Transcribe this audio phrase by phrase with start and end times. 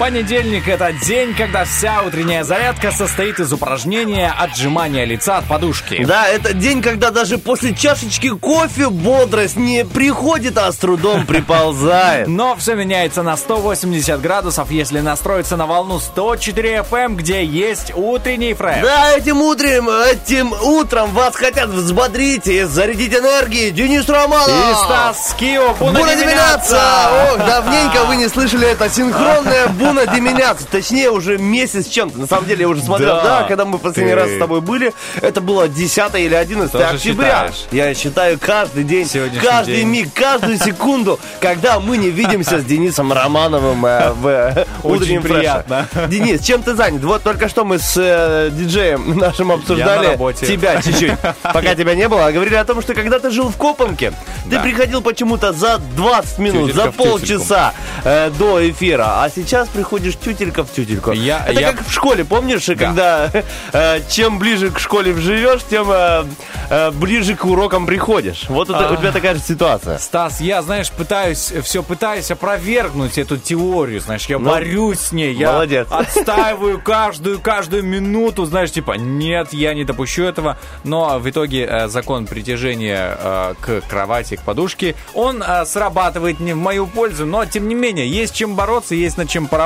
[0.00, 6.02] Понедельник– это день, когда вся утренняя зарядка состоит из упражнения отжимания лица от подушки.
[6.06, 12.28] Да, это день, когда даже после чашечки кофе бодрость не приходит, а с трудом приползает.
[12.28, 18.54] Но все меняется на 180 градусов, если настроиться на волну 104 FM, где есть утренний
[18.54, 18.82] фреш.
[18.82, 24.48] Да, этим утром, этим утром вас хотят взбодрить и зарядить энергией Денис Романов.
[24.48, 27.32] И Стас Кио, Буна Буна.
[27.32, 30.66] Ох, давненько вы не слышали это синхронное Буна Деминяца.
[30.70, 32.18] Точнее, уже месяц чем-то.
[32.18, 33.22] На самом деле, я уже смотрел, Да.
[33.40, 36.84] да, когда мы последний Ты- раз с тобой были, это было 10 или 11 Тоже
[36.84, 37.26] октября.
[37.50, 37.66] считаешь?
[37.72, 39.08] Я считаю каждый день,
[39.42, 39.88] каждый день.
[39.88, 45.34] миг, каждую секунду, когда мы не видимся с Денисом Романовым э, в э, утреннем фреше.
[45.38, 45.88] приятно.
[46.08, 47.02] Денис, чем ты занят?
[47.04, 50.46] Вот только что мы с э, диджеем нашим обсуждали работе.
[50.46, 53.56] тебя чуть-чуть, пока тебя не было, а говорили о том, что когда ты жил в
[53.56, 54.10] Копанке,
[54.44, 54.60] ты Да.
[54.60, 57.74] приходил почему-то за 20 минут, Тютелька за полчаса
[58.04, 61.12] э, до эфира, а сейчас приходишь тютелька в тютельку.
[61.12, 63.30] Я- Это я- как в школе, помнишь, когда
[63.72, 66.24] э, чем ближе к школе живешь, тем э,
[66.68, 68.44] э, ближе к урокам приходишь.
[68.48, 69.96] Вот это- у тебя такая же ситуация.
[69.98, 75.46] Стас, я, знаешь, пытаюсь, все пытаюсь опровергнуть эту теорию, знаешь, я борюсь с ней, я
[75.46, 75.86] Ну, молодец.
[75.90, 81.88] отстаиваю каждую, каждую минуту, знаешь, типа, нет, я не допущу этого, но в итоге э,
[81.88, 87.46] закон притяжения э, к кровати, к подушке, он э, срабатывает не в мою пользу, но,
[87.46, 89.59] тем не менее, есть чем бороться, есть над чем поработать,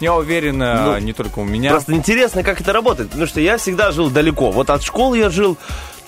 [0.00, 1.70] я уверен, э, Ну, не только у меня.
[1.70, 4.50] Просто интересно, как это работает, потому что я всегда жил далеко.
[4.50, 5.56] Вот от школы я жил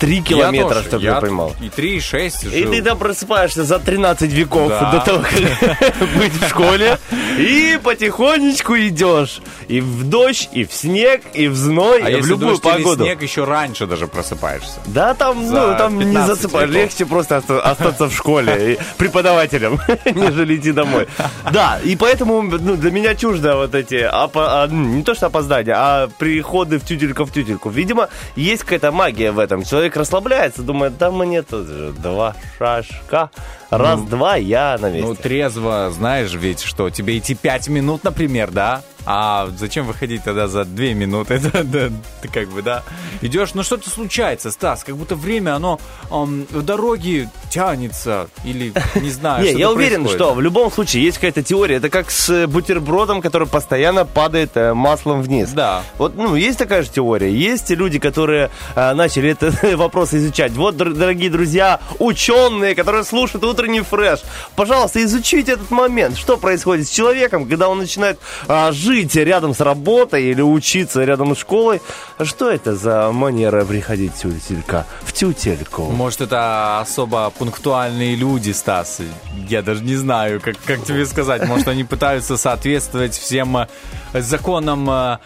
[0.02, 1.54] 3 Я километра, тоже, чтобы я, я поймал.
[1.62, 4.90] И 3, и 6 И ты там просыпаешься за 13 веков Да.
[4.90, 6.98] до того, как быть в школе.
[7.38, 9.40] И потихонечку идешь.
[9.68, 13.04] И в дождь, и в снег, и в зной, А и в любую дождь погоду.
[13.04, 14.80] снег, еще раньше даже просыпаешься.
[14.86, 16.68] Да, там, За ну, там не 15 засыпаешь.
[16.68, 16.82] веков.
[16.82, 21.06] Легче просто оста- остаться в школе преподавателем, нежели идти домой.
[21.52, 25.26] Да, и поэтому ну, для меня чуждо вот эти, опо- а, ну, не то что
[25.26, 27.70] опоздания, а приходы в тютельку в тютельку.
[27.70, 29.62] Видимо, есть какая-то магия в этом.
[29.64, 33.30] Человек расслабляется, думает, да мне тут же два шашка.
[33.70, 35.06] Раз-два, я на месте.
[35.08, 38.82] Ну, трезво, знаешь ведь, что тебе идти 5 минут, например, да?
[39.04, 41.40] А зачем выходить тогда за 2 минуты?
[41.52, 41.90] Да, да,
[42.22, 42.82] ты как бы, да.
[43.20, 45.80] Идешь, ну что-то случается, Стас, как будто время, оно
[46.10, 51.18] эм, в дороге тянется, или не знаю, Не, я уверен, что в любом случае есть
[51.18, 51.76] какая-то теория.
[51.76, 55.50] Это как с бутербродом, который постоянно падает э, маслом вниз.
[55.50, 55.82] Да.
[55.98, 57.30] Вот, ну, есть такая же теория.
[57.30, 60.52] Есть люди, которые э, начали этот вопрос изучать.
[60.52, 64.20] Вот, дор- дорогие друзья, ученые, которые слушают утренний фреш,
[64.56, 66.16] пожалуйста, изучите этот момент.
[66.16, 68.18] Что происходит с человеком, когда он начинает
[68.48, 71.80] а, жить рядом с работой или учиться рядом с школой?
[72.22, 74.86] Что это за манера приходить тютелька?
[75.02, 75.82] В тютельку.
[75.84, 79.00] Может, это особо пунктуальные люди, Стас.
[79.48, 81.46] Я даже не знаю, как, как тебе сказать.
[81.48, 83.66] Может, они пытаются соответствовать всем э,
[84.14, 84.88] законам...
[84.90, 85.18] э,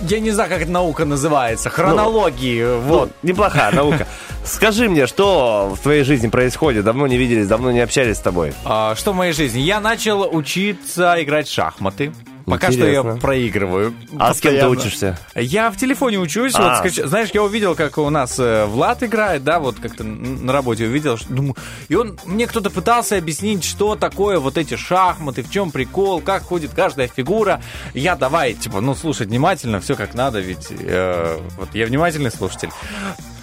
[0.00, 1.68] Я не знаю, как эта наука называется.
[1.68, 2.64] Хронологии.
[2.80, 3.10] вот.
[3.22, 4.06] Ну, неплохая наука.
[4.44, 6.84] Скажи мне, что в твоей жизни происходит?
[6.84, 8.54] Давно не виделись, давно не общались с тобой.
[8.64, 9.60] А, что в моей жизни?
[9.60, 12.12] Я начал учиться играть в шахматы.
[12.50, 13.94] Пока что я проигрываю.
[14.18, 15.18] А с кем ты учишься?
[15.34, 16.52] Я в телефоне учусь.
[16.54, 16.82] Вот, А.
[16.84, 20.84] скач- Знаешь, я увидел, как у нас э, Влад играет, да, вот как-то на работе
[20.86, 21.16] увидел.
[21.16, 21.54] что- Думаю,
[21.88, 26.42] и он, мне кто-то пытался объяснить, что такое вот эти шахматы, в чем прикол, как
[26.42, 27.62] ходит каждая фигура.
[27.94, 32.70] Я давай, типа, ну, слушать внимательно, все как надо, ведь э, вот я внимательный слушатель.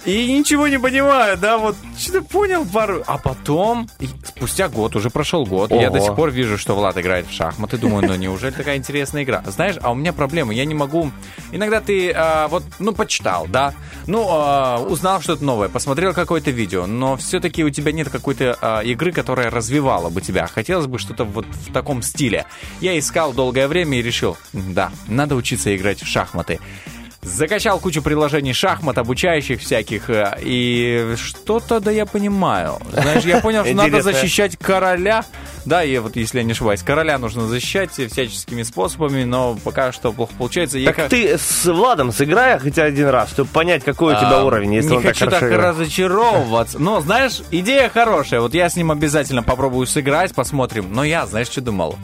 [0.04, 3.02] И ничего не понимаю, да, вот что-то понял пару.
[3.06, 3.88] А потом,
[4.24, 5.98] спустя год, уже прошел год, я Ого.
[5.98, 7.78] до сих пор вижу, что Влад играет в шахматы.
[7.78, 9.42] Думаю, ну неужели такая интересная игра?
[9.46, 11.10] Знаешь, а у меня проблема, я не могу...
[11.52, 13.74] Иногда ты а, вот, ну, почитал, да,
[14.06, 18.80] ну, а, узнал что-то новое, посмотрел какое-то видео, но все-таки у тебя нет какой-то а,
[18.80, 20.46] игры, которая развивала бы тебя.
[20.46, 22.46] Хотелось бы что-то вот в таком стиле.
[22.80, 26.60] Я искал долгое время и решил, да, надо учиться играть в шахматы.
[27.20, 32.78] Закачал кучу приложений шахмат, обучающих всяких, э, и что-то да я понимаю.
[32.92, 35.24] Знаешь, я понял, что надо защищать короля,
[35.64, 40.12] Да, и вот, если я не ошибаюсь, короля нужно защищать всяческими способами, но пока что
[40.12, 40.78] плохо получается.
[40.78, 44.44] Я Так ты с Владом сыграй хотя один раз, чтобы понять, какой у тебя а,
[44.44, 46.78] уровень, если не он хочу так так разочаровываться.
[46.78, 48.40] Но, знаешь, идея хорошая.
[48.40, 50.92] Вот я с ним обязательно попробую сыграть, посмотрим.
[50.92, 51.96] Но я, знаешь, что думал?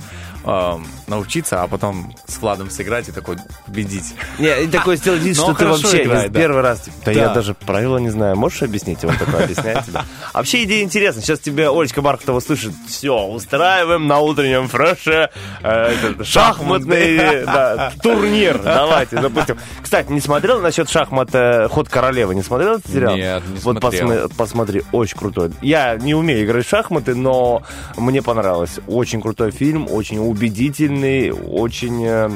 [0.47, 3.37] Эм, научиться, а потом с Владом сыграть и такой
[3.67, 4.15] победить.
[4.39, 6.39] Не, и такой сделать вид, Но что ты вообще играет, из да.
[6.41, 6.81] первый раз.
[6.81, 7.21] типа, Да, Да.
[7.21, 8.37] я даже правила не знаю.
[8.37, 9.03] Можешь объяснить?
[9.03, 10.01] И Он такой объясняет тебе.
[10.35, 11.23] Вообще идея интересная.
[11.23, 12.73] Сейчас тебе Олечка Бархатова слышит.
[12.89, 15.31] Все, устраиваем на утреннем фреше
[15.63, 18.61] э, шахматный да, турнир.
[18.63, 19.59] Давайте запустим.
[19.83, 22.35] Кстати, не смотрел насчет шахмат э, «Ход королевы»?
[22.35, 23.17] Не смотрел этот сериал?
[23.17, 24.09] Нет, не Вот смотрел.
[24.11, 25.53] посмо- посмотри, очень крутой.
[25.63, 27.63] Я не умею играть в шахматы, но
[27.97, 28.79] мне понравилось.
[28.87, 32.31] Очень крутой фильм, очень убедительный, очень э,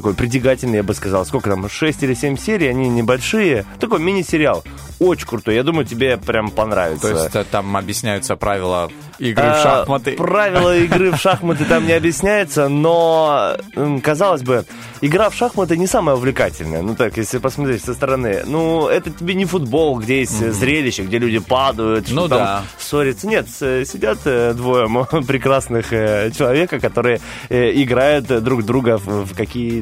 [0.00, 1.26] такой притягательный, я бы сказал.
[1.26, 3.66] Сколько там, 6 или 7 серий, они небольшие.
[3.78, 4.64] Такой мини-сериал.
[4.98, 5.54] Очень крутой.
[5.54, 7.08] Я думаю, тебе прям понравится.
[7.08, 10.12] То есть э, там объясняются правила игры в А, шахматы.
[10.12, 13.56] Правила игры в шахматы там не объясняются, но,
[14.02, 14.64] казалось бы,
[15.00, 16.82] игра в шахматы не самая увлекательная.
[16.82, 18.42] Ну так, если посмотреть со стороны.
[18.46, 22.38] Ну, это тебе не футбол, где есть э, зрелище, где люди падают, что Ну там
[22.38, 22.62] да.
[22.78, 23.26] ссорятся.
[23.26, 24.86] Нет, сидят э, двое
[25.26, 29.34] прекрасных э, человека, которые э, играют э, друг друга в, в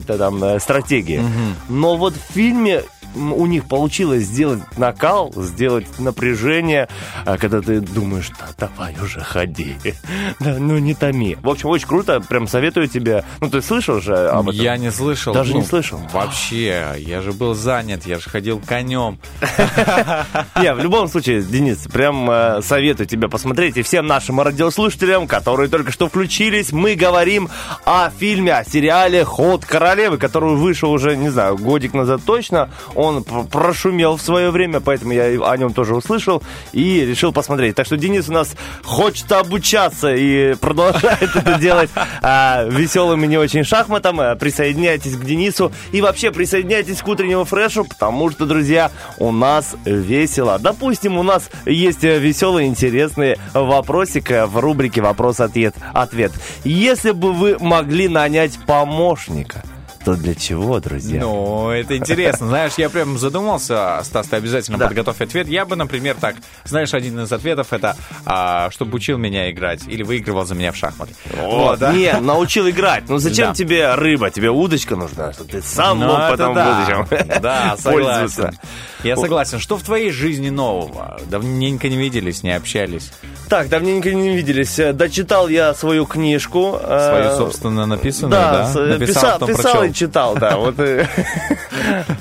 [0.09, 1.23] какие-то там э, стратегии.
[1.69, 2.83] Но вот в фильме
[3.15, 6.89] у них получилось сделать накал, сделать напряжение,
[7.25, 9.77] а, когда ты думаешь, да давай уже ходи,
[10.41, 11.37] да, ну не томи.
[11.43, 13.25] В общем, очень круто, прям советую тебе.
[13.41, 14.61] Ну, ты слышал уже об этом?
[14.61, 15.35] Я не слышал.
[15.35, 16.01] Даже ну, не слышал?
[16.13, 19.19] Вообще, я же был занят, я же ходил конем.
[20.61, 23.77] Не, в любом случае, Денис, прям э, советую тебе посмотреть.
[23.77, 27.49] И всем нашим радиослушателям, которые только что включились, мы говорим
[27.85, 32.71] о фильме, о сериале «Ход королевы», который вышел уже, не знаю, годик назад точно.
[32.99, 36.43] Он пр- прошумел в свое время, поэтому я о нем тоже услышал
[36.73, 37.77] и решил посмотреть.
[37.77, 41.91] Так что Денис у нас хочет обучаться и продолжает это делать
[42.23, 44.21] а, веселым и не очень шахматом.
[44.21, 49.77] А, Присоединяйтесь к Денису и вообще присоединяйтесь к утреннему фрешу, потому что, друзья, у нас
[49.85, 50.59] весело.
[50.59, 55.77] Допустим, у нас есть веселый, интересный вопросик в рубрике «Вопрос-ответ».
[55.95, 56.33] Ответ.
[56.65, 59.63] Если бы вы могли нанять помощника,
[60.09, 61.21] то для чего, друзья?
[61.21, 62.47] Ну, это интересно.
[62.49, 64.87] Знаешь, я прям задумался, Стас, ты обязательно Да.
[64.87, 65.49] подготовь ответ.
[65.49, 67.95] Я бы, например, так, знаешь, один из ответов это,
[68.25, 71.13] а, чтобы учил меня играть или выигрывал за меня в шахматы.
[71.37, 71.93] Вот, да.
[71.93, 73.05] Не, научил играть.
[73.09, 73.55] Ну зачем Да.
[73.55, 74.31] тебе рыба?
[74.31, 76.65] Тебе удочка нужна, чтобы ты сам Ну, мог потом да.
[76.65, 78.59] в будущем Да, согласен.
[79.05, 79.59] Я согласен.
[79.59, 81.21] Что в твоей жизни нового?
[81.31, 83.11] Давненько не виделись, не общались.
[83.51, 84.79] Так, давненько не виделись.
[84.79, 86.79] Э, Дочитал я свою книжку.
[86.83, 88.67] э, Свою, собственно, написанную, Да, да?
[88.67, 89.83] с- Написал, писал, потом писал прочел.
[89.91, 90.57] и читал, да.
[90.57, 91.07] Вот э,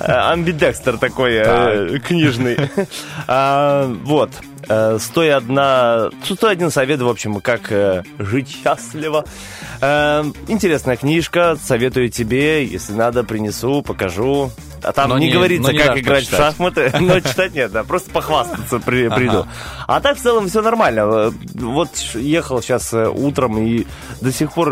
[0.00, 2.56] амбидекстер такой э, книжный.
[3.26, 4.30] А, Вот.
[4.68, 7.72] э, 101, 101 совет, в общем, как
[8.18, 9.24] жить счастливо.
[9.80, 14.50] Интересная книжка, советую тебе, если надо, принесу, покажу.
[14.82, 16.38] А там Но не, не- говорится, не как играть в почитать.
[16.38, 19.46] шахматы, но читать нет, да, просто похвастаться при- приду.
[19.86, 21.00] А так в целом все нормально.
[21.00, 23.86] Э, Вот ехал сейчас утром и
[24.20, 24.70] до сих пор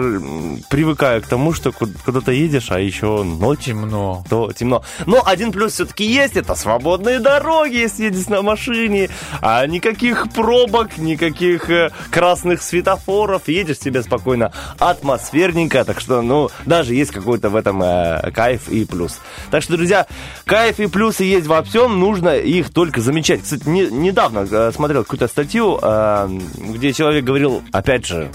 [0.70, 4.24] привыкаю к тому, что ку- куда-то едешь, а еще ночь, Темно.
[4.28, 4.82] то темно.
[5.06, 9.08] Но один плюс все-таки есть, это свободные дороги, если едешь на машине,
[9.40, 14.52] а никаких пробок, никаких э, красных светофоров, едешь себе спокойно,
[15.00, 19.18] атмосферненько, так что, ну, даже есть какой-то в этом э, кайф и плюс.
[19.50, 19.95] Так что, друзья,
[20.44, 23.42] кайф и плюсы есть во всем, нужно их только замечать.
[23.42, 28.30] Кстати, не- недавно э, смотрел какую-то статью, э, где человек говорил, опять же,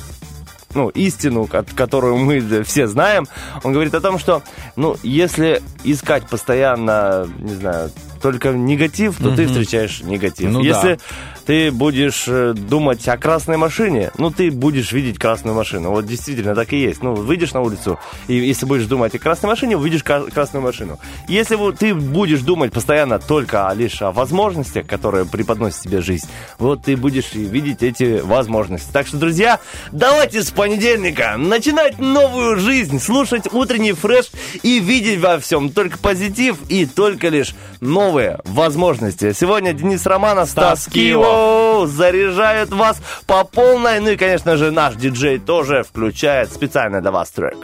[0.73, 3.27] ну, истину, ко- которую мы все знаем,
[3.63, 4.41] он говорит о том, что,
[4.75, 7.91] ну, если искать постоянно, не знаю,
[8.21, 10.51] только негатив, то ты встречаешь негатив.
[10.51, 11.01] Ну если да.
[11.45, 15.91] ты будешь э, думать о красной машине, ну, ты будешь видеть красную машину.
[15.91, 17.01] Вот действительно так и есть.
[17.03, 20.99] Ну, выйдешь на улицу, и если будешь думать о красной машине, увидишь красную машину.
[21.27, 26.27] Если ты будешь думать постоянно только лишь о возможностях, которые преподносит тебе жизнь,
[26.59, 28.89] вот ты будешь видеть эти возможности.
[28.91, 29.59] Так что, друзья,
[29.91, 34.29] давайте с понедельника начинать новую жизнь, слушать утренний фреш
[34.63, 38.10] и видеть во всем только позитив и только лишь новые
[38.45, 39.33] возможности.
[39.33, 43.99] Сегодня Денис Романов, Стас Кио заряжают вас по полной.
[43.99, 47.57] Ну и, конечно же, наш диджей тоже включает специально для вас трек.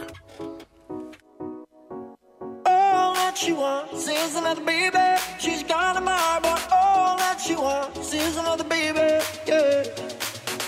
[2.64, 5.18] All that she wants is another baby.
[5.38, 9.20] She's got a mind, but all that she wants is another baby.
[9.46, 9.84] Yeah.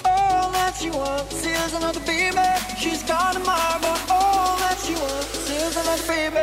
[0.04, 2.36] All that she wants is another baby.
[2.78, 6.36] She's got a mind, but all that she wants is another baby.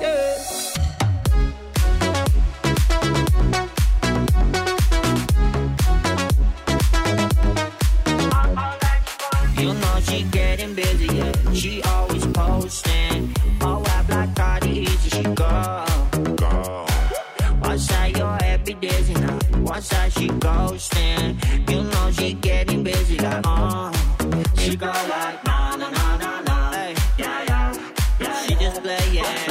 [0.00, 0.73] Yeah.
[10.04, 11.32] she getting busier.
[11.54, 13.34] She always posting.
[13.60, 15.84] Oh, I black party is she go.
[16.36, 16.86] go.
[17.62, 19.38] Once I your happy days now?
[19.62, 21.70] What's that she ghosting.
[21.70, 23.92] You know she getting busy, like, oh.
[24.58, 26.94] She go like, na na na na.
[27.18, 27.78] Yeah, yeah,
[28.20, 28.42] yeah.
[28.42, 29.14] She just playing.
[29.14, 29.43] yeah.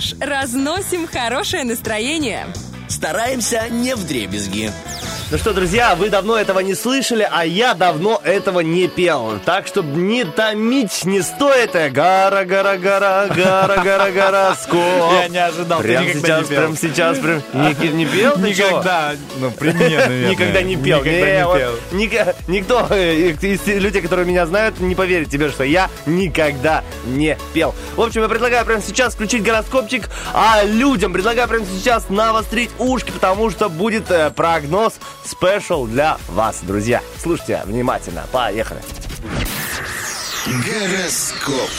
[0.00, 0.14] Фреш.
[0.20, 2.46] Разносим хорошее настроение.
[2.88, 4.72] Стараемся не в дребезги.
[5.30, 9.38] Ну что, друзья, вы давно этого не слышали, а я давно этого не пел.
[9.44, 11.76] Так что не томить не стоит.
[11.76, 15.12] Э, Гора, гора, гора, гора, гора, гороскоп.
[15.22, 16.58] Я не ожидал, Прям никогда сейчас, не пел.
[16.58, 17.42] прям сейчас, прям...
[17.52, 18.36] Не, не пел?
[18.38, 20.30] Никогда, ну, при мне.
[20.30, 20.98] Никогда не пел.
[21.92, 27.38] Никогда никто э, из людей, которые меня знают, не поверит тебе, что я никогда не
[27.52, 27.74] пел.
[27.96, 33.10] В общем, я предлагаю прямо сейчас включить гороскопчик, а людям предлагаю прямо сейчас навострить ушки,
[33.10, 37.02] потому что будет э, прогноз спешл для вас, друзья.
[37.22, 38.24] Слушайте внимательно.
[38.32, 38.80] Поехали.
[40.46, 41.70] Гороскоп.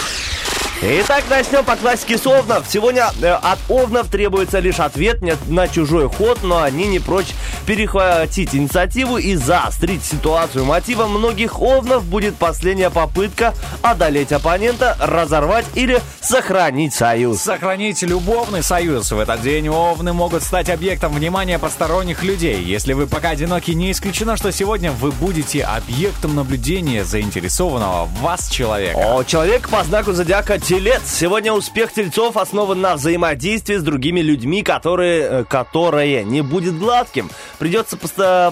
[0.83, 2.65] Итак, начнем по классике с Овнов.
[2.67, 7.35] Сегодня э, от Овнов требуется лишь ответ на чужой ход, но они не прочь
[7.71, 10.65] перехватить инициативу и заострить ситуацию.
[10.65, 17.39] Мотивом многих Овнов будет последняя попытка одолеть оппонента, разорвать или сохранить союз.
[17.39, 19.09] Сохранить любовный союз.
[19.13, 22.61] В этот день овны могут стать объектом внимания посторонних людей.
[22.61, 28.49] Если вы пока одиноки, не исключено, что сегодня вы будете объектом наблюдения заинтересованного в вас
[28.49, 28.97] человека.
[28.97, 31.03] О, человек по знаку зодиака Телец.
[31.05, 37.29] Сегодня успех тельцов основан на взаимодействии с другими людьми, которые, э, которое не будет гладким.
[37.61, 37.95] Придется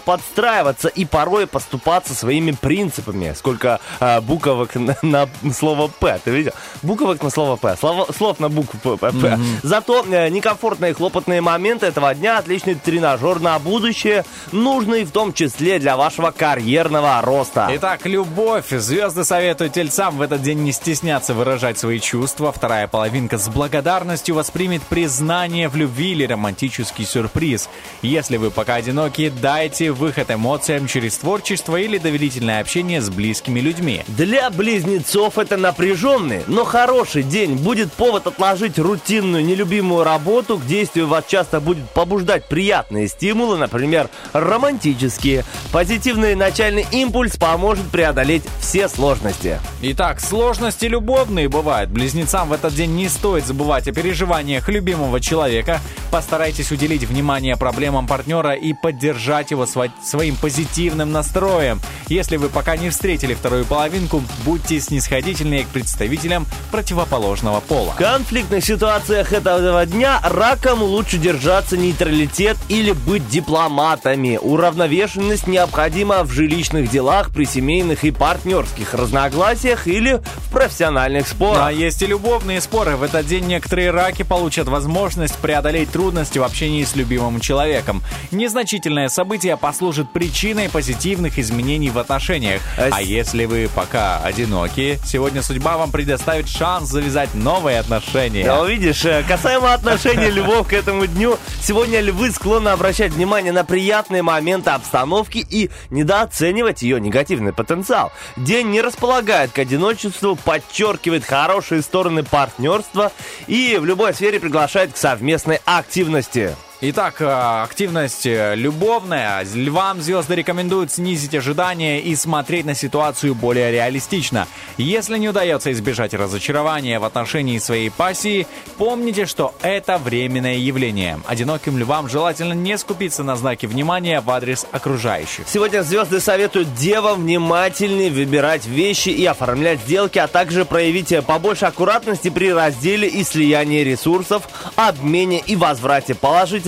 [0.05, 3.33] подстраиваться и порой поступаться своими принципами.
[3.35, 6.51] Сколько э, буквок на, на слово «П», ты видел?
[6.83, 9.11] Буквок на слово «П», слов, слов на букву «П».
[9.11, 9.39] П.
[9.63, 15.79] Зато э, некомфортные хлопотные моменты этого дня отличный тренажер на будущее, нужный в том числе
[15.79, 17.67] для вашего карьерного роста.
[17.71, 18.69] Итак, любовь.
[18.69, 22.51] Звезды советуют тельцам в этот день не стесняться выражать свои чувства.
[22.51, 27.69] Вторая половинка с благодарностью воспримет признание в любви или романтический сюрприз.
[28.03, 28.98] Если вы пока одиноки,
[29.41, 34.03] дайте выход эмоциям через творчество или доверительное общение с близкими людьми.
[34.07, 37.55] Для близнецов это напряженный, но хороший день.
[37.55, 40.57] Будет повод отложить рутинную, нелюбимую работу.
[40.57, 45.45] К действию вас часто будет побуждать приятные стимулы, например, романтические.
[45.71, 49.59] Позитивный начальный импульс поможет преодолеть все сложности.
[49.81, 51.89] Итак, сложности любовные бывают.
[51.89, 55.79] Близнецам в этот день не стоит забывать о переживаниях любимого человека.
[56.11, 61.79] Постарайтесь уделить внимание проблемам партнера и поддержать его сво- своим позитивным настроем.
[62.07, 67.91] Если вы пока не встретили вторую половинку, будьте снисходительнее к представителям противоположного пола.
[67.91, 74.39] В конфликтных ситуациях этого дня раком лучше держаться нейтралитет или быть дипломатами.
[74.41, 81.67] Уравновешенность необходима в жилищных делах, при семейных и партнерских разногласиях или в профессиональных спорах.
[81.67, 82.95] А есть и любовные споры.
[82.95, 88.01] В этот день некоторые раки получат возможность преодолеть трудности в общении с любимым человеком.
[88.31, 92.61] Незначительные значительное событие послужит причиной позитивных изменений в отношениях.
[92.77, 98.45] А А если вы пока одиноки, сегодня судьба вам предоставит шанс завязать новые отношения.
[98.45, 103.65] Да, видишь, э, касаемо отношений львов к этому дню, сегодня львы склонны обращать внимание на
[103.65, 108.13] приятные моменты обстановки и недооценивать ее негативный потенциал.
[108.37, 113.11] День не располагает к одиночеству, подчеркивает хорошие стороны партнерства
[113.47, 116.55] и в любой сфере приглашает к совместной активности.
[116.81, 119.45] Итак, э, активность э, любовная.
[119.53, 124.47] Львам звезды рекомендуют снизить ожидания и смотреть на ситуацию более реалистично.
[124.77, 131.19] Если не удается избежать разочарования в отношении своей пассии, помните, что это временное явление.
[131.27, 135.49] Одиноким львам желательно не скупиться на знаки внимания в адрес окружающих.
[135.49, 142.29] Сегодня звезды советуют девам внимательнее выбирать вещи и оформлять сделки, а также проявить побольше аккуратности
[142.29, 144.43] при разделе и слиянии ресурсов,
[144.77, 146.15] обмене и возврате.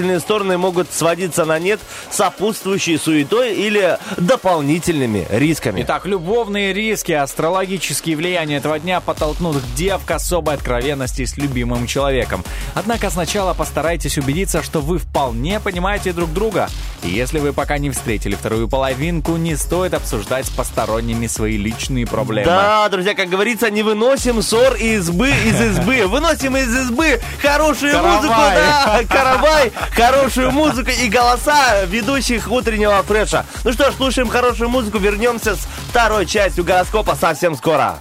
[0.02, 1.80] Положительные стороны могут сводиться на нет
[2.10, 5.84] сопутствующей суетой или дополнительными рисками.
[5.84, 12.44] Итак, любовные риски, астрологические влияния этого дня подтолкнут дев к особой откровенности с любимым человеком.
[12.74, 16.68] Однако сначала постарайтесь убедиться, что вы вполне понимаете друг друга.
[17.04, 22.08] И если вы пока не встретили вторую половинку, не стоит обсуждать с посторонними свои личные
[22.08, 22.48] проблемы.
[22.48, 26.08] Да, друзья, как говорится, не выносим ссор из избы из избы.
[26.12, 28.16] Выносим из избы хорошую Каравай.
[28.16, 33.46] музыку, да, каравай, хорошую музыку и голоса ведущих утреннего фреша.
[33.64, 38.00] Ну что ж, слушаем хорошую музыку, вернемся с второй частью гороскопа совсем скоро.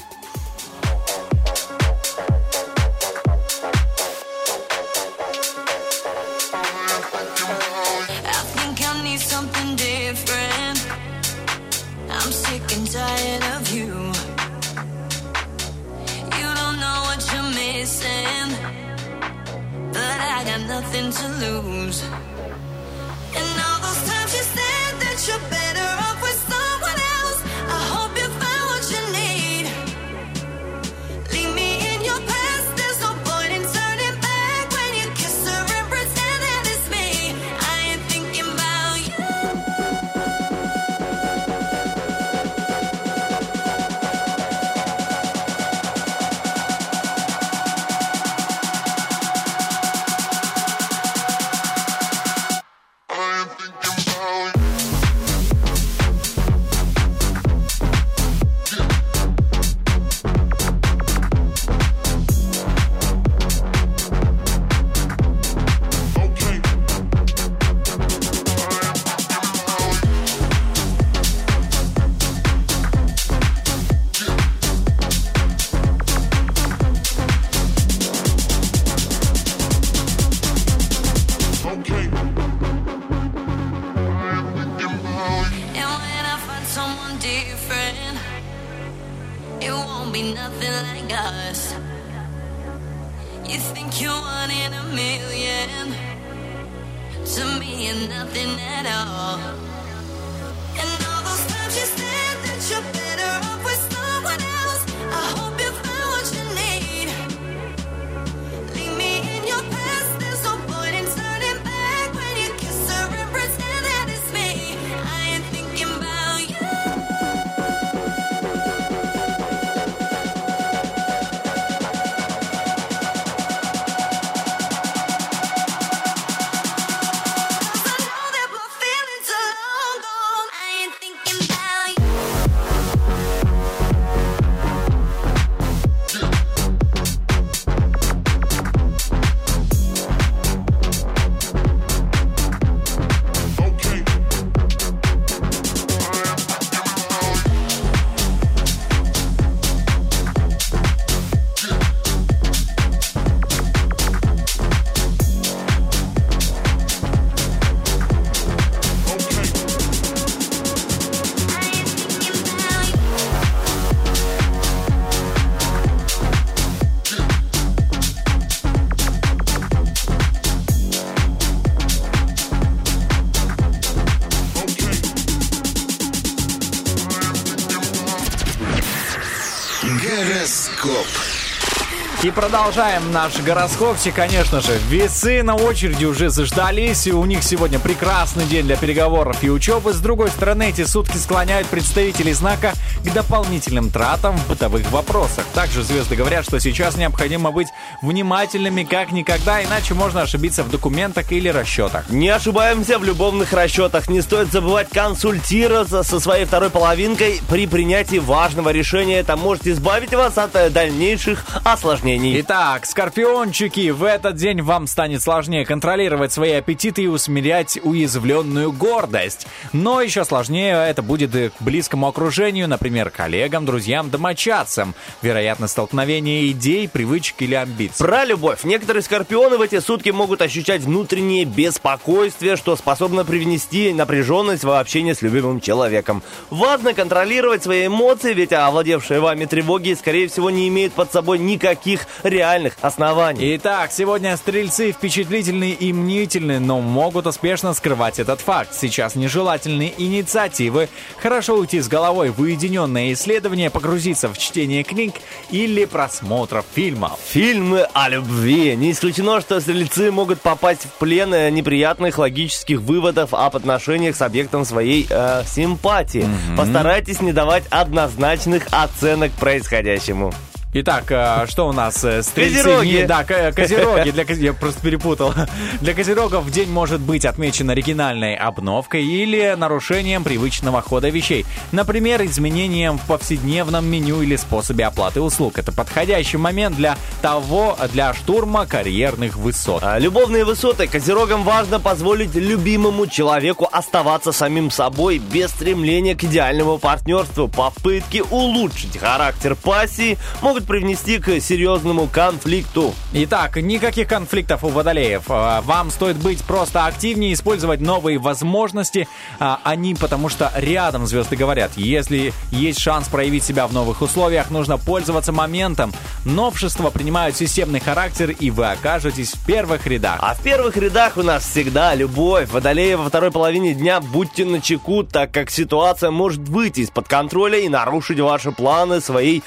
[182.35, 184.79] Продолжаем наш гороскопчик, конечно же.
[184.89, 189.93] Весы на очереди уже заждались, и у них сегодня прекрасный день для переговоров и учебы.
[189.93, 195.45] С другой стороны, эти сутки склоняют представителей знака к дополнительным тратам в бытовых вопросах.
[195.55, 197.69] Также звезды говорят, что сейчас необходимо быть
[198.03, 202.11] внимательными как никогда, иначе можно ошибиться в документах или расчетах.
[202.11, 204.09] Не ошибаемся в любовных расчетах.
[204.09, 209.19] Не стоит забывать консультироваться со своей второй половинкой при принятии важного решения.
[209.19, 212.41] Это может избавить вас от э, дальнейших осложнений.
[212.41, 219.47] Итак, скорпиончики, в этот день вам станет сложнее контролировать свои аппетиты и усмирять уязвленную гордость.
[219.73, 224.95] Но еще сложнее это будет к близкому окружению, например, коллегам, друзьям, домочадцам.
[225.23, 228.07] Вероятно, столкновение идей, привычек или амбиций.
[228.07, 228.65] Про любовь.
[228.65, 235.15] Некоторые скорпионы в эти сутки могут ощущать внутреннее беспокойствие, что способно привнести напряженность в общение
[235.15, 236.23] с любимым человеком.
[236.51, 242.07] Важно контролировать свои эмоции, ведь овладевшие вами тревоги, скорее всего, не имеют под собой никаких
[242.23, 243.57] реальных оснований.
[243.57, 248.75] Итак, сегодня стрельцы впечатлительны и мнительны, но могут успешно скрывать этот факт.
[248.75, 250.89] Сейчас нежелательные инициативы.
[251.19, 255.15] Хорошо уйти с головой в уединенное исследование, погрузиться в чтение книг
[255.51, 257.19] или просмотров фильмов.
[257.29, 258.77] Фильмы о любви.
[258.77, 264.23] Не исключено, что стрельцы могут попасть в плен э, неприятных логических выводов об отношениях с
[264.23, 266.27] объектом своей э, симпатии.
[266.57, 270.33] Постарайтесь не давать однозначных оценок происходящему.
[270.73, 272.05] Итак, э, что у нас?
[272.05, 272.59] э, Стрельцы?
[272.63, 272.89] Козероги.
[272.99, 274.13] Не- да, ко- козероги.
[274.13, 275.35] Для, я просто перепутал.
[275.81, 281.45] Для козерогов день может быть отмечен оригинальной обновкой или нарушением привычного хода вещей.
[281.73, 285.59] Например, изменением в повседневном меню или способе оплаты услуг.
[285.59, 289.83] Это подходящий момент для того, для штурма карьерных высот.
[289.83, 290.87] А, Любовные высоты.
[290.87, 297.49] Козерогам важно позволить любимому человеку оставаться самим собой без стремления к идеальному партнерству.
[297.49, 302.95] Попытки улучшить характер пассии могут привнести к серьезному конфликту.
[303.13, 305.25] Итак, никаких конфликтов у водолеев.
[305.29, 309.09] А, Вам стоит быть просто активнее, использовать новые возможности.
[309.39, 314.51] А, Они, потому что рядом звезды говорят, если есть шанс проявить себя в новых условиях,
[314.51, 315.93] нужно пользоваться моментом.
[316.25, 320.19] Новшества принимают системный характер, и вы окажетесь в первых рядах.
[320.21, 322.51] А в первых рядах у нас всегда любовь.
[322.51, 327.69] Водолеи во второй половине дня будьте начеку, так как ситуация может выйти из-под контроля и
[327.69, 329.43] нарушить ваши планы своей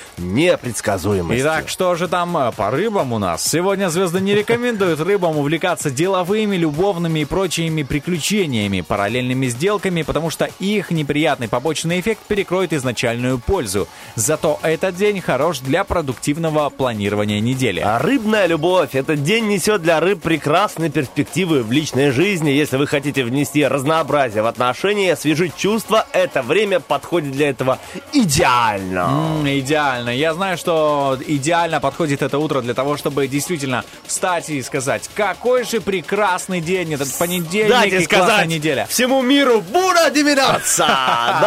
[1.03, 1.45] непредсказуемостью.
[1.45, 3.43] Итак, что же там э, по рыбам у нас?
[3.45, 10.49] Сегодня звезды не рекомендуют рыбам увлекаться деловыми, любовными и прочими приключениями, параллельными сделками, потому что
[10.59, 13.87] их неприятный побочный эффект перекроет изначальную пользу.
[14.15, 17.81] Зато этот день хорош для продуктивного планирования недели.
[17.83, 18.95] А рыбная любовь.
[18.95, 22.49] Этот день несет для рыб прекрасные перспективы в личной жизни.
[22.49, 27.79] Если вы хотите внести разнообразие в отношения освежить чувства, это время подходит для этого
[28.11, 29.39] идеально.
[29.41, 30.09] М, идеально.
[30.09, 30.92] Я знаю, что
[31.27, 36.93] идеально подходит это утро для того, чтобы действительно встать и сказать, какой же прекрасный день,
[36.93, 38.87] этот понедельник Дайте и классная сказать неделя.
[38.89, 40.85] всему миру «Бура Диминаться!»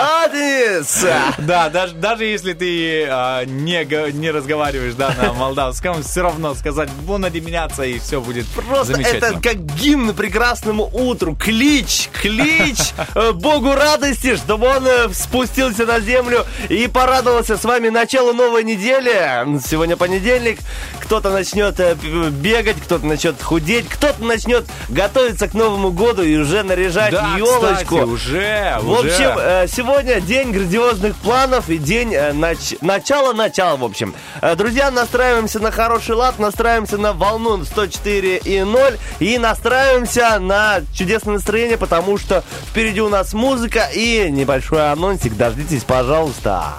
[1.07, 1.35] Да?
[1.39, 6.91] Да, даже, даже если ты а, не, не разговариваешь да, на молдавском, все равно сказать
[6.91, 9.27] «буна меняться» и все будет Просто замечательно.
[9.27, 11.37] это как гимн прекрасному утру.
[11.37, 12.79] Клич, клич
[13.15, 18.65] э, Богу радости, чтобы он э, спустился на землю и порадовался с вами началу новой
[18.65, 19.36] недели.
[19.65, 20.59] Сегодня понедельник.
[21.01, 21.95] Кто-то начнет э,
[22.31, 27.97] бегать, кто-то начнет худеть, кто-то начнет готовиться к Новому году и уже наряжать да, елочку.
[27.99, 29.09] кстати, уже, В уже.
[29.11, 34.15] общем, э, сегодня день грандиозных планов и день э, нач- начала-начала, в общем.
[34.57, 41.35] Друзья, настраиваемся на хороший лад, настраиваемся на волну 104 и 0 и настраиваемся на чудесное
[41.35, 45.37] настроение, потому что впереди у нас музыка и небольшой анонсик.
[45.37, 46.75] Дождитесь, пожалуйста.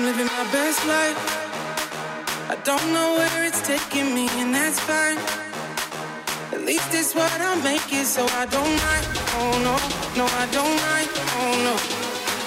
[0.00, 1.18] I'm living my best life.
[2.48, 5.18] I don't know where it's taking me, and that's fine.
[6.54, 9.06] At least it's what I'm making, so I don't mind.
[9.36, 9.76] Oh no,
[10.16, 11.08] no, I don't mind.
[11.36, 11.74] Oh no,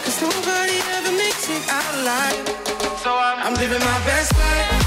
[0.02, 2.42] cause nobody ever makes it out alive.
[3.04, 4.83] So I'm, I'm living my best life.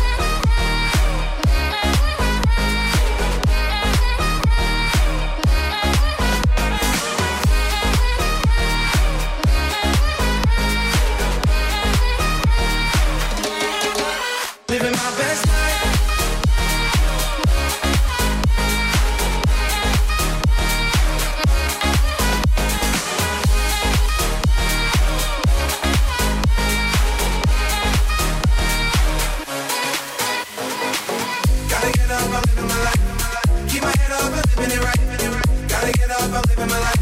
[34.56, 35.68] living it.
[35.68, 37.00] Gotta get up, I'm living my life.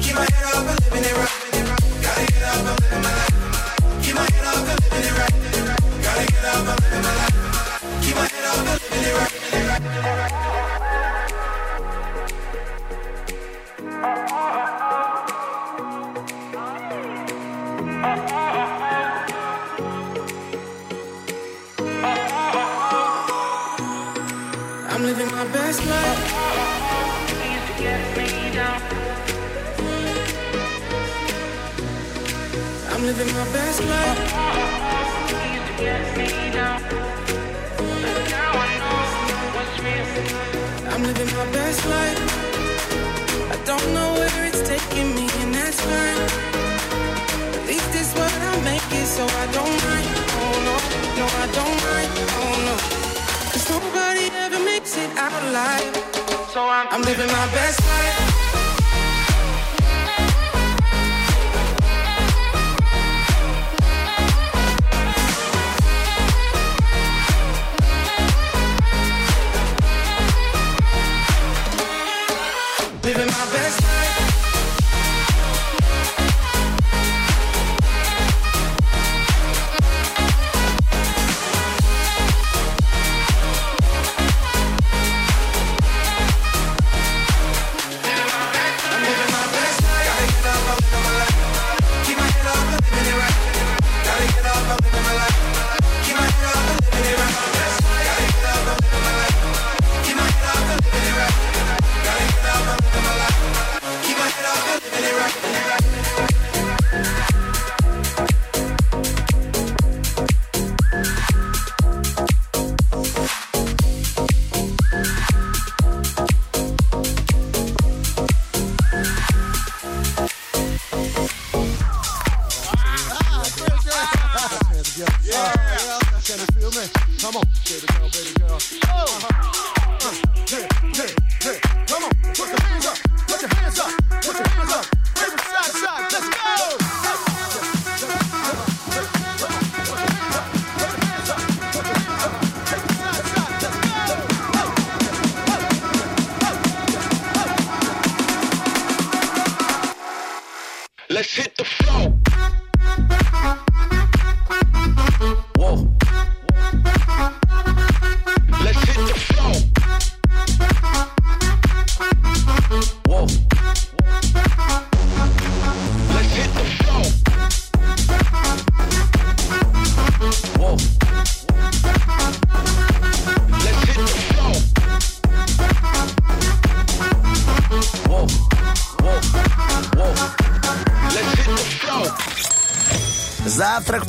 [0.00, 1.34] Keep my head up, I'm living it right.
[2.02, 3.34] Gotta get up, I'm living my life.
[4.02, 5.36] Keep my head up, I'm living it right.
[6.02, 7.36] Gotta get up, I'm living my life.
[8.02, 10.59] Keep my head up, I'm living it right.
[33.52, 33.80] What's
[39.82, 40.10] real.
[40.92, 42.20] I'm living my best life.
[43.50, 46.20] I don't know where it's taking me, and that's fine.
[47.58, 50.10] At least it's what I make it, so I don't mind.
[50.40, 50.76] Oh no,
[51.18, 52.10] no, I don't mind.
[52.40, 52.74] Oh no.
[53.52, 55.94] Cause nobody ever makes it out alive.
[56.52, 58.29] So I'm, I'm living my best life.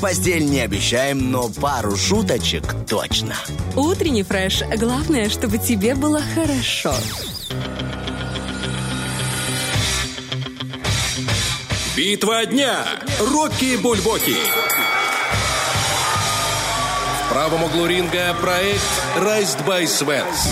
[0.01, 3.35] Постель не обещаем, но пару шуточек точно.
[3.75, 4.63] Утренний фреш.
[4.77, 6.93] Главное, чтобы тебе было хорошо.
[11.95, 12.85] Битва дня.
[13.19, 14.35] Рокки Бульбоки.
[17.25, 18.81] В правом углу ринга проект
[19.17, 20.49] Raised by Svens.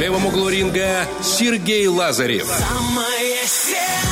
[0.00, 2.46] Левом углу ринга Сергей Лазарев.
[2.46, 4.09] Самое сердце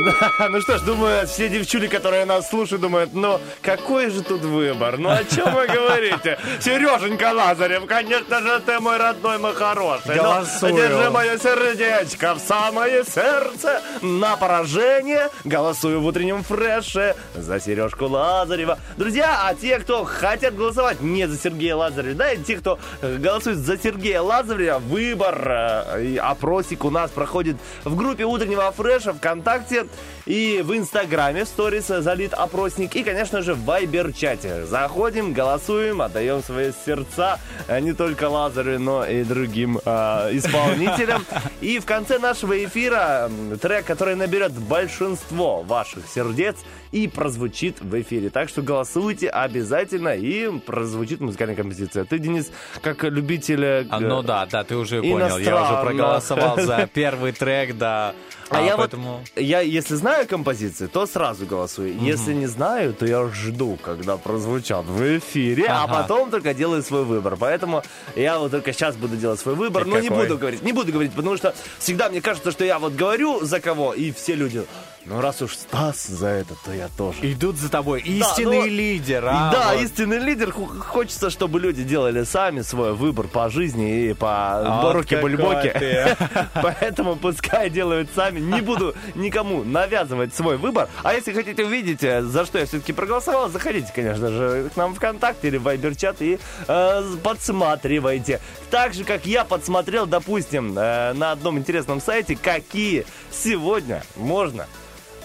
[0.04, 4.42] Да, ну что ж, думаю, все девчули, которые нас слушают, думают, ну какой же тут
[4.42, 4.98] выбор?
[4.98, 6.38] Ну о чем вы говорите?
[6.60, 10.16] Сереженька Лазарев, конечно же, ты мой родной, мой хороший.
[10.16, 10.74] Ну, Голосую.
[10.74, 15.28] держи мое сердечко в самое сердце на поражение.
[15.44, 18.78] Голосую в утреннем фреше за Сережку Лазарева.
[18.96, 23.16] Друзья, а те, кто хотят голосовать не за Сергея Лазарева, да, и те, кто э,
[23.16, 29.86] голосует за Сергея Лазарева, выбор, э, опросик у нас проходит в группе утреннего фреша ВКонтакте
[30.26, 32.94] и в Инстаграме в сторис залит опросник.
[32.94, 34.64] И, конечно же, в Вайбер-чате.
[34.66, 39.90] Заходим, голосуем, отдаем свои сердца э, не только Лазарю, но и другим э,
[40.32, 41.24] исполнителям.
[41.60, 46.56] И в конце нашего эфира трек, который наберет большинство ваших сердец
[46.92, 48.30] и прозвучит в эфире.
[48.30, 52.04] Так что голосуйте обязательно, и прозвучит музыкальная композиция.
[52.04, 52.50] Ты, Денис,
[52.82, 53.64] как любитель...
[53.64, 55.38] э, А, ну да, да, ты уже понял.
[55.38, 58.14] Я уже проголосовал за первый трек, да.
[58.52, 59.18] А, я поэтому...
[59.18, 61.96] вот, я если знаю композиции, то сразу голосую.
[62.00, 66.02] Если не знаю, то я жду, когда прозвучат в эфире, а Ага.
[66.02, 67.36] потом только делаю свой выбор.
[67.36, 67.84] Поэтому
[68.16, 70.24] я вот только сейчас буду делать свой выбор, И но не какой?
[70.24, 73.60] буду говорить, не буду говорить, потому что всегда мне кажется, что я вот говорю за
[73.60, 74.64] кого, и все люди,
[75.06, 77.18] Ну, раз уж Стас за это, то я тоже.
[77.22, 78.02] Идут за тобой.
[78.02, 79.50] Да, Истинный ну, лидер, а?
[79.52, 79.82] да, вот.
[79.82, 80.52] истинный лидер.
[80.52, 86.16] Хочется, чтобы люди делали сами свой выбор по жизни и по боруке какой бульбоке.
[86.62, 88.40] Поэтому пускай делают сами.
[88.40, 90.88] Не буду никому навязывать свой выбор.
[91.02, 94.94] А если хотите увидеть, э, за что я все-таки проголосовал, заходите, конечно же, к нам
[94.94, 96.38] в ВКонтакте или в Вайбер-чат и
[96.68, 98.40] э, подсматривайте.
[98.70, 104.66] Так же, как я подсмотрел, допустим, э, на одном интересном сайте, какие сегодня можно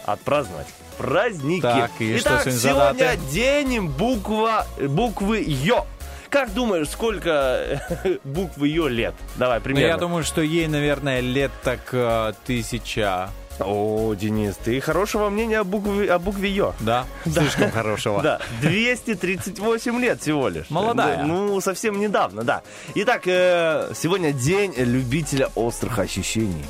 [0.05, 1.61] отпраздновать праздники.
[1.61, 3.19] Так, и что Итак, сегодня за сегодня даты?
[3.31, 5.85] день буква, буквы Ё.
[6.29, 7.81] Как думаешь, сколько
[8.23, 9.13] буквы Ё лет?
[9.37, 9.87] Давай, Ну, примерно.
[9.87, 13.29] я думаю, что ей, наверное, лет так э, тысяча.
[13.57, 16.73] О, Денис, ты хорошего мнения о букве, о букве Ё.
[16.81, 17.05] Да?
[17.25, 18.21] Слишком хорошего.
[18.21, 20.69] Да, 238 лет всего лишь.
[20.69, 21.17] Молодая.
[21.17, 22.63] Да, Ну, совсем недавно, да.
[22.95, 26.65] Итак, э, сегодня день любителя острых ощущений.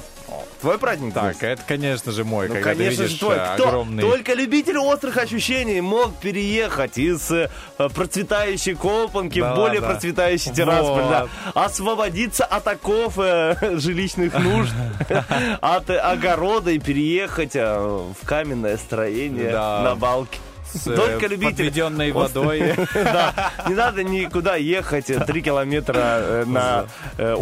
[0.62, 1.44] Твой праздник, Так, Денис?
[1.44, 3.36] это, конечно же, мой, Ну, когда ты конечно видишь же, твой.
[3.38, 3.68] э, Кто?
[3.68, 4.02] огромный...
[4.02, 9.94] Только любитель острых ощущений мог переехать из э, процветающей Колпанки Да в более ладно.
[9.94, 11.04] процветающий Тирасполь.
[11.04, 11.10] Вот.
[11.10, 11.28] да.
[11.54, 14.72] Освободиться от оков э, жилищных нужд,
[15.62, 19.82] от огорода и переехать э, в каменное строение Да.
[19.82, 20.40] на балке.
[20.76, 22.74] С, э, Только любитель подведенной водой.
[22.94, 26.86] Да, не надо никуда ехать э, три километра э, на,
[27.18, 27.36] э,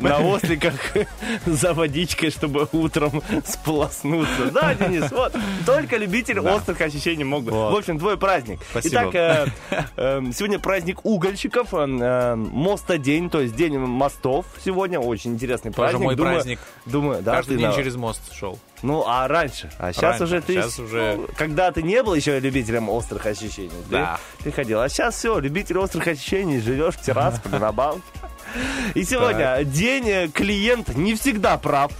[0.00, 0.74] На осликах
[1.46, 4.50] за водичкой, чтобы утром сполоснуться.
[4.52, 5.34] Да, Денис, вот.
[5.66, 7.52] Только любитель острых ощущений мог бы.
[7.52, 8.60] В общем, твой праздник.
[8.70, 9.10] Спасибо.
[9.10, 9.46] Итак, э,
[9.96, 15.00] э, сегодня праздник угольщиков, э, э, мостодень, то есть день мостов сегодня.
[15.00, 16.04] Очень интересный Тоже праздник.
[16.04, 16.58] мой Думаю- праздник.
[16.86, 18.58] Думаю, да, Каждый день через мост шел.
[18.82, 19.70] Ну, а раньше?
[19.78, 20.24] А сейчас Раньше.
[20.24, 20.54] уже ты...
[20.54, 24.18] Щас уже- ну, Когда ты не был еще любителем острых ощущений, ты- Да.
[24.42, 24.80] ты, ходил.
[24.80, 28.02] А сейчас все, любитель острых ощущений, живешь в Тирасполе на балке.
[28.94, 31.92] И сегодня день э, клиент не всегда прав.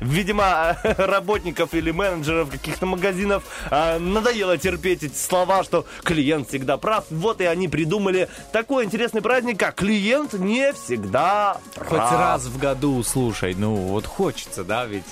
[0.00, 7.06] Видимо, работников или менеджеров каких-то магазинов а, надоело терпеть эти слова, что клиент всегда прав.
[7.10, 11.88] Вот и они придумали такой интересный праздник, как клиент не всегда прав.
[11.88, 15.04] Хоть раз в году, слушай, ну вот хочется, да, ведь...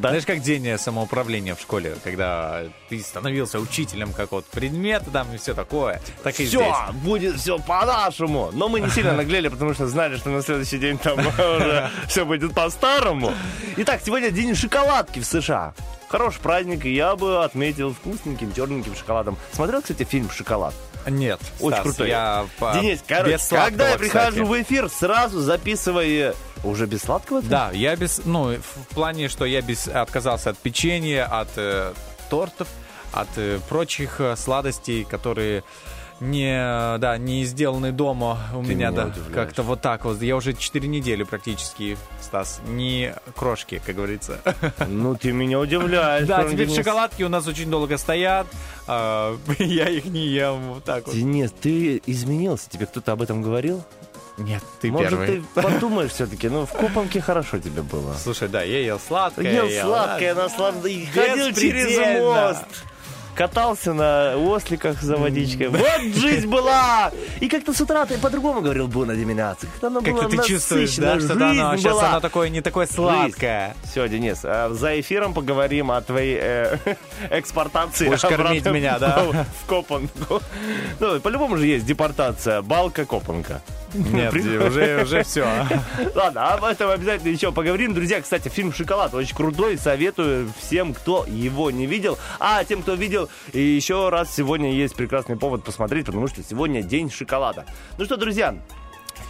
[0.00, 0.08] Да.
[0.08, 5.52] Знаешь, как день самоуправления в школе, когда ты становился учителем какого-то предмета там и все
[5.52, 7.02] такое, так и Все, здесь.
[7.02, 8.50] будет все по-нашему.
[8.52, 12.24] Но мы не сильно наглели, потому что знали, что на следующий день там уже все
[12.24, 13.32] будет по-старому.
[13.76, 15.74] Итак, сегодня день шоколадки в США.
[16.08, 19.36] Хороший праздник, и я бы отметил вкусненьким, черненьким шоколадом.
[19.52, 20.74] Смотрел, кстати, фильм «Шоколад»?
[21.06, 22.08] Нет, Очень Стас, крутой.
[22.08, 24.48] Я Денис, короче, когда я прихожу кстати.
[24.48, 26.32] в эфир, сразу записывай...
[26.64, 27.40] Уже без сладкого?
[27.42, 27.48] ты?
[27.48, 31.92] Да, я без, ну, в плане, что я без отказался от печенья, от э,
[32.28, 32.68] тортов,
[33.12, 35.64] от э, прочих э, сладостей, которые
[36.20, 40.20] не, да, не сделаны дома у Ты меня, меня да, как-то вот так вот.
[40.20, 44.40] Я уже 4 недели практически, Стас, не крошки, как говорится.
[44.86, 46.28] Ну, ты меня удивляешь.
[46.28, 46.76] Да, теперь Денис.
[46.76, 48.46] шоколадки у нас очень долго стоят,
[48.86, 51.14] а, я их не ем, вот так вот.
[51.14, 52.68] Денис, ты изменился?
[52.68, 53.82] Тебе кто-то об этом говорил?
[54.40, 55.44] Нет, ты Может, первый.
[55.54, 56.48] ты подумаешь все-таки?
[56.48, 58.14] Ну, в Копанке хорошо тебе было.
[58.14, 59.52] Слушай, да, я ел сладкое.
[59.52, 60.84] Ел ел, сладкое, наслад...
[60.86, 62.84] и ходил через мост.
[63.40, 65.68] Катался на осликах за водичкой.
[65.68, 67.10] Вот жизнь была!
[67.40, 69.66] И как-то с утра ты по-другому говорил бы на деминации.
[69.80, 72.10] Как-то ты чувствуешь, да, что жизнь сейчас была.
[72.10, 73.74] оно такое, не такое сладкое.
[73.84, 76.76] Все, Денис, а за эфиром поговорим о твоей э,
[77.30, 78.08] экспортации.
[78.08, 79.22] Будешь кормить меня, да?
[79.22, 80.42] В, Копанку.
[80.98, 82.60] Ну, по-любому же есть депортация.
[82.60, 83.62] Балка, Копанка.
[83.94, 85.46] Нет, уже, уже все.
[86.14, 87.94] Ладно, об этом обязательно еще поговорим.
[87.94, 89.78] Друзья, кстати, фильм «Шоколад» очень крутой.
[89.78, 92.18] Советую всем, кто его не видел.
[92.38, 96.82] А тем, кто видел, и еще раз сегодня есть прекрасный повод посмотреть, потому что сегодня
[96.82, 97.64] день шоколада.
[97.98, 98.54] Ну что, друзья,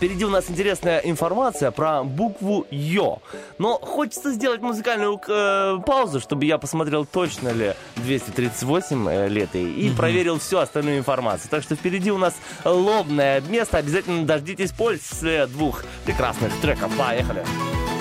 [0.00, 3.18] Впереди у нас интересная информация про букву Ё.
[3.58, 9.74] Но хочется сделать музыкальную э, паузу, чтобы я посмотрел, точно ли 238 э, лет ей,
[9.74, 11.50] и проверил всю остальную информацию.
[11.50, 12.34] Так что впереди у нас
[12.64, 13.76] лобное место.
[13.76, 16.90] Обязательно дождитесь после двух прекрасных треков.
[16.96, 17.44] Поехали!
[17.44, 17.99] Got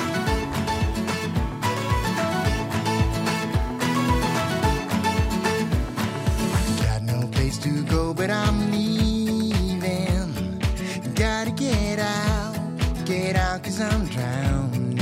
[7.62, 10.62] to go, but I'm leaving.
[11.14, 12.56] Gotta get out,
[13.06, 14.96] get out, cause I'm drowning.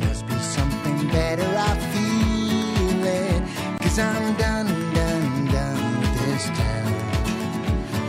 [0.00, 3.42] Must be something better, I feel it.
[3.82, 6.94] Cause I'm done, done, done with this town.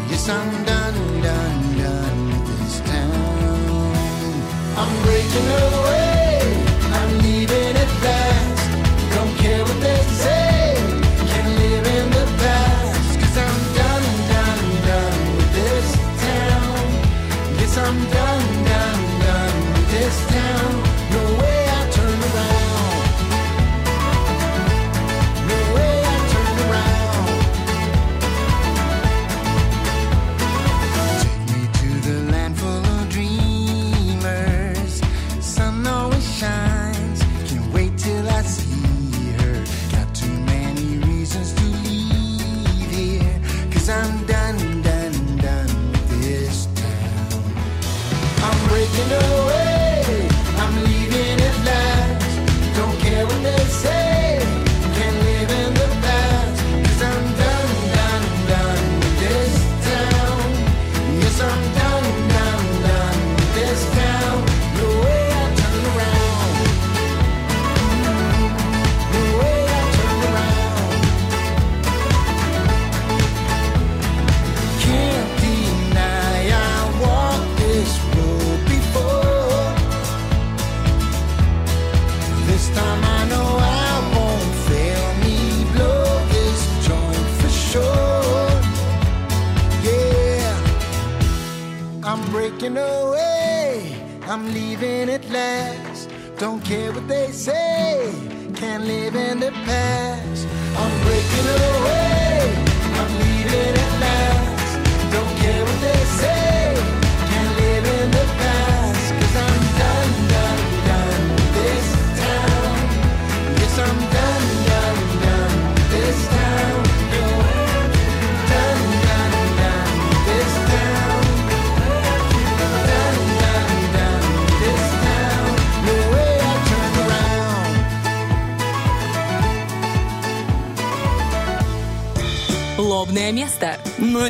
[0.09, 3.93] Yes, I'm done, done, done with this town.
[4.78, 6.09] I'm breaking away,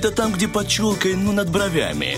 [0.09, 2.17] это там, где под челкой, ну, над бровями.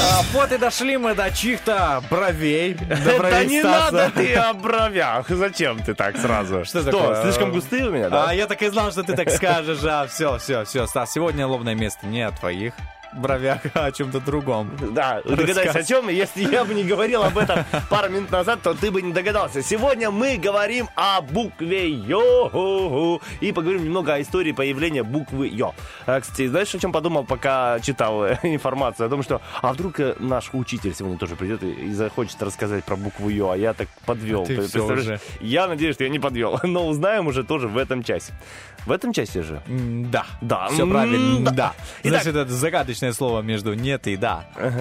[0.00, 2.74] А, вот и дошли мы до чьих-то бровей.
[2.74, 3.92] До Да бровей не Стаса.
[3.92, 5.28] надо ты о бровях.
[5.28, 6.64] Зачем ты так сразу?
[6.64, 7.22] Что такое?
[7.22, 8.30] Слишком густые у меня, да?
[8.30, 9.80] А, я так и знал, что ты так скажешь.
[9.84, 10.86] А, все, все, все.
[10.86, 12.72] Стас, сегодня лобное место не о твоих
[13.18, 14.70] бровях, а о чем-то другом.
[14.92, 16.08] Да, догадайся о чем.
[16.08, 19.62] Если я бы не говорил об этом пару минут назад, то ты бы не догадался.
[19.62, 23.20] Сегодня мы говорим о букве Ё.
[23.40, 25.74] И поговорим немного о истории появления буквы Ё.
[26.06, 29.06] А, Кстати, знаешь, о чем подумал, пока читал э, информацию?
[29.06, 32.96] О том, что, а вдруг э, наш учитель сегодня тоже придет и захочет рассказать про
[32.96, 34.44] букву Ё, а я так подвел.
[34.46, 35.20] Ты Ты всё представляешь?
[35.40, 38.32] Я надеюсь, что я не подвел, но узнаем уже тоже в этом часе.
[38.86, 39.60] В этом часе же?
[39.66, 40.24] Да.
[40.40, 40.68] Да.
[40.68, 41.50] Все правильно, да.
[41.50, 41.74] да.
[42.04, 42.22] Итак.
[42.22, 44.44] Значит, это загадочное слово между нет и да.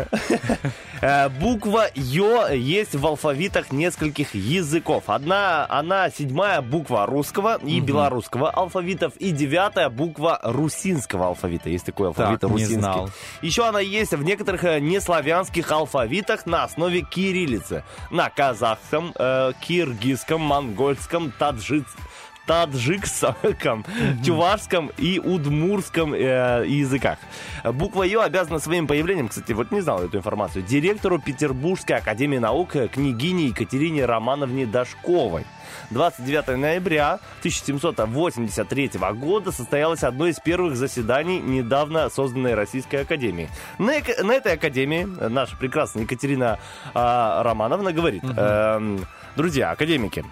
[1.00, 5.04] Э, Буква Ё есть в алфавитах нескольких языков.
[5.08, 11.70] Одна, она седьмая буква русского и белорусского алфавитов, и девятая буква русинского алфавита.
[11.70, 12.80] Есть такой алфавит Так, не русинский.
[12.80, 13.10] знал.
[13.44, 17.84] Еще она есть в некоторых э, неславянских алфавитах на основе кириллицы.
[18.10, 22.07] На казахском, э, киргизском, монгольском, таджикском
[22.48, 23.86] таджикском,
[24.26, 27.20] чувашском и удмурском э, языках.
[27.64, 32.76] Буква Ё обязана своим появлением, кстати, вот не знал эту информацию, директору Петербургской академии наук
[32.76, 35.46] э, княгине Екатерине Романовне Дашковой.
[35.92, 43.50] 29 ноября 1783 года состоялось одно из первых заседаний недавно созданной Российской Академии.
[43.78, 43.94] На,
[44.24, 46.60] на этой Академии э, наша прекрасная Екатерина
[46.94, 50.24] а, Романовна говорит, эм, друзья, академики,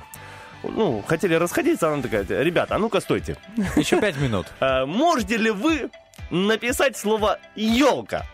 [0.73, 3.37] ну, хотели расходиться, она такая, ребята, а ну-ка стойте.
[3.75, 4.47] Еще пять минут.
[4.59, 5.89] Э, Можете ли вы
[6.29, 8.25] написать слово елка?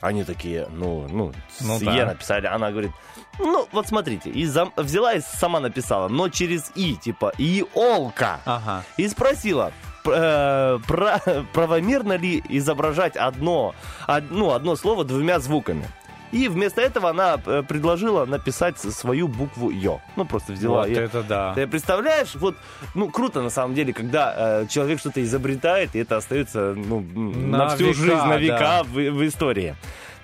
[0.00, 1.92] Они такие, ну, ну, Ну с да.
[1.94, 2.46] Е написали.
[2.46, 2.90] Она говорит,
[3.38, 8.40] ну, вот смотрите, и зам- взяла и сама написала, но через И, типа, иолка.
[8.46, 8.82] Ага.
[8.96, 9.72] И спросила,
[10.06, 11.20] э, про-
[11.52, 13.74] правомерно ли изображать одно,
[14.08, 15.86] од- ну, одно слово двумя звуками.
[16.32, 20.00] И вместо этого она э, предложила написать свою букву Ё.
[20.16, 20.80] Ну, просто взяла.
[20.82, 21.54] Вот и- это да.
[21.54, 22.56] ты представляешь, вот,
[22.94, 27.58] ну, круто на самом деле, когда э, человек что-то изобретает, и это остается, ну, на,
[27.58, 28.82] На всю века, жизнь, на века да.
[28.84, 29.74] в, в истории.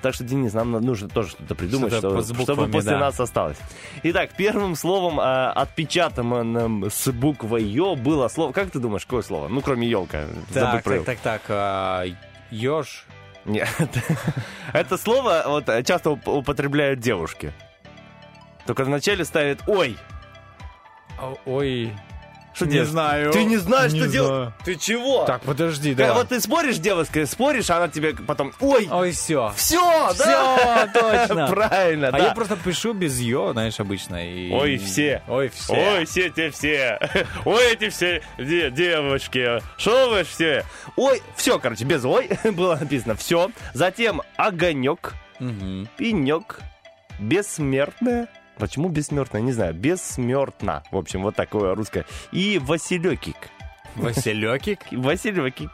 [0.03, 2.99] Так что, Денис, нам нужно тоже что-то придумать, Что-то что- с чтобы буквами, после да.
[2.99, 3.57] нас осталось.
[4.05, 8.53] Итак, первым словом, э, отпечатанным с буквой Ё, было слово...
[8.53, 9.49] Как ты думаешь, какое слово?
[9.49, 10.25] Ну, кроме елка.
[10.53, 11.43] Так, так, так, так.
[11.49, 12.05] а,
[12.51, 13.07] Ёж.
[13.47, 13.69] Нет.
[14.73, 17.53] Это слово вот, часто уп- употребляют девушки.
[18.67, 19.97] Только вначале ставят «ой».
[21.21, 21.93] О- Ой.
[22.57, 22.89] Что Не делать?
[22.89, 23.33] знаю.
[23.33, 24.55] Ты не знаешь, Не что делать?
[24.65, 25.27] Ты чего?
[25.27, 26.15] Так, подожди, да.
[26.15, 29.53] Вот ты споришь с девушкой, споришь, а она тебе потом, ой, Ой, все.
[29.57, 30.89] все, да?
[30.91, 31.47] Все, точно.
[31.51, 34.17] Правильно, А я просто пишу без ё, знаешь, обычно.
[34.17, 35.23] Ой, все.
[35.29, 35.75] Ой, все.
[35.75, 36.99] Ой, все те все.
[37.45, 39.61] Ой, эти все де- девочки.
[39.77, 40.65] Шо вы все?
[40.97, 43.17] Ой, все, короче, без ой было написано.
[43.17, 43.51] Все.
[43.75, 46.61] Затем огонек, пенек,
[47.19, 48.29] бессмертная.
[48.59, 49.43] Почему бессмертная?
[49.43, 49.75] Не знаю.
[49.75, 50.83] Бессмертно.
[50.91, 52.05] В общем, вот такое русское.
[52.33, 53.37] И Василёкик.
[53.97, 54.81] Василёкик.
[54.93, 55.69] Васильевки.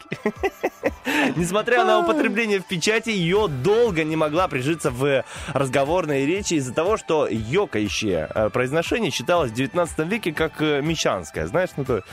[1.37, 6.97] Несмотря на употребление в печати, ее долго не могла прижиться в разговорной речи из-за того,
[6.97, 11.47] что ёкающее э, произношение считалось в 19 веке как э, мещанское.
[11.47, 12.05] Знаешь, ну то...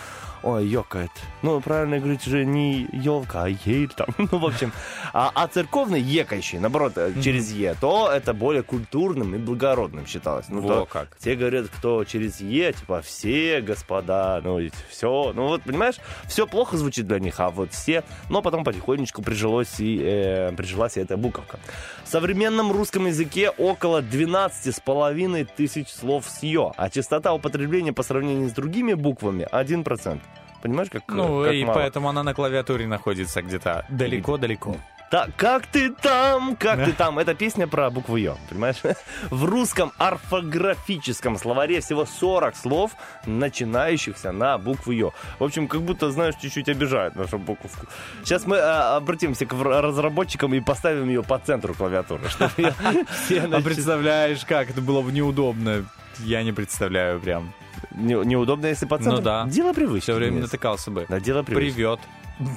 [0.44, 1.12] Ой, ёкает.
[1.42, 4.08] Ну, правильно говорить уже не елка, а ель там.
[4.32, 4.72] Ну, в общем.
[5.14, 10.46] А, а церковный екающий, наоборот, э, через Е, то это более культурным и благородным считалось.
[10.50, 11.18] Ну, Во то как.
[11.18, 14.60] Те говорят, кто через Е, типа, все господа, ну,
[14.90, 15.34] все.
[15.34, 15.96] Ну, вот, понимаешь,
[16.28, 18.04] все плохо звучит для них, а вот все.
[18.30, 21.60] Но потом потихонечку прижилось и, э, прижилась и эта буковка.
[22.04, 27.94] В современном русском языке около 12 с половиной тысяч слов с Ё, а частота употребления
[27.94, 30.20] по сравнению с другими буквами 1%.
[30.62, 31.76] Понимаешь, как Ну, как и мало?
[31.76, 34.76] поэтому она на клавиатуре находится где-то далеко-далеко.
[35.12, 37.18] Да, как ты там, как ты там.
[37.18, 38.76] Это песня про букву Ё, понимаешь?
[39.32, 42.92] В русском орфографическом словаре всего 40 слов,
[43.26, 45.12] начинающихся на букву Ё.
[45.40, 47.88] В общем, как будто, знаешь, чуть-чуть обижают нашу буковку.
[48.24, 54.70] Сейчас мы а, обратимся к разработчикам и поставим ее по центру клавиатуры, А представляешь, как
[54.70, 55.86] это было бы неудобно?
[56.20, 57.52] Я не представляю прям.
[57.92, 59.18] Не- Неудобно, если по центру.
[59.18, 59.46] Ну да.
[59.48, 60.04] Дело привычки.
[60.06, 60.46] Все время Денис.
[60.52, 61.06] натыкался бы.
[61.10, 61.76] Да, дело привычки.
[61.76, 62.00] Привет.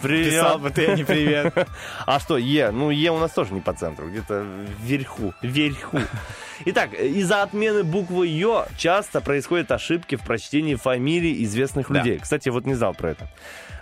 [0.01, 0.27] Привет.
[0.33, 1.69] Писал бы ты, а не привет.
[2.07, 2.71] А что, Е?
[2.71, 4.45] Ну, Е у нас тоже не по центру, где-то
[4.81, 5.35] вверху.
[5.43, 5.99] Вверху.
[6.67, 11.99] Итак, из-за отмены буквы Ё часто происходят ошибки в прочтении фамилий известных Да.
[11.99, 12.19] людей.
[12.21, 13.29] Кстати, вот не знал про это.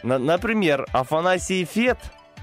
[0.03, 1.99] На- например, Афанасий Фет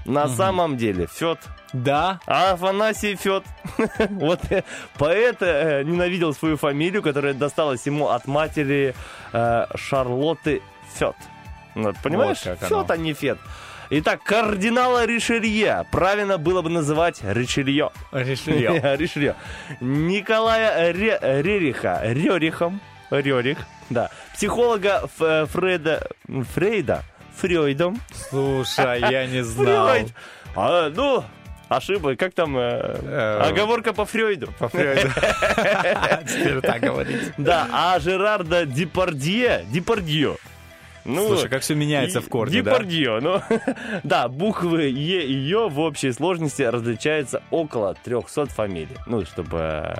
[0.08, 1.38] на самом деле Фет.
[1.72, 2.18] Да?
[2.26, 3.44] А Афанасий Фет.
[4.10, 4.62] Вот э,
[4.96, 8.94] поэт э, ненавидел свою фамилию, которая досталась ему от матери
[9.32, 10.62] э, Шарлотты
[10.94, 11.14] Фет.
[11.74, 12.38] Вот, понимаешь?
[12.44, 12.82] Вот оно.
[12.82, 13.38] Фет, а не Фет.
[13.90, 17.90] Итак, кардинала Ришелье правильно было бы называть Ришелье.
[18.12, 18.96] Ришелье.
[18.98, 19.34] Ришелье.
[19.80, 22.00] Николая Ре- Рериха.
[22.04, 22.80] Рерихом.
[23.10, 23.58] Рерих.
[23.90, 24.10] Да.
[24.34, 26.06] Психолога Ф- э, Фреда...
[26.54, 27.02] Фрейда.
[27.40, 28.00] Фрейдом.
[28.30, 29.88] Слушай, я не знал.
[29.88, 30.12] Фрейд.
[30.56, 31.24] А, ну,
[31.68, 32.16] ошибка.
[32.16, 32.56] Как там?
[32.56, 34.48] э, оговорка по Фрейду.
[34.58, 35.08] По Фрейду.
[36.28, 37.32] Теперь так говорить.
[37.38, 40.36] Да, а Жерарда Депардье, Депардье.
[41.08, 42.70] Ну, Слушай, как все меняется в корне, да?
[42.72, 43.40] Депардье, ну,
[44.04, 48.94] да, буквы Е и Ё в общей сложности различаются около 300 фамилий.
[49.06, 49.94] Ну, чтобы э,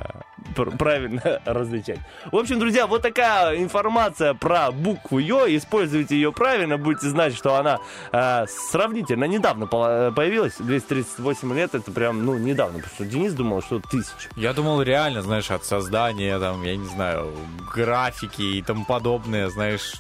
[0.55, 1.99] пр- правильно различать.
[2.31, 5.47] В общем, друзья, вот такая информация про букву Ё.
[5.49, 7.79] Используйте ее правильно, будете знать, что она
[8.13, 10.57] э, сравнительно недавно пола- появилась.
[10.59, 12.81] 238 лет, это прям, ну, недавно.
[12.81, 14.29] Потому что Денис думал, что тысяч.
[14.37, 17.33] Я думал, реально, знаешь, от создания, там, я не знаю,
[17.75, 19.95] графики и тому подобное, знаешь,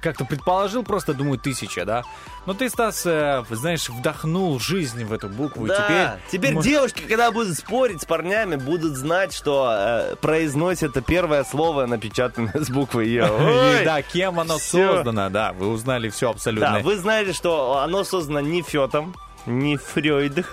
[0.00, 2.02] как-то предположил, просто думаю, тысяча, да?
[2.46, 6.40] Но ты, Стас, э, знаешь, вдохнул жизнь в эту букву, и Да, теперь...
[6.40, 11.44] теперь может, девушки, когда будут спорить с парнями, будут знать, что э, произносят это первое
[11.44, 13.82] слово, напечатанное с буквой Е.
[13.84, 16.72] да, кем оно создано, да, вы узнали все абсолютно.
[16.72, 19.14] Да, вы знаете, что оно создано не Фетом,
[19.46, 20.44] не Фрейдом,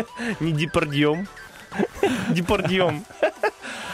[0.40, 1.28] не Депардьем.
[2.30, 3.04] Депардьем.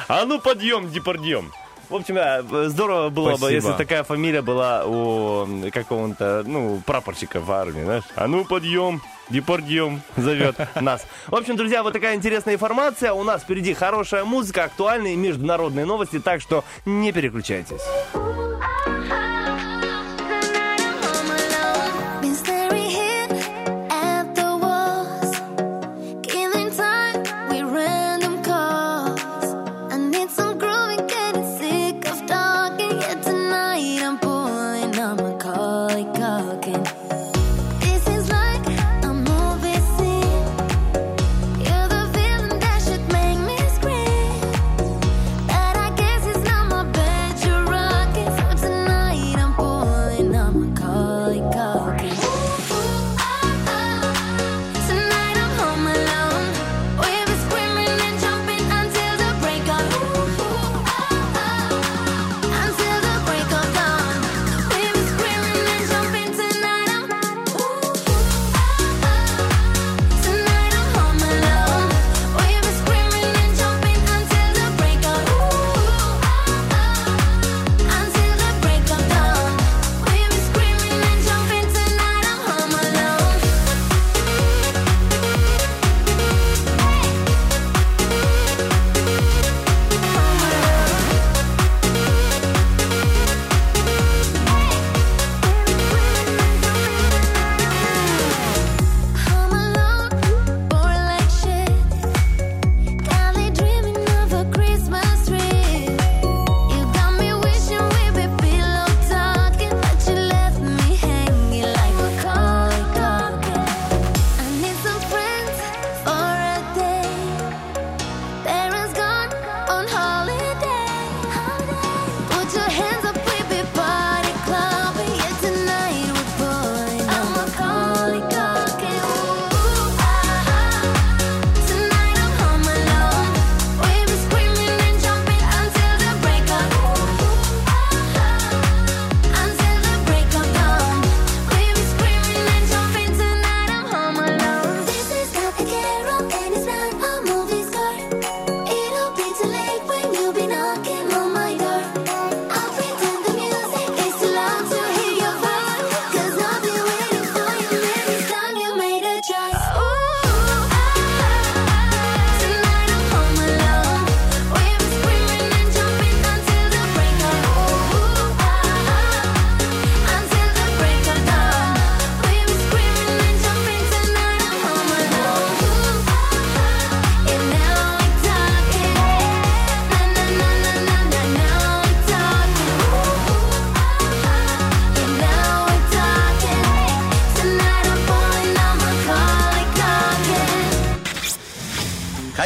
[0.09, 1.53] А ну подъем, Депардьем.
[1.93, 3.55] В общем, здорово было бы, Спасибо.
[3.55, 8.05] если такая фамилия была у какого-то, ну, прапорщика в армии, знаешь.
[8.17, 11.07] А ну подъем, Депардьем зовет нас.
[11.27, 13.13] В общем, друзья, вот такая интересная информация.
[13.13, 17.83] У нас впереди хорошая музыка, актуальные международные новости, так что не переключайтесь.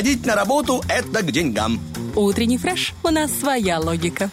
[0.06, 1.80] Ходить на работу– это к деньгам.
[2.14, 2.94] Утренний фреш.
[3.02, 4.30] У нас своя логика.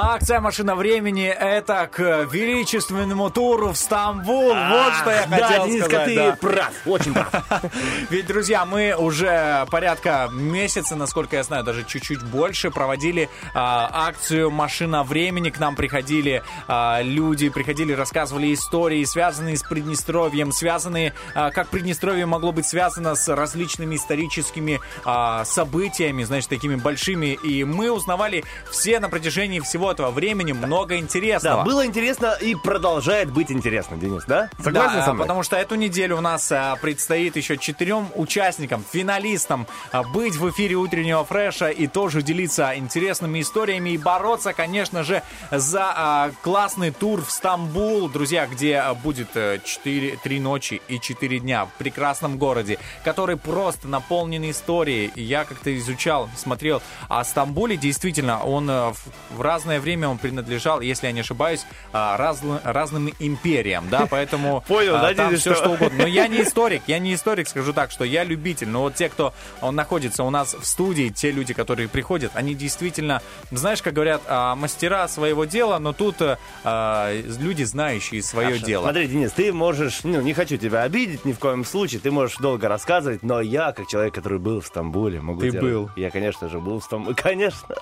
[0.00, 4.54] А акция «Машина времени»— это к величественному туру в Стамбул.
[4.54, 6.06] вот что я да, хотел Дениска, сказать.
[6.06, 6.36] ты да.
[6.40, 7.32] прав, очень прав.
[8.10, 14.52] Ведь, друзья, мы уже порядка месяца, насколько я знаю, даже чуть-чуть больше, проводили а, акцию
[14.52, 15.50] «Машина времени».
[15.50, 22.24] К нам приходили а, люди, приходили, рассказывали истории, связанные с Приднестровьем, связанные, а, как Приднестровье
[22.24, 27.36] могло быть связано с различными историческими а, событиями, значит, такими большими.
[27.42, 31.58] И мы узнавали все на протяжении всего этого времени много интересного.
[31.58, 34.50] Да, было интересно и продолжает быть интересно, Денис, да?
[34.62, 35.24] Согласен Да, со мной?
[35.24, 40.48] потому что эту неделю у нас а, предстоит еще четырем участникам, финалистам а, быть в
[40.50, 46.90] эфире утреннего фреша и тоже делиться интересными историями и бороться, конечно же, за а, классный
[46.90, 52.38] тур в Стамбул, друзья, где будет э, четыре, три ночи и четыре дня в прекрасном
[52.38, 55.10] городе, который просто наполнен историей.
[55.14, 58.96] Я как-то изучал, смотрел о Стамбуле, действительно, он э, в,
[59.36, 64.64] в разное время он принадлежал, если я не ошибаюсь, а, раз- разным империям, да, поэтому
[64.68, 65.98] Понял, а, да, там все что- что угодно.
[65.98, 68.68] Но я не историк, я не историк, скажу так, что я любитель.
[68.68, 72.54] Но вот те, кто он находится у нас в студии, те люди, которые приходят, они
[72.54, 78.48] действительно, знаешь, как говорят, а, мастера своего дела, но тут э, а, люди, знающие свое
[78.48, 78.64] Хорошо.
[78.66, 78.82] дело.
[78.84, 82.38] Смотри, Денис, ты можешь, ну, не хочу тебя обидеть ни в коем случае, ты можешь
[82.38, 85.90] долго рассказывать, но я, как человек, который был в Стамбуле, могу Ты тебе- был.
[85.96, 87.14] Я, конечно же, был в Стамбуле.
[87.28, 87.74] Конечно.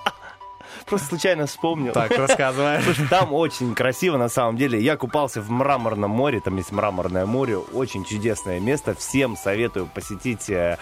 [0.85, 1.93] Просто случайно вспомнил.
[1.93, 2.81] Так, рассказывай.
[2.83, 4.79] Слушай, там очень красиво на самом деле.
[4.79, 8.95] Я купался в Мраморном море, там есть Мраморное море, очень чудесное место.
[8.95, 10.77] Всем советую посетить э,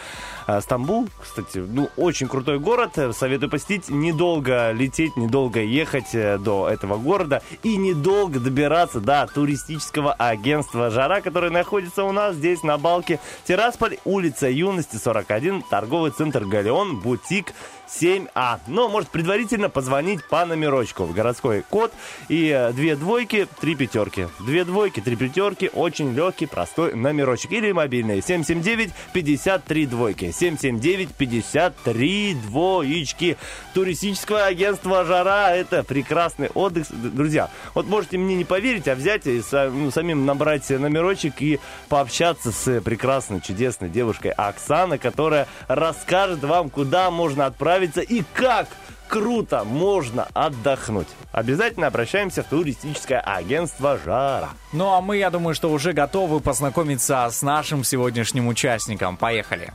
[0.48, 1.08] э, Стамбул.
[1.22, 2.98] Кстати, ну, очень крутой город.
[3.14, 3.90] Советую посетить.
[3.90, 11.22] Недолго лететь, недолго ехать э, до этого города и недолго добираться до туристического агентства «Жара»,
[11.22, 13.20] которое находится у нас здесь на Балке.
[13.48, 17.54] Тирасполь, улица Юности, 41, торговый центр «Галеон», бутик
[17.88, 18.60] 7А.
[18.68, 21.92] Но может предварительно позвонить по номерочку в городской код
[22.30, 24.28] и э, две двойки, три пятерки.
[24.40, 27.52] Две двойки, три пятерки, очень легкий, простой номерочек.
[27.52, 30.26] Или мобильный 779-53 двойки.
[30.26, 33.38] 779-53 двоечки.
[33.74, 36.88] Туристическое агентство «Жара»— это прекрасный отдых.
[36.90, 41.60] Друзья, вот можете мне не поверить, а взять и ну, самим набрать номерочек и
[41.90, 47.46] пообщаться с прекрасной, чудесной девушкой Оксаной, которая расскажет вам, куда можно
[47.76, 48.68] отправиться и как
[49.08, 51.08] круто можно отдохнуть.
[51.32, 54.50] Обязательно обращаемся в туристическое агентство «Жара».
[54.72, 59.18] Ну а мы, я думаю, что уже готовы познакомиться с нашим сегодняшним участником.
[59.18, 59.74] Поехали.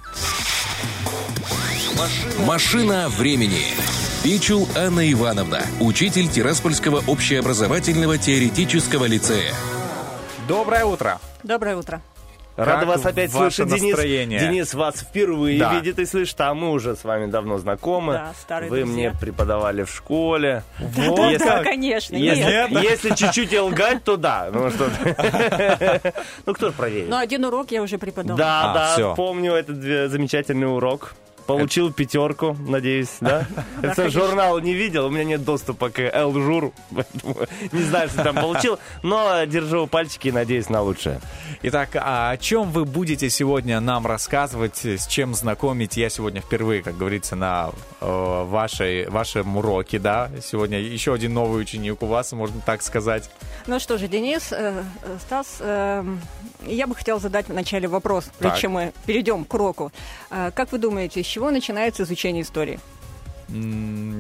[2.47, 3.67] Машина времени.
[4.23, 9.55] Пичул Анна Ивановна, учитель Тираспольского общеобразовательного теоретического лицея.
[10.47, 11.19] Доброе утро.
[11.43, 12.03] Доброе утро.
[12.65, 13.83] Рада Как вас опять слышать, Денис.
[13.83, 14.41] настроение?
[14.41, 15.75] Денис вас впервые Да.
[15.75, 18.13] видит и слышит, а мы уже с вами давно знакомы.
[18.15, 18.95] Да, старые Вы друзья.
[19.11, 20.63] мне преподавали в школе.
[20.79, 22.71] Да, да, да, конечно, Если, нет.
[22.83, 24.49] если чуть-чуть лгать, то да.
[24.53, 24.91] Ну, что.
[26.47, 27.09] Ну, кто ж проверит?
[27.09, 28.37] Но один урок я уже преподала.
[28.39, 31.15] Да, А, да, помню этот э, замечательный урок.
[31.47, 33.47] Получил пятерку, надеюсь, да?
[33.83, 37.37] Это журнал не видел, у меня нет доступа к Элжуру, поэтому
[37.73, 41.21] не знаю, что там получил, но держу пальчики и надеюсь на лучшее.
[41.63, 45.97] Итак, а о чем вы будете сегодня нам рассказывать, с чем знакомить?
[45.97, 47.71] Я сегодня впервые, как говорится, на
[48.01, 50.31] э, вашей, вашем уроке, да?
[50.43, 53.31] Сегодня еще один новый ученик у вас, можно так сказать.
[53.67, 56.05] Ну что же, Денис, э, э, Стас, э,
[56.67, 59.93] я бы хотела задать вначале вопрос, прежде чем мы перейдем к уроку.
[60.31, 62.81] Э, Как вы думаете, с чего начинается изучение истории?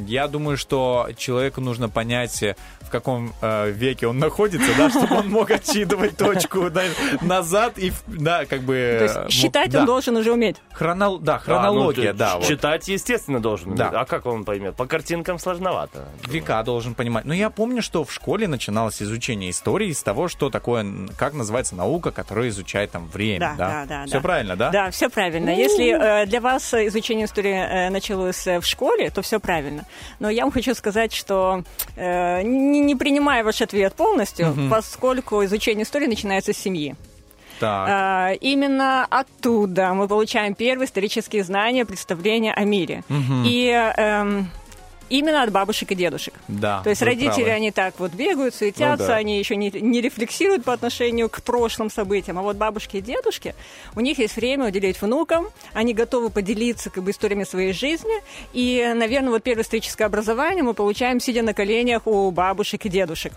[0.06, 5.16] Я думаю, что человеку нужно понять, э, в каком э, веке он находится, да, чтобы
[5.18, 6.82] он мог отсчитывать точку да,
[7.22, 8.74] назад и, да, как бы...
[8.74, 9.80] То э, есть мог- считать да.
[9.80, 10.56] он должен уже уметь.
[10.76, 12.36] Хронол- Да, хронология, А, ну, да.
[12.36, 12.46] вот.
[12.46, 13.74] Читать, естественно, должен.
[13.74, 13.90] Да.
[13.94, 14.74] А как он поймет?
[14.74, 16.08] По картинкам сложновато.
[16.26, 17.24] Века должен понимать.
[17.24, 20.84] Но я помню, что в школе начиналось изучение истории с того, что такое,
[21.16, 23.68] как называется наука, которая изучает там время, Да, да?
[23.68, 24.20] да, да, Все да.
[24.20, 24.70] правильно, да?
[24.70, 25.50] Да, все правильно.
[25.50, 29.84] Если э, для вас э, изучение истории э, началось э, в школе, то все правильно.
[30.18, 31.62] Но я вам хочу сказать, что
[31.96, 34.70] э, не, не принимая ваш ответ полностью, Мгм.
[34.70, 36.94] поскольку изучение истории начинается с семьи.
[37.60, 37.88] Так.
[37.90, 43.04] А, именно оттуда мы получаем первые исторические знания, представления о мире.
[43.08, 43.44] Мгм.
[43.46, 44.50] И эм,
[45.10, 46.32] именно от бабушек и дедушек.
[46.48, 47.50] Да, То есть родители, правы.
[47.50, 49.16] они так вот бегают, суетятся, Ну да.
[49.16, 52.38] они еще не, не рефлексируют по отношению к прошлым событиям.
[52.38, 53.54] А вот бабушки и дедушки,
[53.94, 58.22] у них есть время уделить внукам, они готовы поделиться как бы, историями своей жизни.
[58.52, 63.32] И, наверное, вот первое историческое образование мы получаем, сидя на коленях у бабушек и дедушек.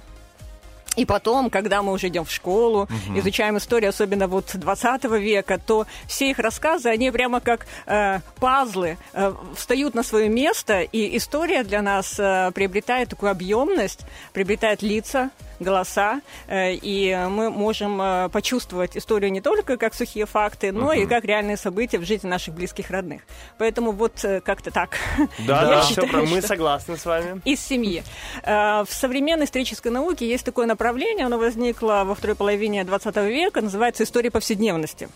[0.95, 5.87] И потом, когда мы уже идем в школу, изучаем историю, особенно вот 20 века, то
[6.07, 11.63] все их рассказы, они прямо как э, пазлы э, встают на свое место, и история
[11.63, 14.01] для нас э, приобретает такую объемность,
[14.33, 15.31] приобретает лица,
[15.63, 21.05] голоса, э, и мы можем э, почувствовать историю не только как сухие факты, но и
[21.05, 23.21] как реальные события в жизни наших близких родных.
[23.57, 24.97] Поэтому вот э, как-то так.
[25.39, 27.41] Да, да, считаю, все, мы согласны с вами.
[27.45, 28.03] из семьи.
[28.43, 34.03] В современной исторической науке есть такое направление, оно возникло во второй половине 20 века, называется
[34.03, 35.09] история повседневности.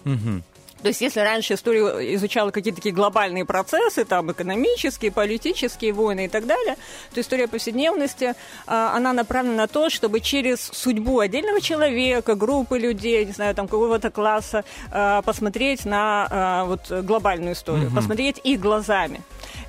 [0.81, 6.27] То есть, если раньше историю изучала какие-то такие глобальные процессы, там экономические, политические войны и
[6.27, 6.75] так далее,
[7.13, 13.25] то история повседневности, а, она направлена на то, чтобы через судьбу отдельного человека, группы людей,
[13.25, 19.21] не знаю, там какого-то класса, а, посмотреть на а, вот глобальную историю, посмотреть их глазами.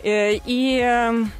[0.02, 1.32] Э, И эм,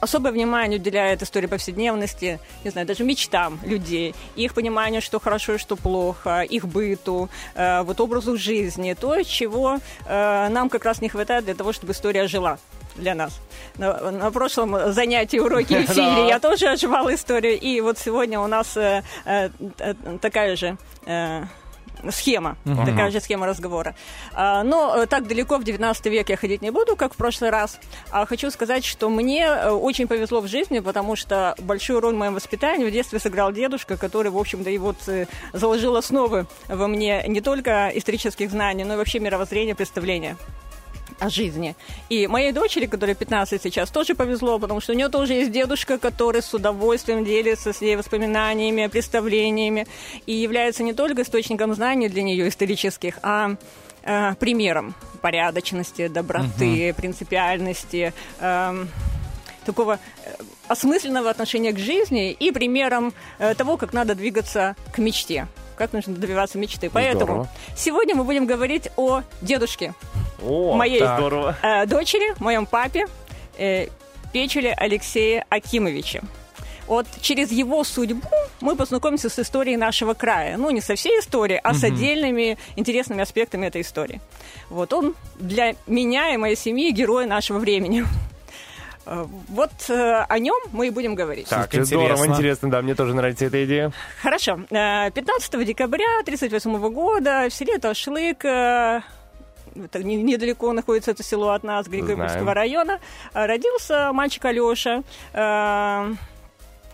[0.00, 5.58] особое внимание уделяет истории повседневности, не знаю, даже мечтам людей, их пониманию, что хорошо и
[5.58, 11.08] что плохо, их быту, э, вот образу жизни, то, чего э, нам как раз не
[11.08, 12.58] хватает для того, чтобы история жила
[12.96, 13.40] для нас.
[13.78, 18.76] На, на прошлом занятии уроки эфире я тоже оживала историю, и вот сегодня у нас
[18.76, 20.76] э, э, э, такая же
[22.10, 23.94] схема, такая же схема разговора.
[24.32, 27.50] А, но э, так далеко в 19 век я ходить не буду, как в прошлый
[27.50, 27.78] раз.
[28.10, 32.18] А хочу сказать, что мне э, очень повезло в жизни, потому что большую роль в
[32.18, 36.88] моем воспитании в детстве сыграл дедушка, который, в общем-то, и вот э, заложил основы во
[36.88, 40.36] мне не только исторических знаний, но и вообще мировоззрения, представления
[41.20, 41.76] о жизни.
[42.08, 45.98] И моей дочери, которой 15 сейчас, тоже повезло, потому что у нее тоже есть дедушка,
[45.98, 49.86] который с удовольствием делится с ней воспоминаниями, представлениями
[50.26, 53.56] и является не только источником знаний для нее исторических, а
[54.02, 58.88] э, примером порядочности, доброты, принципиальности, эм,
[59.64, 60.34] такого э,
[60.68, 65.46] осмысленного отношения к жизни и примером э, того, как надо двигаться к мечте,
[65.76, 66.90] как нужно добиваться мечты.
[66.90, 67.48] Поэтому Здорово.
[67.76, 69.94] сегодня мы будем говорить о дедушке
[70.42, 71.56] О, моей здорово.
[71.62, 73.06] э, дочери, моем папе,
[73.58, 73.86] э,
[74.32, 76.20] Печеле Алексея Акимовича.
[76.86, 78.28] Вот через его судьбу
[78.60, 80.56] мы познакомимся с историей нашего края.
[80.56, 84.20] Ну, не со всей историей, а с отдельными интересными аспектами этой истории.
[84.70, 88.04] Вот он для меня и моей семьи герой нашего времени.
[89.06, 91.48] Э, Вот э, о нем мы и будем говорить.
[91.48, 92.32] Так, Здорово, интересно.
[92.34, 93.92] интересно, да, мне тоже нравится эта идея.
[94.22, 94.60] Хорошо.
[94.70, 98.44] Э, 15 декабря 1938 года в селе Ташлык,
[99.76, 102.98] это не- недалеко находится это село от нас, Григорьевского района,
[103.34, 105.02] э, родился мальчик Алеша.
[105.32, 106.14] э,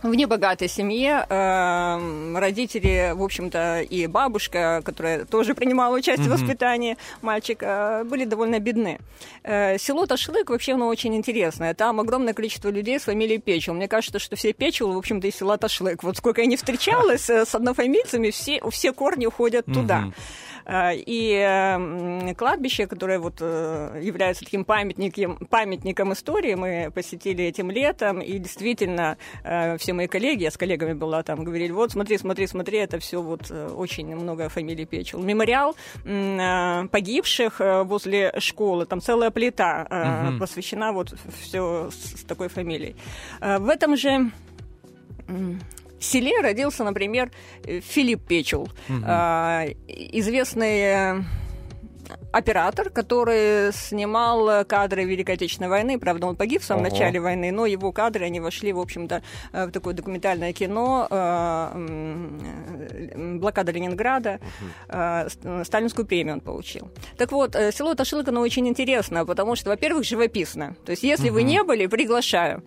[0.03, 6.97] в небогатой семье э, родители, в общем-то, и бабушка, которая тоже принимала участие в воспитании
[7.23, 9.01] мальчика, были довольно бедны.
[9.43, 11.75] Э, село Ташлык вообще оно очень интересное.
[11.75, 13.75] Там огромное количество людей с фамилией Печел.
[13.75, 16.03] Мне кажется, что все Печел, в общем-то, из села Ташлык.
[16.03, 20.13] Вот сколько я не встречалась с однофамильцами, все, все корни уходят туда.
[20.67, 27.45] Э, И э, м, кладбище, которое вот э, является таким памятником, памятником истории, мы посетили
[27.45, 31.93] этим летом, и действительно э, все мои коллеги, я с коллегами была там, говорили, вот
[31.93, 35.21] смотри, смотри, смотри, это все вот очень много фамилий Печел.
[35.21, 35.77] Мемориал
[36.91, 42.97] погибших возле школы, там целая плита э, посвящена вот все с, такой фамилией.
[43.41, 44.31] В этом же
[45.97, 47.31] м, селе родился, например,
[47.65, 51.23] э, Филипп Печел, э, известный э,
[52.37, 55.99] оператор, который снимал кадры Великой Отечественной войны.
[55.99, 56.91] Правда, он погиб в самом Ого.
[56.91, 59.23] начале войны, но его кадры, они вошли, в общем-то,
[59.53, 61.77] э, в такое документальное кино э,
[63.39, 64.39] «Блокада Ленинграда».
[64.89, 65.29] Э,
[65.65, 66.91] Сталинскую премию он получил.
[67.17, 70.77] Так вот, село Ташилок, оно очень интересно, потому что, во-первых, живописно.
[70.85, 72.63] То есть, если вы не были, приглашаю.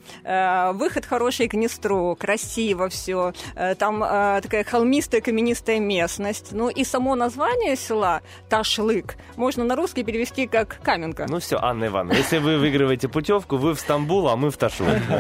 [0.74, 3.34] Выход хороший к Днестру, красиво все.
[3.78, 6.51] Там такая холмистая, каменистая местность.
[6.51, 11.26] Ну и само название села Ташлык можно на русский перевести как Каменка.
[11.30, 14.57] Ну все, Анна Ивановна, если вы выигрываете путевку, вы в Стамбул, а мы в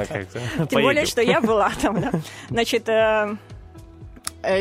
[0.05, 0.39] как-то.
[0.67, 2.03] Тем более, что я была там.
[2.49, 3.35] Значит, э,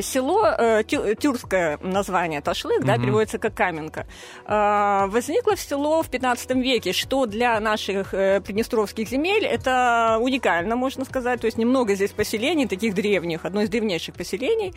[0.03, 4.07] село, э, тю- тюркское название Ташлык, да, переводится как Каменка,
[4.47, 10.77] э, возникло в село в 15 веке, что для наших э, приднестровских земель это уникально,
[10.77, 11.41] можно сказать.
[11.41, 14.73] То есть немного здесь поселений, таких древних, одно из древнейших поселений.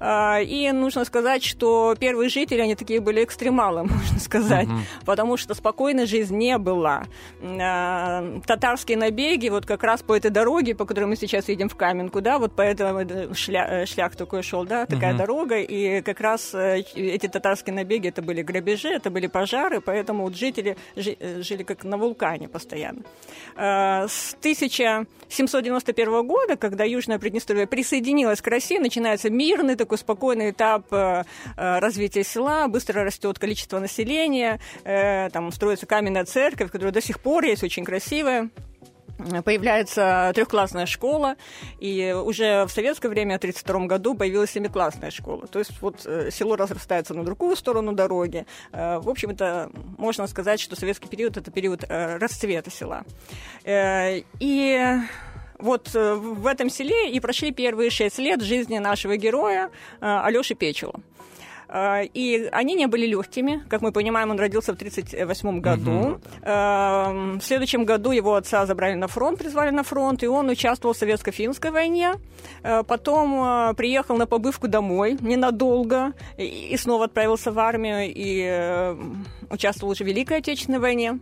[0.00, 4.68] Э, И нужно сказать, что первые жители, они такие были экстремалы, можно сказать,
[5.04, 7.04] потому что спокойной жизни не было.
[7.42, 11.76] Э, Татарские набеги вот как раз по этой дороге, по которой мы сейчас едем в
[11.76, 15.18] Каменку, да, вот по этому э, шля- э, шлях такой шел, да, такая Мгм.
[15.18, 20.24] дорога, и как раз э, эти татарские набеги, это были грабежи, это были пожары, поэтому
[20.24, 23.02] вот жители жи- э, жили как на вулкане постоянно.
[23.56, 30.86] Э, С 1791 года, когда Южное Приднестровье присоединилось к России, начинается мирный такой спокойный этап
[31.56, 37.62] развития села, быстро растет количество населения, там строится каменная церковь, которая до сих пор есть,
[37.64, 38.48] очень красивая.
[39.44, 41.36] Появляется трехклассная школа,
[41.78, 45.46] и уже в советское время, в 1932 году, появилась семиклассная школа.
[45.46, 48.44] То есть вот э, село разрастается на другую сторону дороги.
[48.72, 53.04] Э, В общем, это можно сказать, что советский период– это период э, расцвета села.
[53.66, 54.96] И
[55.58, 61.00] вот в этом селе и прошли первые шесть лет жизни нашего героя Алёши Печула.
[61.68, 63.62] Э, И они не были легкими.
[63.68, 66.20] Как мы понимаем, он родился в 1938 году.
[66.42, 70.94] Э, В следующем году его отца забрали на фронт, призвали на фронт, и он участвовал
[70.94, 72.14] в советско-финской войне.
[72.62, 78.96] Э, Потом э, приехал на побывку домой ненадолго и снова отправился в армию и э,
[79.50, 81.18] участвовал уже в Великой Отечественной войне.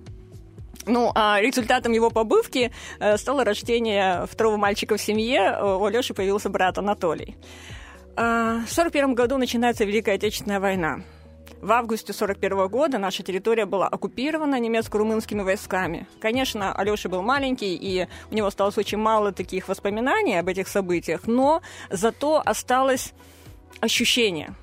[0.86, 2.72] Ну, а результатом его побывки
[3.16, 5.56] стало рождение второго мальчика в семье.
[5.62, 7.36] У Алёши появился брат Анатолий.
[8.14, 11.00] А, В 1941 году начинается Великая Отечественная война.
[11.62, 16.06] В августе 1941 года наша территория была оккупирована немецко-румынскими войсками.
[16.20, 21.26] Конечно, Алёша был маленький, и у него осталось очень мало таких воспоминаний об этих событиях,
[21.26, 23.12] но зато осталось
[23.80, 24.54] ощущение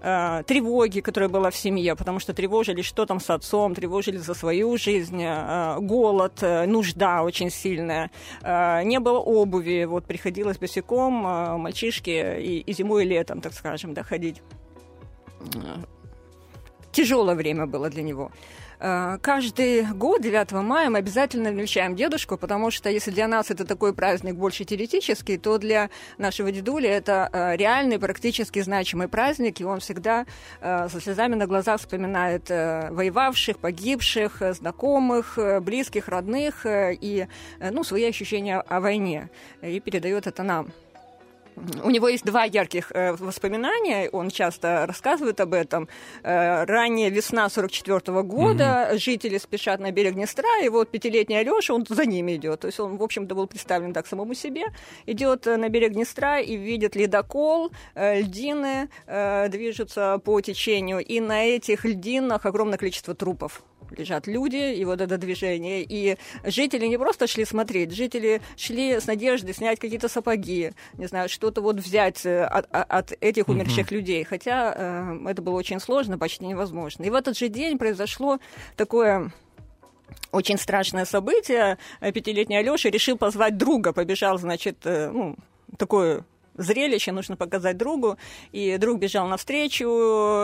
[0.00, 4.34] э, тревоги, которая была в семье, потому что тревожились, что там с отцом, тревожились за
[4.34, 8.10] свою жизнь, э, голод, э, нужда очень сильная.
[8.42, 13.52] Э, не было обуви, вот приходилось босиком э, мальчишке и, и зимой, и летом, так
[13.52, 14.42] скажем, да, ходить.
[15.54, 15.84] Э,
[16.92, 18.32] Тяжелое время было для него.
[18.80, 23.66] Э, Каждый год, 9 мая, мы обязательно навещаем дедушку, потому что если для нас это
[23.66, 29.64] такой праздник больше теоретический, то для нашего дедули это э, реальный, практически значимый праздник, и
[29.64, 30.24] он всегда
[30.60, 37.26] э, со слезами на глазах вспоминает воевавших, погибших, знакомых, близких, родных и
[37.58, 39.28] ну, свои ощущения о войне,
[39.62, 40.72] и передает это нам.
[41.84, 45.88] У него есть два ярких э, воспоминания, он часто рассказывает об этом.
[46.22, 51.84] Э, ранняя весна 44 года, жители спешат на берег Днестра, и вот пятилетний Алеша, он
[51.88, 52.60] за ними идет.
[52.60, 54.66] То есть он, в общем-то, был представлен так самому себе.
[55.06, 61.20] Идет э, на берег Днестра и видит ледокол, э, льдины э, движутся по течению, и
[61.20, 63.62] на этих льдинах огромное количество трупов
[63.96, 65.84] лежат люди, и вот это движение.
[65.88, 71.28] И жители не просто шли смотреть, жители шли с надеждой снять какие-то сапоги, не знаю,
[71.28, 74.24] что-то вот взять э, от, от этих умерших людей.
[74.24, 77.04] Хотя э, это было очень сложно, почти невозможно.
[77.04, 78.38] И в этот же день произошло
[78.76, 79.32] такое
[80.32, 81.78] очень страшное событие.
[82.00, 85.36] Пятилетний Алеша решил позвать друга, побежал, значит, э, ну,
[85.76, 86.24] такое
[86.54, 88.16] зрелище нужно показать другу,
[88.52, 89.86] и друг бежал навстречу,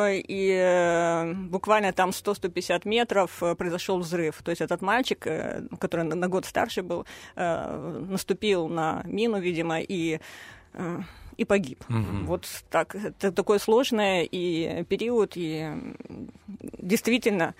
[0.09, 4.43] и э, буквально там 100-150 метров э, произошел взрыв.
[4.43, 10.21] То есть этот мальчик, э, который на год старше был, наступил на мину, видимо, и
[11.37, 11.85] и погиб.
[11.89, 12.27] Мгм.
[12.27, 12.95] Вот так.
[12.95, 15.71] Это такой сложный и период, и
[16.79, 17.55] действительно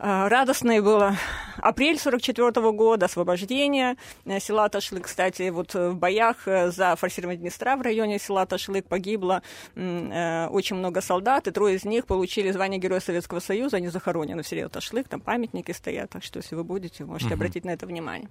[0.00, 1.14] э, радостный было.
[1.58, 5.04] Апрель 44 года, освобождение э, села Ташлык.
[5.04, 9.42] Кстати, вот э, в боях э, за форсирование Днестра в районе села Ташлык погибло
[9.76, 13.76] очень много солдат, и трое из них получили звание Героя Советского Союза.
[13.76, 17.34] Они захоронены в селе Ташлык, там памятники стоят, так что если вы будете, можете Мгм.
[17.34, 18.28] обратить на это внимание.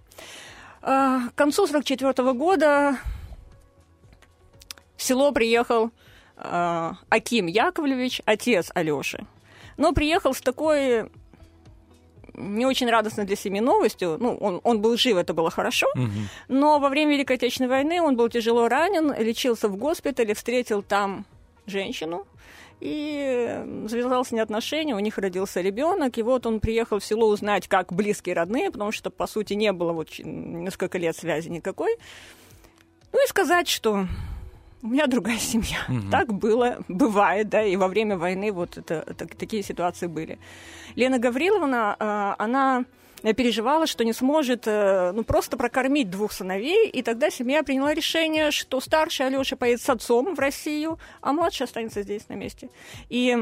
[0.81, 2.97] А, К концу 44 года
[4.97, 5.91] в село приехал
[6.37, 9.25] э, Аким Яковлевич, отец Алёши.
[9.77, 11.09] Но приехал с такой
[12.39, 14.17] не очень радостной для семьи новостью.
[14.19, 15.87] Ну, он, он был жив, это было хорошо.
[16.47, 21.25] Но во время Великой Отечественной войны он был тяжело ранен, лечился в госпитале, встретил там
[21.65, 22.25] женщину,
[22.79, 27.27] и завязал с ней отношения, у них родился ребенок, и вот он приехал в село
[27.27, 31.97] узнать, как близкие родные, потому что, по сути, не было вот несколько лет связи никакой.
[33.11, 34.07] Ну и сказать, что
[34.81, 35.79] у меня другая семья.
[35.87, 36.09] Мгм.
[36.09, 40.39] Так было, бывает, да, и во время войны вот это, так- такие ситуации были.
[40.95, 42.85] Лена Гавриловна, а, она
[43.35, 48.51] переживала, что не сможет э, ну, просто прокормить двух сыновей, и тогда семья приняла решение,
[48.51, 52.69] что старший Алеша поедет с отцом в Россию, а младший останется здесь на месте.
[53.09, 53.37] И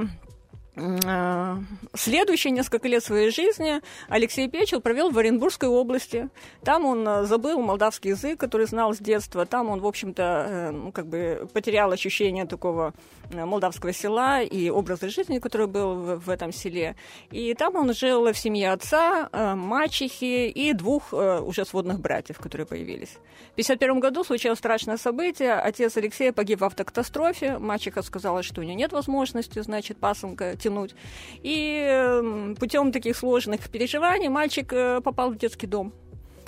[1.95, 6.30] Следующие несколько лет своей жизни Алексей Печел провел в Оренбургской области.
[6.63, 9.45] Там он э, забыл молдавский язык, который знал с детства.
[9.47, 12.93] Там он, в общем-то, э, ну, как бы потерял ощущение такого
[13.32, 16.95] э, молдавского села и образа жизни, который был в, в этом селе.
[17.32, 22.67] И там он жил в семье отца, э, мачехи и двух уже сводных братьев, которые
[22.67, 23.09] появились.
[23.09, 25.53] В 1951 году случилось страшное событие.
[25.53, 27.57] Отец Алексея погиб в автокатастрофе.
[27.57, 30.95] Мачеха сказала, что у нее нет возможности, значит, пасынка тянуть.
[31.43, 35.91] И путем таких сложных переживаний мальчик э, попал в детский дом.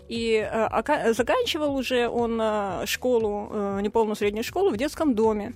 [0.09, 5.53] И э, заканчивал уже он э, школу, неполную среднюю школу в детском доме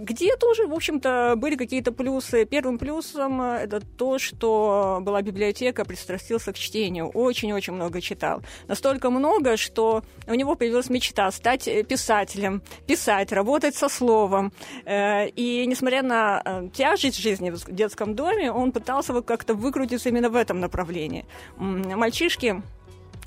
[0.00, 2.44] где тоже, в общем-то, были какие-то плюсы.
[2.46, 8.42] Первым плюсом э, это то, что была библиотека, пристрастился к чтению, очень-очень много читал.
[8.66, 14.52] Настолько много, что у него появилась мечта стать э, писателем, писать, работать со словом.
[14.84, 20.30] Э, И несмотря на э, тяжесть жизни в детском доме, он пытался как-то выкрутиться именно
[20.30, 21.24] в этом направлении.
[21.58, 22.62] Мальчишки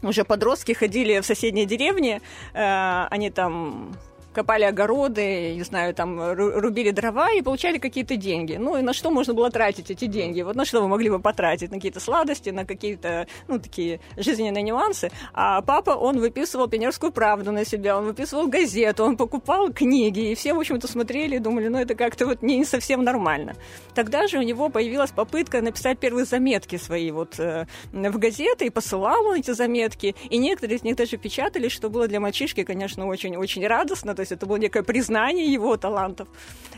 [0.01, 2.21] уже подростки ходили в соседние деревни,
[2.53, 3.93] э, они там
[4.33, 8.55] копали огороды, не знаю, там ру- рубили дрова и получали какие-то деньги.
[8.55, 10.41] Ну и на что можно было тратить эти деньги?
[10.41, 11.69] Вот на что вы могли бы потратить?
[11.71, 15.11] На какие-то сладости, на какие-то, ну, такие жизненные нюансы.
[15.33, 20.35] А папа, он выписывал «Пионерскую правду» на себя, он выписывал газету, он покупал книги, и
[20.35, 23.55] все, в общем-то, смотрели и думали, ну, это как-то вот не совсем нормально.
[23.93, 28.69] Тогда же у него появилась попытка написать первые заметки свои вот э, в газеты, и
[28.69, 33.07] посылал он эти заметки, и некоторые из них даже печатали, что было для мальчишки, конечно,
[33.07, 36.27] очень-очень радостно, то есть это было некое признание его талантов.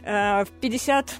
[0.02, 1.14] Э, В 50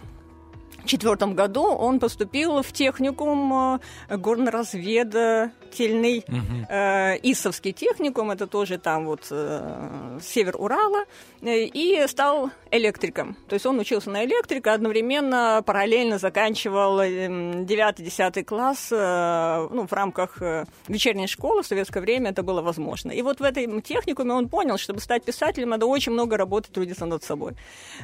[0.86, 3.80] четвертом году он поступил в техникум э,
[4.18, 6.24] горноразведательный
[6.70, 11.04] э, Исовский техникум, это тоже там вот э, север Урала,
[11.46, 13.36] и стал электриком.
[13.48, 20.42] То есть он учился на электрика, одновременно параллельно заканчивал 9-10 класс э, ну, в рамках
[20.42, 23.12] э, вечерней школы в советское время это было возможно.
[23.12, 27.06] И вот в этом техникуме он понял, чтобы стать писателем, надо очень много работать, трудиться
[27.06, 27.54] над собой.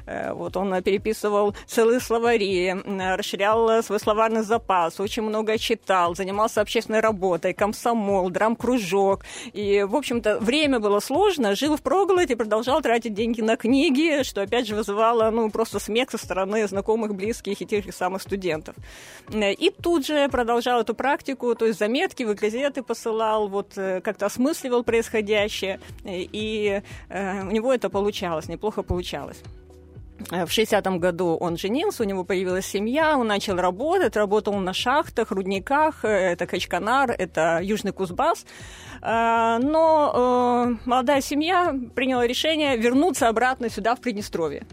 [0.05, 2.75] Э, Вот он э, переписывал целые словари,
[3.15, 9.25] расширял свой словарный запас, очень много читал, занимался общественной работой, комсомол, драм-кружок.
[9.53, 14.41] И, в общем-то, время было сложно, жил в проголоде, продолжал тратить деньги на книги, что,
[14.41, 18.75] опять же, вызывало, ну, просто смех со стороны знакомых, близких и тех же самых студентов.
[19.31, 24.25] И тут же продолжал эту практику, то есть заметки в газеты посылал, вот э, как-то
[24.25, 29.41] осмысливал происходящее, и э, у него это получалось, неплохо получалось.
[30.31, 34.73] Э, В 60-м году он женился, у него появилась семья, он начал работать, работал на
[34.73, 38.45] шахтах, рудниках, э, это Качканар, это Южный Кузбасс.
[39.01, 44.65] Э, Но молодая семья приняла решение вернуться обратно сюда, в Приднестровье.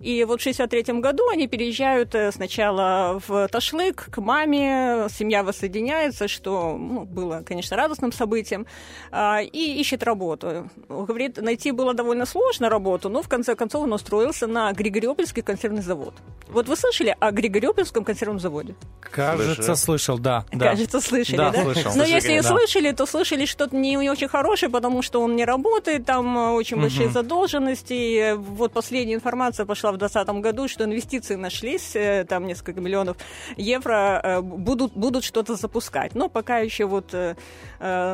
[0.00, 6.28] И вот в 63 году они переезжают э, сначала в Ташлык к маме, семья воссоединяется,
[6.28, 8.66] что ну, было, конечно, радостным событием,
[9.10, 10.70] а, и ищет работу.
[10.88, 15.82] Говорит, найти было довольно сложно работу, но в конце концов он устроился на Григориопольский консервный
[15.82, 16.14] завод.
[16.48, 18.74] Вот вы слышали о Григориопольском консервном заводе?
[19.00, 20.44] Кажется, слышал, да.
[20.52, 20.70] да.
[20.70, 21.62] Кажется, слышали, Да, да?
[21.62, 21.92] слышал.
[21.94, 22.48] Но если и Да.
[22.48, 26.50] слышали, то слышали что-то не, не очень хорошее, потому что он не работает, там э,
[26.52, 27.12] очень большие Мгм.
[27.14, 28.34] задолженности.
[28.36, 33.16] Вот последняя информация пошла в 2020 году, что инвестиции нашлись, э, там несколько миллионов
[33.56, 36.14] евро, э, будут, будут что-то запускать.
[36.14, 37.34] Но пока еще вот э,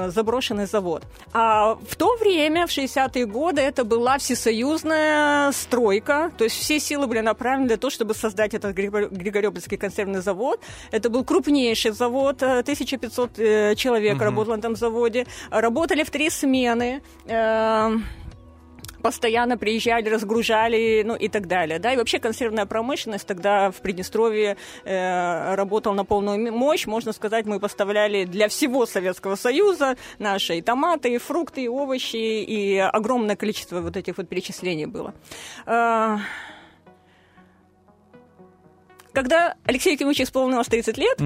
[0.08, 1.02] заброшенный завод.
[1.32, 7.06] А в то время, в 60-е годы, это была всесоюзная стройка, то есть все силы
[7.06, 10.60] были направлены для того, чтобы создать этот Григор- Григориопольский консервный завод.
[10.92, 14.24] Это был крупнейший завод, э, 1500 э, человек Мгм.
[14.24, 15.26] работало на этом заводе.
[15.50, 17.00] Работали в три смены.
[19.04, 24.56] Постоянно приезжали, разгружали, ну и так далее, да, и вообще консервная промышленность тогда в Приднестровье
[24.84, 30.62] э, работала на полную мощь, можно сказать, мы поставляли для всего Советского Союза наши и
[30.62, 35.12] томаты, и фрукты, и овощи, и огромное количество вот этих вот перечислений было.
[35.66, 36.16] Э,
[39.12, 41.20] когда Алексею Якимовичу исполнилось 30 лет,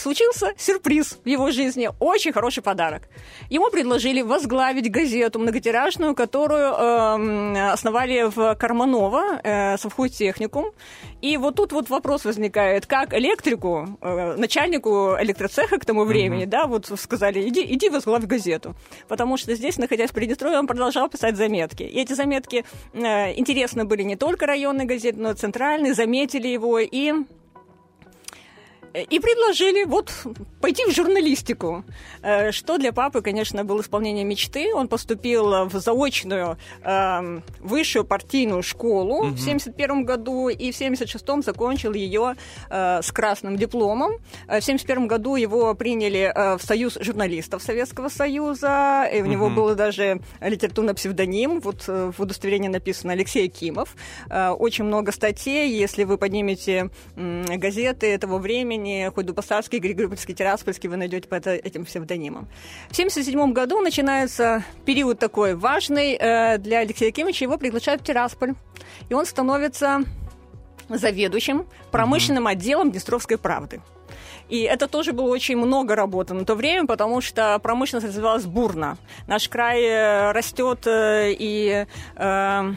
[0.00, 3.02] случился сюрприз в его жизни, очень хороший подарок.
[3.50, 10.72] Ему предложили возглавить газету многотиражную, которую эм, основали в Карманово, э, совхозтехникум.
[11.20, 16.66] И вот тут вот вопрос возникает, как электрику, э, начальнику электроцеха к тому времени, да,
[16.66, 18.74] вот сказали, иди, иди возглавь газету.
[19.08, 21.82] Потому что здесь, находясь в Приднестровье, он продолжал писать заметки.
[21.82, 26.78] И эти заметки э, интересны были не только районной газеты, но и центральной, заметили его
[26.78, 27.12] и
[28.92, 30.12] И предложили вот
[30.60, 31.84] пойти в журналистику,
[32.22, 34.74] Э, что для папы, конечно, было исполнение мечты.
[34.74, 41.94] Он поступил в заочную эм, высшую партийную школу в 71 году и в 76 закончил
[41.94, 42.34] ее
[42.68, 44.12] э, с красным дипломом.
[44.48, 49.46] Э, В 71 году его приняли э, в Союз журналистов Советского Союза, и у него
[49.46, 49.54] Мгм.
[49.54, 51.60] был даже литературный псевдоним.
[51.60, 53.96] Вот э, в удостоверении написано Алексей Кимов.
[54.28, 55.70] Э, Очень много статей.
[55.70, 58.79] Если вы поднимете газеты этого времени,
[59.14, 62.48] хоть Дубасарский, Григорьевский, Тираспольский, вы найдете по это- этим псевдонимам.
[62.88, 67.44] В 1977 году начинается период такой важный э, для Алексея Кимовича.
[67.44, 68.54] Его приглашают в Тирасполь.
[69.08, 70.04] И он становится
[70.88, 73.80] заведующим промышленным отделом Днестровской правды.
[74.48, 78.98] И это тоже было очень много работы на то время, потому что промышленность развивалась бурно.
[79.28, 81.86] Наш край э, растет э, и...
[82.16, 82.72] э,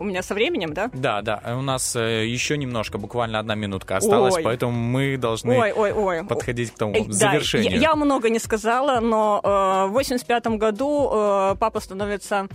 [0.00, 0.90] у меня со временем, да?
[0.94, 4.42] Да, да, у нас э, еще немножко, буквально одна минутка осталась, Ой.
[4.42, 6.24] поэтому мы должны Ой, ой, ой.
[6.24, 7.72] подходить к тому да, завершению.
[7.72, 12.48] я, я много не сказала, но э, в 85 году э, папа становится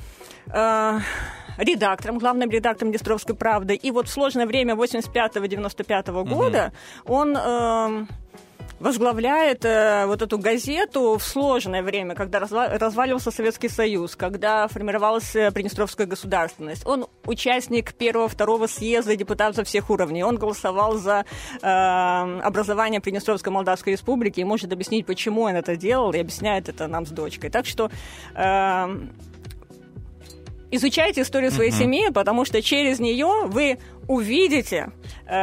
[0.48, 1.00] э,
[1.58, 3.76] редактором, главным редактором Днестровской правды.
[3.76, 6.74] И вот в сложное время 85-95 года
[7.06, 7.38] он...
[7.38, 8.06] э,
[8.80, 15.36] возглавляет э, вот эту газету в сложное время, когда разва- разваливался Советский Союз, когда формировалась
[15.36, 16.86] э, Приднестровская государственность.
[16.86, 20.24] Он участник первого-второго съезда депутатов всех уровней.
[20.24, 21.26] Он голосовал за
[21.62, 26.88] э, образование Приднестровской Молдавской Республики и может объяснить, почему он это делал, и объясняет это
[26.88, 27.50] нам с дочкой.
[27.50, 27.90] Так что
[28.36, 28.98] э,
[30.72, 31.80] изучайте историю своей Мгм.
[31.80, 34.92] семьи, потому что через нее вы увидите
[35.28, 35.34] э,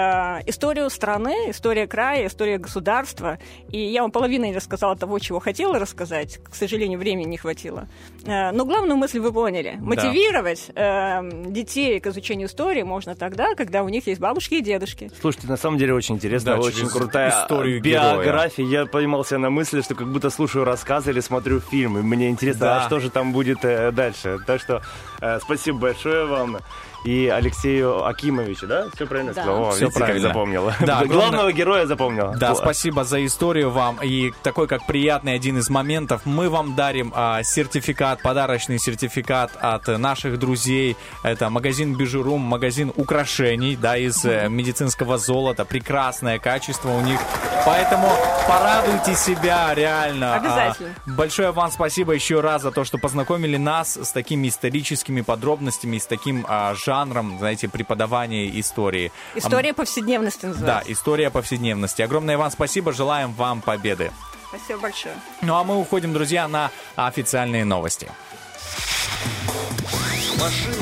[0.46, 3.38] историю страны, историю края, историю государства.
[3.70, 6.38] И я вам половину не рассказала того, чего хотела рассказать.
[6.44, 7.88] К сожалению, времени не хватило.
[8.24, 9.76] Э, но главную мысль вы поняли.
[9.80, 15.10] Мотивировать э, детей к изучению истории можно тогда, когда у них есть бабушки и дедушки.
[15.20, 18.16] Слушайте, на самом деле очень интересно, Да, очень крутая историю героя.
[18.16, 18.64] биография.
[18.66, 21.98] Я поймался на мысли, что как будто слушаю рассказы или смотрю фильм.
[21.98, 22.82] И мне интересно, Да.
[22.82, 24.38] а что же там будет э, дальше.
[24.46, 24.82] Так что
[25.20, 26.58] э, спасибо большое вам.
[27.05, 28.86] И Алексею Акимовичу, да?
[28.94, 29.42] Все правильно Да.
[29.42, 29.62] сказал?
[29.64, 30.20] О, Всё видите, правильно.
[30.22, 30.74] как запомнила.
[30.80, 32.36] Да, огромное- Главного героя запомнила.
[32.36, 32.55] Да, О.
[32.55, 33.98] спасибо за историю вам.
[34.03, 39.86] И такой, как приятный один из моментов, мы вам дарим а, сертификат, подарочный сертификат от
[39.88, 40.96] наших друзей.
[41.22, 45.64] Это магазин Бижурум, магазин украшений, да, из э, медицинского золота.
[45.64, 47.18] Прекрасное качество у них.
[47.66, 48.09] Поэтому
[48.48, 50.34] порадуйте себя, реально.
[50.34, 50.94] А, Обязательно.
[51.07, 56.07] большое вам спасибо еще раз за то, что познакомили нас с такими историческими подробностями, с
[56.07, 59.12] таким а, жанром, знаете, преподавания истории.
[59.34, 60.93] История повседневности Да, называется.
[60.93, 62.03] история повседневности.
[62.03, 64.12] Огромное вам спасибо, желаем вам победы.
[64.49, 65.14] Спасибо большое.
[65.40, 68.11] Ну а мы уходим, друзья, на официальные новости.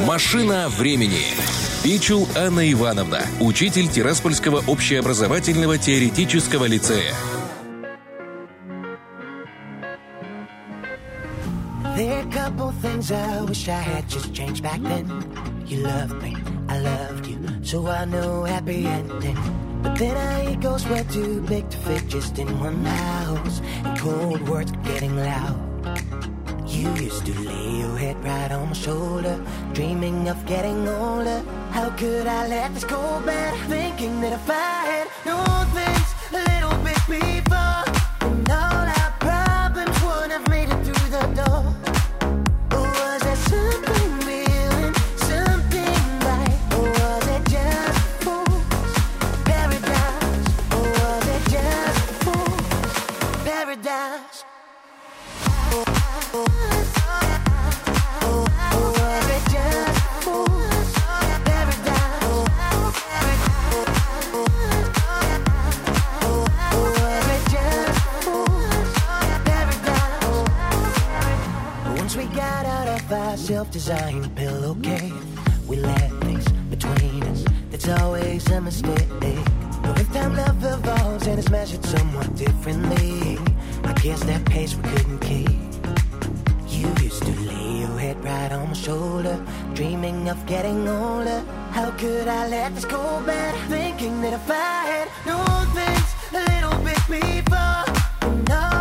[0.01, 1.23] Машина времени.
[1.85, 7.15] Пичул Анна Ивановна, учитель Тираспольского общеобразовательного теоретического лицея.
[11.97, 15.07] There are a couple things I wish I had just changed back then.
[15.67, 16.37] You loved me,
[16.69, 19.37] I loved you, so I know happy ending.
[19.83, 24.49] But then our egos were too big to fit just in one house, and cold
[24.49, 25.59] words getting loud.
[26.67, 29.43] You used to lay your head right on my shoulder,
[29.73, 31.43] dreaming of getting older.
[31.71, 33.55] How could I let this go bad?
[33.69, 37.70] Thinking that if I had known things a little bit before,
[73.13, 75.13] our self-designed pillowcase,
[75.67, 77.45] we let things between us.
[77.71, 79.09] That's always a mistake.
[79.83, 83.39] But time, love evolves and is measured somewhat differently.
[83.85, 85.51] I guess that pace we couldn't keep.
[86.69, 91.41] You used to lay your head right on my shoulder, dreaming of getting older.
[91.71, 93.55] How could I let this go bad?
[93.69, 97.85] Thinking that if I had known things a little bit before,
[98.45, 98.80] then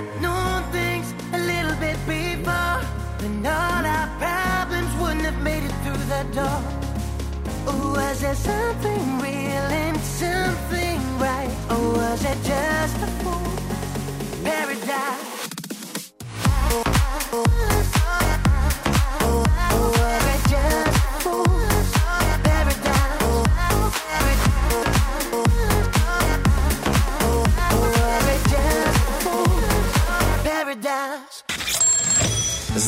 [0.00, 2.80] that known things a little bit before,
[3.18, 6.62] then all our problems wouldn't have made it through the door.
[7.66, 13.52] Or was there something real and something right, or was it just a fool
[14.44, 15.28] paradise?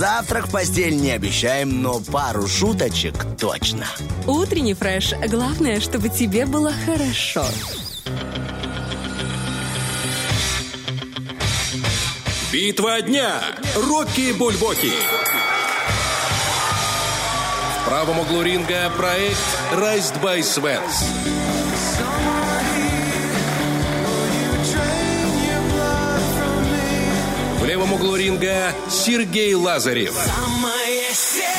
[0.00, 3.84] Завтрак в постель не обещаем, но пару шуточек точно.
[4.26, 5.12] Утренний фреш.
[5.28, 7.44] Главное, чтобы тебе было хорошо.
[12.50, 13.42] Битва дня.
[13.76, 14.90] Рокки Бульбоки.
[17.76, 19.36] В правом углу ринга проект
[19.74, 21.39] Raised by Svens.
[27.90, 30.14] В левом углу ринга Сергей Лазарев.
[30.14, 31.49] Самое сердце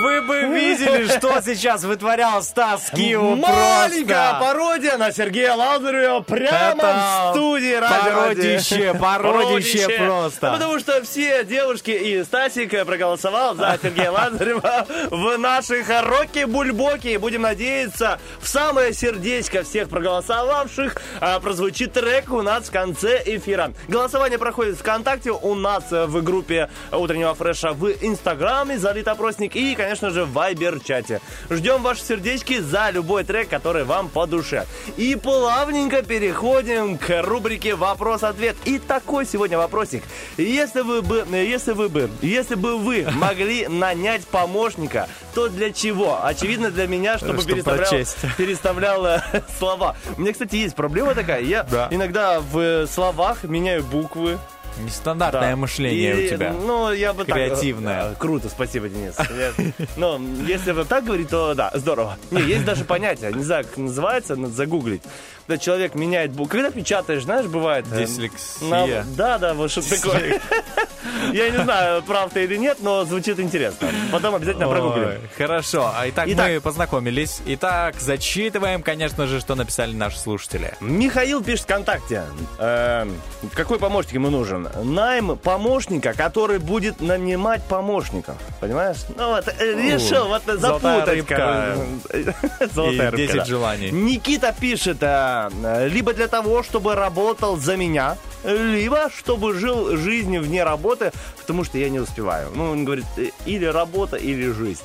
[0.00, 4.38] Вы бы видели, что сейчас вытворял Стас Кио Маленькая просто.
[4.40, 8.14] пародия на Сергея Лазарева прямо Это в студии радио.
[8.14, 10.52] пародище, пародище просто.
[10.52, 17.18] Потому что все девушки и Стасик проголосовал за Сергея Лазарева в наших Рокки-Бульбоки.
[17.18, 23.72] Будем надеяться, в самое сердечко всех проголосовавших а, прозвучит трек у нас в конце эфира.
[23.88, 29.74] Голосование проходит ВКонтакте, у нас э, в группе утреннего фреша в Инстаграме, залит опросник и,
[29.74, 31.20] конечно же, в Вайбер-чате.
[31.50, 34.66] Ждем ваши сердечки за любой трек, который вам по душе.
[34.96, 38.56] И плавненько переходим к рубрике «Вопрос-ответ».
[38.64, 40.02] И такой сегодня вопросик.
[40.36, 46.20] Если вы бы, если вы бы, если бы вы могли нанять помощника, то для чего?
[46.24, 48.16] Очевидно для меня, чтобы Чтобы переставлял, прочесть.
[48.36, 49.20] переставлял э,
[49.58, 49.96] слова.
[50.16, 51.42] У меня, кстати, есть проблема такая.
[51.42, 51.88] Я Да.
[51.90, 54.38] иногда в словах меняю буквы.
[54.78, 55.56] Нестандартное Да.
[55.56, 56.52] мышление И, у тебя.
[56.52, 57.34] Ну, я бы так...
[57.34, 58.12] Креативное.
[58.12, 59.14] э, Круто, спасибо, Денис.
[59.18, 62.16] Я- Ну, если вы так говорите, то да, здорово.
[62.30, 65.02] Не, есть даже понятие, не знаю, как называется, надо загуглить.
[65.48, 66.58] Когда человек меняет букву.
[66.58, 67.86] Когда печатаешь, знаешь, бывает...
[67.90, 68.68] э, Дислексия.
[68.68, 70.38] на- Да, да, вот что такое.
[71.32, 73.88] Я не знаю, правда или нет, но звучит интересно.
[74.12, 75.20] Потом обязательно прогуглим.
[75.38, 75.90] Хорошо.
[75.96, 76.50] А итак, Итак.
[76.50, 77.40] мы познакомились.
[77.46, 80.74] Итак, зачитываем, конечно же, что написали наши слушатели.
[80.80, 82.24] Михаил пишет ВКонтакте.
[82.58, 83.18] Эм,
[83.54, 84.68] какой помощник ему нужен?
[84.84, 88.36] Найм помощника, который будет нанимать помощников.
[88.60, 88.98] Понимаешь?
[89.16, 91.14] Ну вот, э, решил вот золотая запутать.
[91.14, 91.74] рыбка.
[92.10, 92.34] короче.
[92.74, 93.44] Золотая И рыбка, 10 да.
[93.46, 93.90] желаний.
[93.90, 100.42] Никита пишет, э, э, либо для того, чтобы работал за меня, либо чтобы жил жизнью
[100.42, 102.50] вне работы, потому что я не успеваю.
[102.54, 104.82] Ну, он говорит, э, или работа, или жизнь.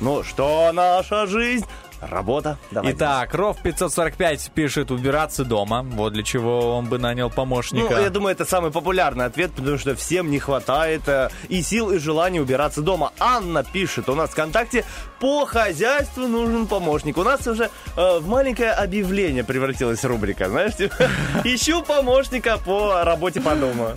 [0.00, 1.66] Ну, что наша жизнь?
[2.00, 2.58] Работа.
[2.70, 2.92] Давай.
[2.92, 5.82] Итак, Ров 545 пишет убираться дома.
[5.82, 7.94] Вот для чего он бы нанял помощника.
[7.94, 11.90] Ну, я думаю, это самый популярный ответ, потому что всем не хватает э, и сил,
[11.90, 13.12] и желания убираться дома.
[13.18, 14.84] Анна пишет у нас в ВКонтакте,
[15.20, 17.16] по хозяйству нужен помощник.
[17.16, 20.94] У нас уже э, в маленькое объявление превратилась рубрика, знаешь, типа,
[21.44, 23.90] ищу помощника по работе по дому.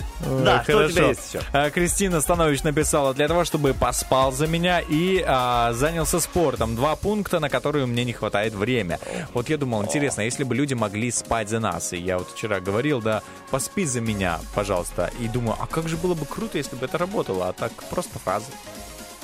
[0.44, 1.44] Да, что у тебя есть еще?
[1.52, 6.76] А, Кристина Станович написала для того, чтобы поспал за меня и а, занялся спортом.
[6.76, 8.98] Два пункта, на которые мне не хватает время.
[9.34, 12.60] Вот я думал, интересно, если бы люди могли спать за нас, и я вот вчера
[12.60, 16.76] говорил, да, поспи за меня, пожалуйста, и думаю, а как же было бы круто, если
[16.76, 18.46] бы это работало, а так просто фраза.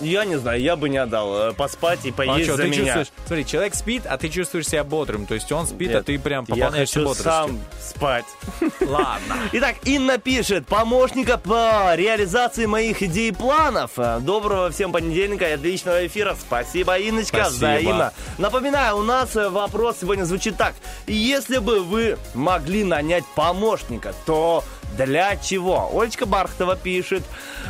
[0.01, 2.69] Я не знаю, я бы не отдал э, поспать и А поесть что, за ты
[2.69, 2.85] меня.
[2.85, 6.05] чувствуешь, смотри, человек спит, а ты чувствуешь себя бодрым, то есть он спит, а Нет,
[6.07, 7.25] ты прям пополняешься бодростью.
[7.25, 8.25] сам спать.
[8.81, 9.37] Ладно.
[9.53, 13.93] Итак, Инна пишет, помощника по реализации моих идей и планов.
[13.97, 16.37] Э, Доброго всем понедельника и отличного эфира.
[16.39, 17.57] Спасибо, Инночка, Спасибо.
[17.57, 18.13] взаимно.
[18.39, 20.75] Напоминаю, у нас э, вопрос сегодня звучит так.
[21.07, 24.63] Если бы вы могли нанять помощника, то
[24.97, 25.91] для чего?
[25.93, 27.23] Олечка Бархтова пишет.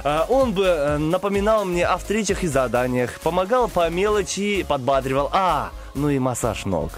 [0.04, 5.30] э, Он бы э, напоминал мне о встречах и заданиях, помогал по мелочи, подбадривал.
[5.32, 6.90] А, ну и массаж ног.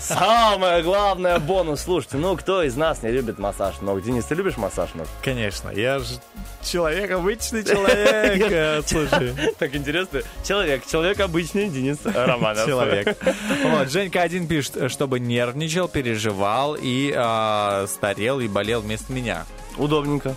[0.00, 1.82] Самое главное бонус.
[1.82, 4.02] Слушайте, ну кто из нас не любит массаж ног?
[4.02, 5.06] Денис, ты любишь массаж ног?
[5.22, 6.16] Конечно, я же
[6.62, 8.84] человек, обычный человек.
[8.86, 10.20] Слушай, Так интересно.
[10.46, 12.66] Человек, человек обычный, Денис Романов.
[12.66, 13.16] человек.
[13.64, 19.46] Вот, Женька один пишет, чтобы нервничал, переживал и а, старел и болел вместо меня.
[19.76, 20.34] Удобненько.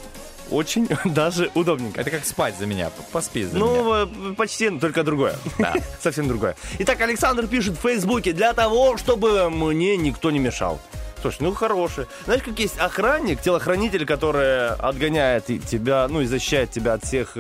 [0.52, 2.02] Очень даже удобненько.
[2.02, 3.66] Это как спать за меня, поспи за меня.
[3.66, 5.36] Ну, э, почти, только другое.
[6.00, 6.56] Совсем другое.
[6.80, 10.80] Итак, Александр пишет в Фейсбуке, для того, чтобы мне никто не мешал.
[11.22, 12.06] Слушай, ну хороший.
[12.26, 17.36] Знаешь, как есть охранник, телохранитель, который отгоняет тебя, ну и защищает тебя от всех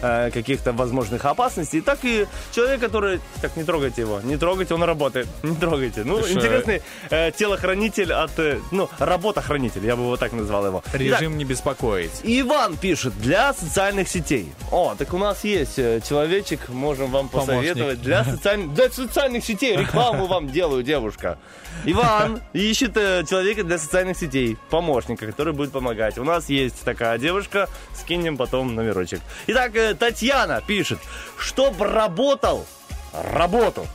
[0.00, 1.80] э, каких-то возможных опасностей.
[1.80, 3.20] Так и человек, который...
[3.40, 4.20] Так, не трогайте его.
[4.22, 5.28] Не трогайте, он работает.
[5.42, 6.04] Не трогайте.
[6.04, 8.38] Ну, Слушай, интересный э, телохранитель от...
[8.38, 10.82] э, ну, работохранитель, я бы его так назвал его.
[10.86, 12.12] Итак, Режим не беспокоить.
[12.22, 14.52] Иван пишет, для социальных сетей.
[14.70, 17.54] О, так у нас есть э, человечек, можем вам Помощник.
[17.56, 18.02] посоветовать.
[18.02, 21.38] Для, социаль- для социальных сетей рекламу вам делаю, девушка.
[21.84, 26.18] Иван ищет э, человека для социальных сетей, помощника, который будет помогать.
[26.18, 29.20] У нас есть такая девушка, скинем потом номерочек.
[29.46, 30.98] Итак, Татьяна пишет,
[31.38, 32.66] чтоб работал
[33.12, 33.86] работу.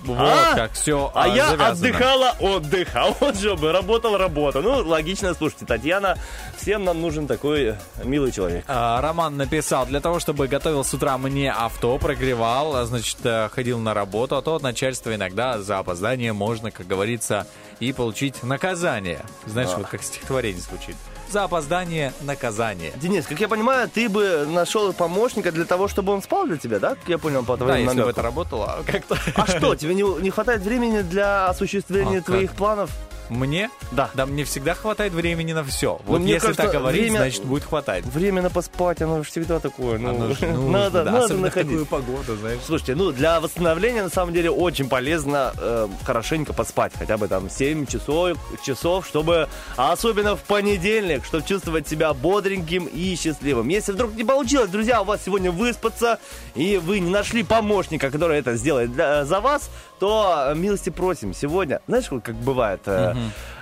[0.00, 0.54] Вот А?
[0.54, 4.60] как все А я отдыхала отдых, а вот же бы работал работа.
[4.60, 6.18] Ну, логично, слушайте, Татьяна,
[6.58, 8.66] всем нам нужен такой э, милый человек.
[8.68, 13.48] А, Роман написал, для того, чтобы готовил с утра мне авто, прогревал, а, значит, э,
[13.50, 17.46] ходил на работу, а то от начальства иногда за опоздание можно, как говорится,
[17.80, 19.24] и получить наказание.
[19.46, 19.78] Знаешь, Да.
[19.78, 20.96] вот как стихотворение звучит.
[21.30, 22.92] За опоздание наказание.
[22.96, 26.78] Денис, как я понимаю, ты бы нашел помощника для того, чтобы он спал для тебя,
[26.78, 26.90] да?
[26.90, 29.16] Как я понял по Да, твоим если бы это работало, как-то...
[29.34, 32.58] А что, тебе не, не хватает времени для осуществления А твоих как?
[32.58, 32.90] планов?
[33.30, 33.70] Мне?
[33.92, 34.10] Да.
[34.14, 36.00] Да, мне всегда хватает времени на все.
[36.06, 38.04] Ну, Вот мне если кажется, так говорить, время- значит, будет хватать.
[38.04, 39.98] Время на поспать, оно же всегда такое.
[39.98, 41.70] Ну, Оно же нужно, надо, да, надо находить.
[41.70, 42.60] такую погоду, знаешь.
[42.66, 47.48] Слушайте, ну для восстановления на самом деле очень полезно э, хорошенько поспать, хотя бы там
[47.50, 53.68] 7 часов, часов, чтобы, а особенно в понедельник, чтобы чувствовать себя бодреньким и счастливым.
[53.68, 56.18] Если вдруг не получилось, друзья, у вас сегодня выспаться,
[56.54, 61.34] и вы не нашли помощника, который это сделает для- за вас, то э, милости просим
[61.34, 61.80] сегодня.
[61.86, 63.14] Знаешь, вот как бывает э,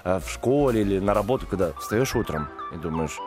[0.05, 3.19] э, в школе или на работу, когда встаешь утром и думаешь,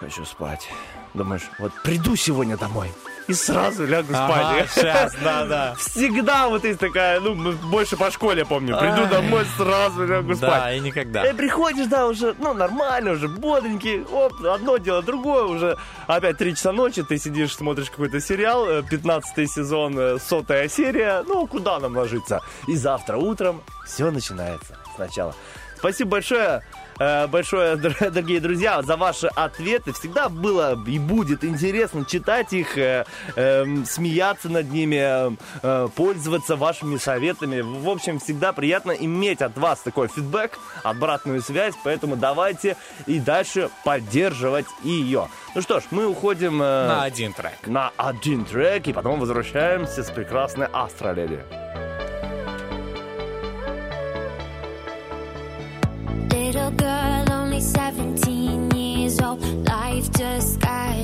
[0.00, 0.68] хочу спать.
[1.14, 2.90] Думаешь, вот приду сегодня домой
[3.28, 4.70] и сразу лягу Ага, спать.
[4.84, 5.74] щас, да-да.
[5.78, 8.76] Всегда вот есть такая, ну, больше по школе помню.
[8.78, 9.08] Приду Ай.
[9.08, 10.76] домой, сразу лягу Да, спать.
[10.76, 11.24] и никогда.
[11.26, 14.02] И приходишь, да, уже, ну, нормально, уже бодренький.
[14.10, 15.44] Оп, одно дело, другое.
[15.44, 15.76] Уже
[16.06, 21.22] опять три часа ночи, ты сидишь, смотришь какой-то сериал, э, 15 сезон, э, сотая серия.
[21.26, 22.40] Ну, куда нам ложиться?
[22.66, 25.34] И завтра утром все начинается сначала.
[25.78, 26.62] Спасибо большое.
[27.00, 29.92] э, Большое, дор- дорогие друзья, за ваши ответы.
[29.92, 33.04] Всегда было и будет интересно читать их, э,
[33.36, 37.60] эм, смеяться над ними, э, пользоваться вашими советами.
[37.60, 42.76] В общем, всегда приятно иметь от вас такой фидбэк, обратную связь, поэтому давайте
[43.06, 45.28] и дальше поддерживать ее.
[45.54, 47.52] Ну что ж, мы уходим На один трек.
[47.66, 51.38] на один трек и потом возвращаемся с прекрасной Астроледи.
[59.40, 60.97] Life just got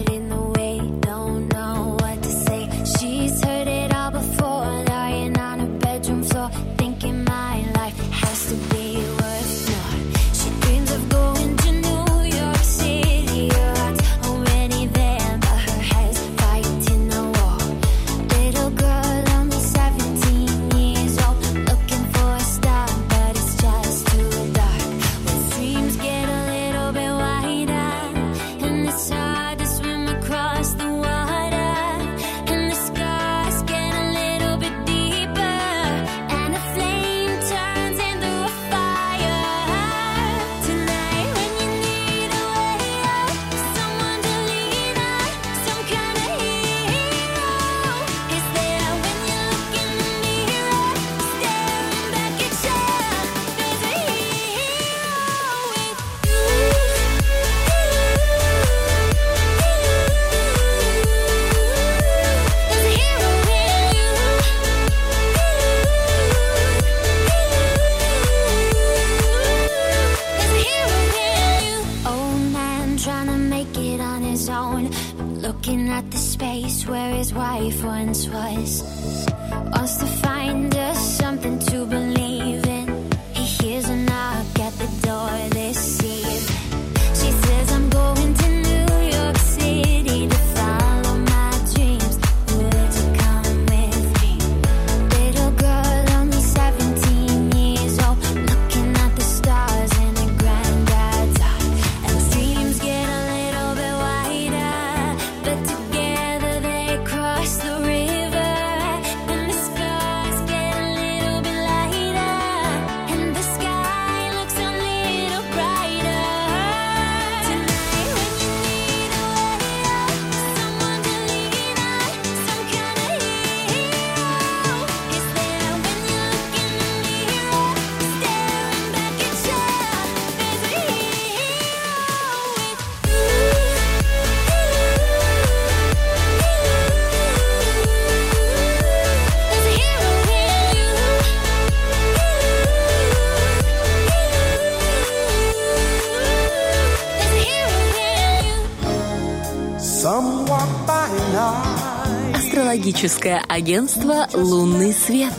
[153.04, 155.34] Косметологическое агентство «Лунный свет».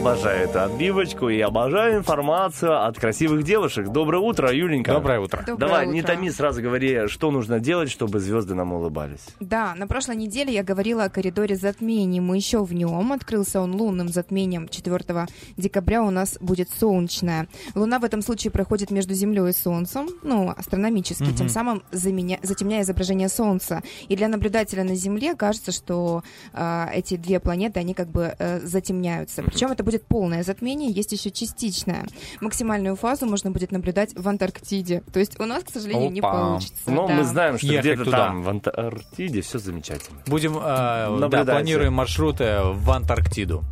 [0.00, 3.88] Обожаю эту отбивочку и обожаю информацию от красивых девушек.
[3.88, 4.94] Доброе утро, Юленька.
[4.94, 5.44] Доброе утро.
[5.46, 6.14] Доброе Давай, не утро.
[6.14, 9.20] томи, сразу говори, что нужно делать, чтобы звезды нам улыбались.
[9.40, 12.18] Да, на прошлой неделе я говорила о коридоре затмений.
[12.20, 13.12] Мы еще в нем.
[13.12, 14.68] Открылся он лунным затмением.
[14.68, 15.26] 4
[15.58, 17.46] декабря у нас будет солнечная.
[17.74, 21.34] Луна в этом случае проходит между Землей и Солнцем, ну, астрономически, Мгм.
[21.34, 23.82] тем самым заменя- затемняя изображение Солнца.
[24.08, 26.22] И для наблюдателя на Земле кажется, что
[26.54, 29.42] а, эти две планеты, они как бы э, затемняются.
[29.42, 32.06] Причем это будет полное затмение, есть еще частичное.
[32.40, 35.02] Максимальную фазу можно будет наблюдать в Антарктиде.
[35.12, 36.90] То есть у нас, к сожалению, не получится.
[36.90, 37.14] Но да.
[37.14, 38.16] мы знаем, что Ехать где-то туда.
[38.26, 40.18] там, в Антарктиде, все замечательно.
[40.26, 43.64] Будем, э, да, планируем маршруты в Антарктиду.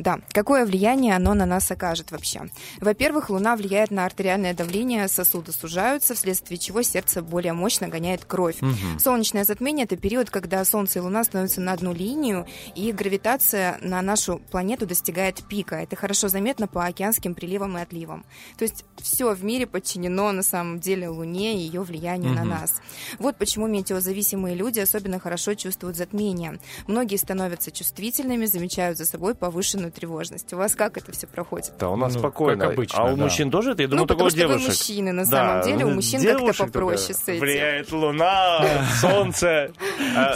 [0.00, 2.48] Да, какое влияние оно на нас окажет вообще?
[2.80, 8.62] Во-первых, Луна влияет на артериальное давление, сосуды сужаются, вследствие чего сердце более мощно гоняет кровь.
[8.62, 8.98] Мгм.
[8.98, 14.00] Солнечное затмение– это период, когда Солнце и Луна становятся на одну линию, и гравитация на
[14.00, 15.76] нашу планету достигает пика.
[15.76, 18.24] Это хорошо заметно по океанским приливам и отливам.
[18.56, 22.48] То есть все в мире подчинено на самом деле Луне и ее влиянию на Мгм.
[22.48, 22.80] нас.
[23.18, 26.58] Вот почему метеозависимые люди особенно хорошо чувствуют затмение.
[26.86, 30.52] Многие становятся чувствительными, замечают за собой повышенную тревожность.
[30.52, 31.72] У вас как это все проходит?
[31.78, 32.64] Да, у нас Ну, спокойно.
[32.64, 33.22] как обычно, а у да.
[33.24, 33.82] мужчин тоже это?
[33.82, 35.84] Я думаю, Ну, потому только у что вы мужчины, на Да, самом деле.
[35.84, 37.40] У ну, мужчин как-то попроще с этим.
[37.40, 38.60] Влияет луна,
[39.00, 39.70] солнце,
[40.16, 40.34] а,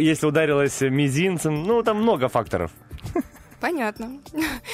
[0.00, 2.70] Если ударилась мизинцем, ну, там много факторов.
[3.60, 4.20] Понятно.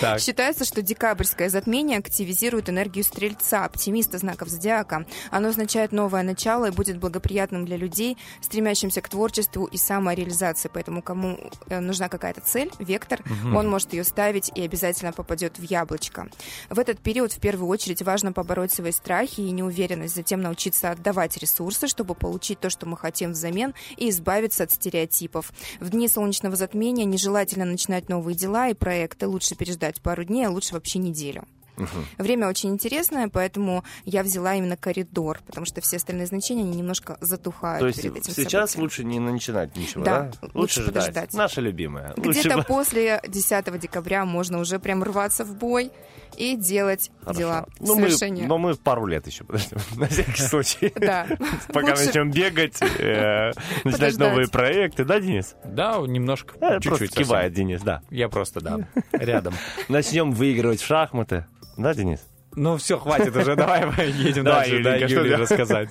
[0.01, 0.21] Так.
[0.21, 5.07] Считается, что декабрьское затмение активизирует энергию стрельца, оптимиста знаков зодиака.
[5.31, 10.71] Оно означает новое начало и будет благоприятным для людей, стремящимся к творчеству и самореализации.
[10.73, 11.39] Поэтому кому
[11.69, 13.57] э, нужна какая-то цель, вектор, Мгм.
[13.57, 16.29] он может ее ставить и обязательно попадет в яблочко.
[16.69, 21.37] В этот период в первую очередь важно побороть свои страхи и неуверенность, затем научиться отдавать
[21.39, 25.53] ресурсы, чтобы получить то, что мы хотим взамен, и избавиться от стереотипов.
[25.81, 29.27] В дни солнечного затмения нежелательно начинать новые дела и проекты.
[29.27, 31.45] Лучше переждать пару дней, а лучше вообще неделю.
[32.19, 37.19] Время очень интересное, поэтому я взяла именно коридор, потому что все остальные значения, они немножко
[37.21, 38.83] затухают То есть перед этим сейчас событием.
[38.85, 40.49] лучше не начинать ничего, Да, да?
[40.55, 40.87] лучше ждать.
[40.95, 41.35] подождать.
[41.35, 42.15] Наша любимая.
[42.17, 45.91] Лучше Где-то бы- после 10 декабря можно уже прям рваться в бой
[46.37, 47.39] и делать Хорошо.
[47.39, 47.67] дела.
[47.81, 48.47] Ну, мы, Совершение.
[48.47, 50.93] но мы пару лет еще подождем, на всякий случай.
[50.97, 51.27] Да.
[51.73, 53.53] Пока Лучше- начнем бегать, э,
[53.85, 54.19] начинать Подождать.
[54.19, 55.55] новые проекты, да, Денис?
[55.65, 56.55] Да, немножко.
[56.61, 58.03] Э, чуть-чуть кивает Денис, да.
[58.11, 58.81] Я просто, да,
[59.13, 59.55] рядом.
[59.89, 61.47] Начнем выигрывать в шахматы.
[61.77, 62.21] Да, Денис?
[62.57, 63.83] Ну все, хватит уже, давай
[64.13, 65.91] едем дальше, да, Юле рассказать.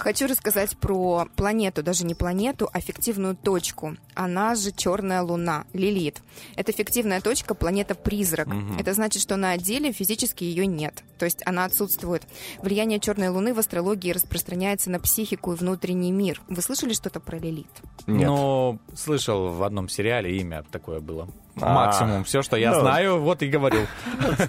[0.00, 3.96] Хочу рассказать про планету, даже не планету, а фиктивную точку.
[4.14, 6.20] Она же черная луна, Лилит.
[6.56, 8.46] Это фиктивная точка, планета-призрак.
[8.48, 8.78] Мгм.
[8.78, 11.04] Это значит, что на деле физически ее нет.
[11.18, 12.22] То есть она отсутствует.
[12.62, 16.40] Влияние черной луны в астрологии распространяется на психику и внутренний мир.
[16.48, 17.66] Вы слышали что-то про Лилит?
[18.06, 21.28] Ну, слышал в одном сериале имя такое было.
[21.60, 21.74] А.
[21.74, 22.24] Максимум.
[22.24, 22.80] Все, что я Ну.
[22.80, 23.86] знаю, вот и говорю.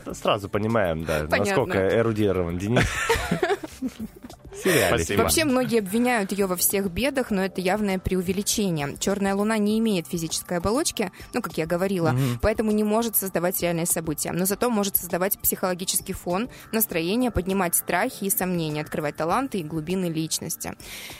[0.05, 1.37] Ну, Сразу понимаем, да, Понятно.
[1.37, 2.85] насколько эрудирован Денис.
[4.63, 4.87] Сериале.
[5.03, 5.21] Спасибо.
[5.23, 8.95] Вообще многие обвиняют ее во всех бедах, но это явное преувеличение.
[8.99, 12.39] Черная луна не имеет физической оболочки, ну, как я говорила, Мгм.
[12.41, 14.31] поэтому не может создавать реальные события.
[14.31, 20.05] Но зато может создавать психологический фон, настроение, поднимать страхи и сомнения, открывать таланты и глубины
[20.05, 20.73] личности.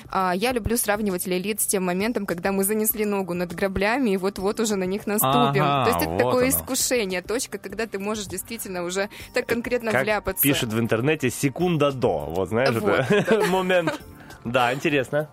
[0.10, 4.18] А, Я люблю сравнивать Лилит с тем моментом, когда мы занесли ногу над граблями и
[4.18, 5.64] вот-вот уже на них наступим.
[5.64, 6.58] Ага, То есть это вот такое оно.
[6.58, 10.42] искушение, точка, когда ты можешь действительно уже так конкретно Как вляпаться.
[10.44, 12.26] пишут в интернете, секунда до.
[12.30, 14.02] Вот знаешь, Вот, это момент.
[14.44, 15.30] Да, интересно.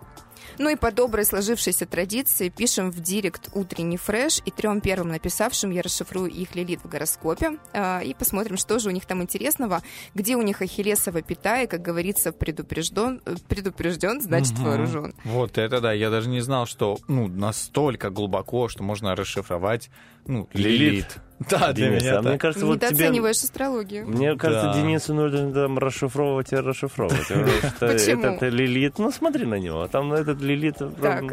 [0.58, 5.70] Ну и по доброй сложившейся традиции пишем в директ утренний фреш, и трем первым написавшим
[5.70, 9.82] я расшифрую их лилит в гороскопе, а, и посмотрим, что же у них там интересного,
[10.14, 14.64] где у них ахиллесова пята, и, как говорится, предупрежден, э, предупрежден значит Мгм.
[14.64, 15.14] вооружен.
[15.22, 19.90] Вот это да, я даже не знал, что ну настолько глубоко, что можно расшифровать
[20.28, 21.18] ну Лилит.
[21.48, 22.24] Да, для Денис, меня а так.
[22.24, 23.30] мне кажется, вот тебе...
[23.30, 24.08] Астрологию.
[24.08, 24.74] Мне кажется, Да.
[24.74, 27.28] Денису нужно там расшифровывать и расшифровывать.
[27.78, 28.24] Почему?
[28.24, 30.78] Этот Лилит, ну смотри на него, там этот Лилит...
[31.00, 31.30] прям-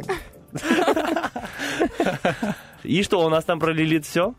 [2.84, 4.35] И что, у нас там про Лилит все?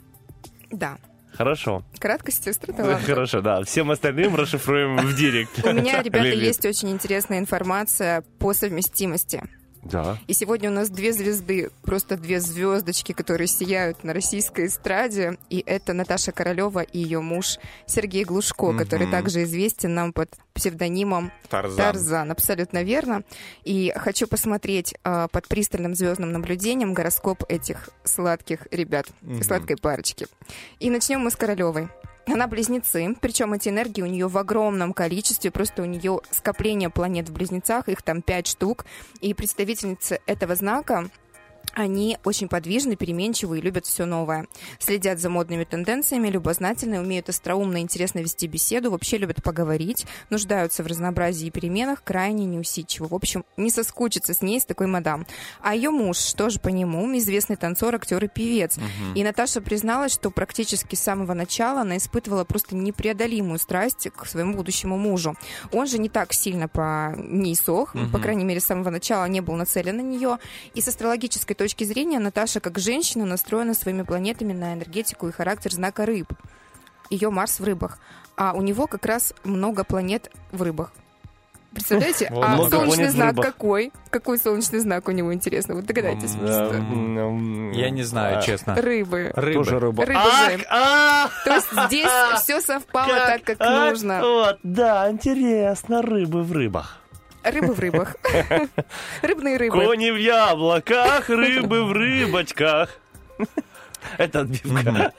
[0.70, 0.98] Да.
[1.32, 1.82] Хорошо.
[1.98, 3.04] Краткость сестры таланта.
[3.06, 3.62] Хорошо, да.
[3.64, 5.66] Всем остальным расшифруем в директ.
[5.66, 9.42] У меня, ребята, есть очень интересная информация по совместимости.
[9.90, 10.18] Да.
[10.26, 15.38] И сегодня у нас две звезды, просто две звездочки, которые сияют на российской эстраде.
[15.50, 18.78] И это Наташа Королева и ее муж Сергей Глушко, Мгм.
[18.78, 21.76] который также известен нам под псевдонимом Тарзан.
[21.76, 22.30] Тарзан.
[22.30, 23.22] Абсолютно верно.
[23.64, 29.42] И хочу посмотреть а, под пристальным звездным наблюдением гороскоп этих сладких ребят, Мгм.
[29.42, 30.26] сладкой парочки.
[30.80, 31.88] И начнем мы с Королевой.
[32.26, 37.28] Она близнецы, причем эти энергии у нее в огромном количестве, просто у нее скопление планет
[37.28, 38.84] в близнецах, их там пять штук,
[39.20, 41.08] и представительницы этого знака
[41.76, 44.46] они очень подвижны, переменчивы и любят все новое.
[44.78, 50.82] Следят за модными тенденциями, любознательны, умеют остроумно и интересно вести беседу, вообще любят поговорить, нуждаются
[50.82, 53.08] в разнообразии и переменах, крайне неусидчивы.
[53.08, 55.26] В общем, не соскучиться с ней, с такой мадам.
[55.60, 58.78] А ее муж, что же по нему, известный танцор, актер и певец.
[58.78, 59.14] Мгм.
[59.14, 64.54] И Наташа призналась, что практически с самого начала она испытывала просто непреодолимую страсть к своему
[64.54, 65.36] будущему мужу.
[65.72, 68.10] Он же не так сильно по ней сох, Мгм.
[68.12, 70.38] по крайней мере, с самого начала не был нацелен на нее.
[70.72, 75.72] И с астрологической точки зрения Наташа, как женщина, настроена своими планетами на энергетику и характер
[75.72, 76.32] знака рыб.
[77.10, 77.98] Ее Марс в рыбах.
[78.36, 80.92] А у него как раз много планет в рыбах.
[81.72, 82.32] Представляете?
[82.34, 83.92] А солнечный знак какой?
[84.08, 85.74] Какой солнечный знак у него, интересно?
[85.74, 86.32] Вот догадайтесь.
[86.32, 88.74] Я не знаю, честно.
[88.74, 89.30] Рыбы.
[89.34, 89.64] Рыбы.
[89.64, 90.04] Тоже рыба.
[90.70, 92.10] Ах, То есть здесь
[92.42, 94.20] все совпало так, как нужно.
[94.20, 97.00] Вот, да, интересно, рыбы в рыбах.
[97.46, 98.16] Рыбы в рыбах.
[99.22, 99.72] Рыбные рыбы.
[99.84, 102.98] Кони в яблоках, рыбы в рыбочках.
[104.18, 105.12] Это отбивка.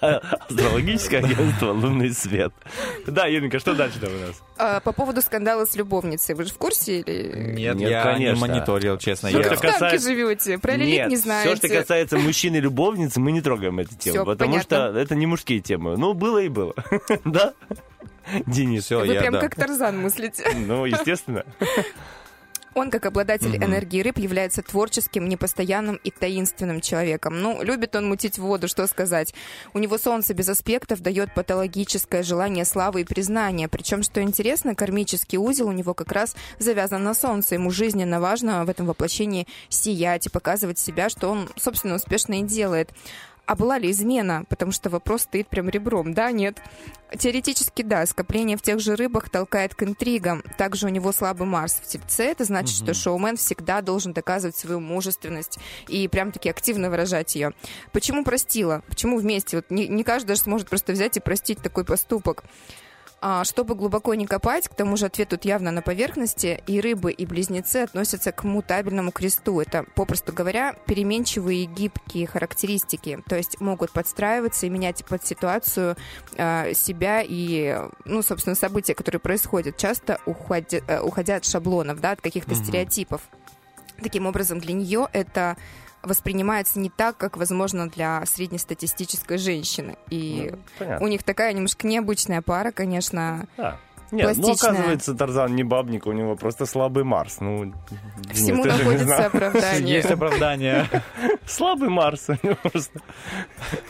[0.49, 2.53] Астрологическое агентство «Лунный свет».
[3.05, 4.41] Да, Юренька, что дальше там у нас?
[4.57, 6.35] А, По поводу скандала с любовницей.
[6.35, 7.51] Вы же в курсе или...
[7.53, 8.33] Нет, Нет, я конечно.
[8.35, 9.27] не мониторил, честно.
[9.27, 11.55] Всё, я- что касается- живете, про Нет, не все, знаете.
[11.57, 14.63] что касается мужчин и любовницы, мы не трогаем эту тему, Всё, потому понятно.
[14.91, 15.97] что это не мужские темы.
[15.97, 16.73] Ну, было и было.
[17.25, 17.53] Да?
[18.45, 20.45] Денис, все, Вы прям как Тарзан мыслите.
[20.55, 21.43] Ну, естественно.
[22.77, 23.63] Он, как обладатель Мгм.
[23.65, 27.41] энергии рыб, является творческим, непостоянным и таинственным человеком.
[27.41, 29.33] Ну, любит он мутить воду, что сказать.
[29.73, 33.67] У него солнце без аспектов дает патологическое желание славы и признания.
[33.67, 37.55] Причем, что интересно, кармический узел у него как раз завязан на солнце.
[37.55, 42.43] Ему жизненно важно в этом воплощении сиять и показывать себя, что он, собственно, успешно и
[42.43, 42.91] делает.
[43.47, 44.43] А была ли измена?
[44.49, 46.13] Потому что вопрос стоит прям ребром.
[46.13, 46.61] Да, нет.
[47.17, 48.05] Теоретически, да.
[48.05, 50.43] Скопление в тех же рыбах толкает к интригам.
[50.57, 52.25] Также у него слабый Марс в Тельце.
[52.25, 52.85] Это значит, Мгм.
[52.85, 57.53] что шоумен всегда должен доказывать свою мужественность и прям-таки активно выражать ее.
[57.93, 58.83] Почему простила?
[58.89, 59.55] Почему вместе?
[59.57, 62.43] Вот не, не каждый даже сможет просто взять и простить такой поступок.
[63.19, 67.11] А, чтобы глубоко не копать, к тому же ответ тут явно на поверхности, и рыбы,
[67.11, 69.59] и близнецы относятся к мутабельному кресту.
[69.59, 75.95] Это, попросту говоря, переменчивые и гибкие характеристики, то есть могут подстраиваться и менять под ситуацию
[76.35, 77.75] э, себя и,
[78.05, 82.63] ну, собственно, события, которые происходят, часто уходя, э, уходя от шаблонов, да, от каких-то Мгм.
[82.63, 83.21] стереотипов.
[84.01, 85.57] Таким образом, для нее это
[86.07, 89.97] воспринимается не так, как, возможно, для среднестатистической женщины.
[90.09, 91.05] И Ну, понятно.
[91.05, 93.77] у них такая немножко необычная пара, конечно, Да.
[94.09, 94.71] Нет, ну, пластичная.
[94.71, 97.41] оказывается, Тарзан не бабник, у него просто слабый Марс.
[97.41, 97.73] Ну,
[98.31, 99.95] Всему Денис, ты же не находится оправдание.
[99.95, 100.89] Есть оправдание.
[101.45, 103.01] Слабый Марс у него просто.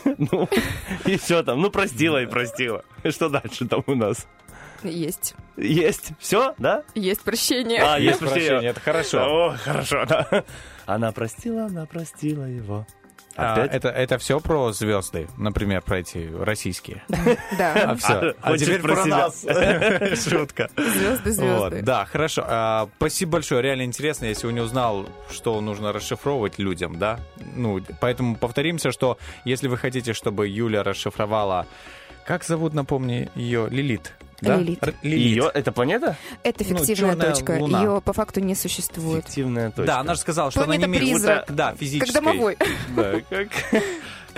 [0.18, 0.48] Ну,
[1.06, 1.60] и все там.
[1.60, 2.82] Ну, простила и простила.
[3.08, 4.26] Что дальше там у нас?
[4.84, 5.34] Есть.
[5.56, 6.10] Есть.
[6.18, 6.84] Все, да?
[6.94, 7.80] Есть прощение.
[7.82, 9.50] А, есть прощение, это хорошо.
[9.50, 10.44] О, хорошо, да.
[10.86, 12.86] Она простила, она простила его.
[13.36, 13.72] А, Опять?
[13.72, 17.04] это, это все про звезды, например, про эти российские.
[17.56, 17.92] Да.
[17.92, 18.34] А все.
[18.42, 19.16] А Хочешь теперь про про себя?
[19.16, 20.24] нас.
[20.28, 20.68] Шутка.
[20.76, 21.76] Звезды, звезды.
[21.76, 22.42] Вот, да, хорошо.
[22.44, 23.62] А, спасибо большое.
[23.62, 24.24] Реально интересно.
[24.24, 27.20] Я сегодня узнал, что нужно расшифровывать людям, да.
[27.54, 31.66] Ну, поэтому повторимся, что если вы хотите, чтобы Юля расшифровала...
[32.26, 33.68] Как зовут, напомни, ее?
[33.70, 34.14] Лилит.
[34.40, 34.56] Да?
[34.56, 34.82] Лилит.
[34.82, 35.18] Р- Лилит.
[35.18, 36.16] Ее, это планета?
[36.44, 37.50] Это Ну, фиктивная чёрная точка.
[37.58, 37.82] луна.
[37.82, 39.24] Ее по факту не существует.
[39.26, 39.86] Фиктивная точка.
[39.86, 41.12] Да, она же сказала, что она не Планета имеет...
[41.16, 41.44] призрак.
[41.50, 42.12] Да, Как физической.
[42.14, 42.56] домовой.
[42.96, 43.48] Да, как...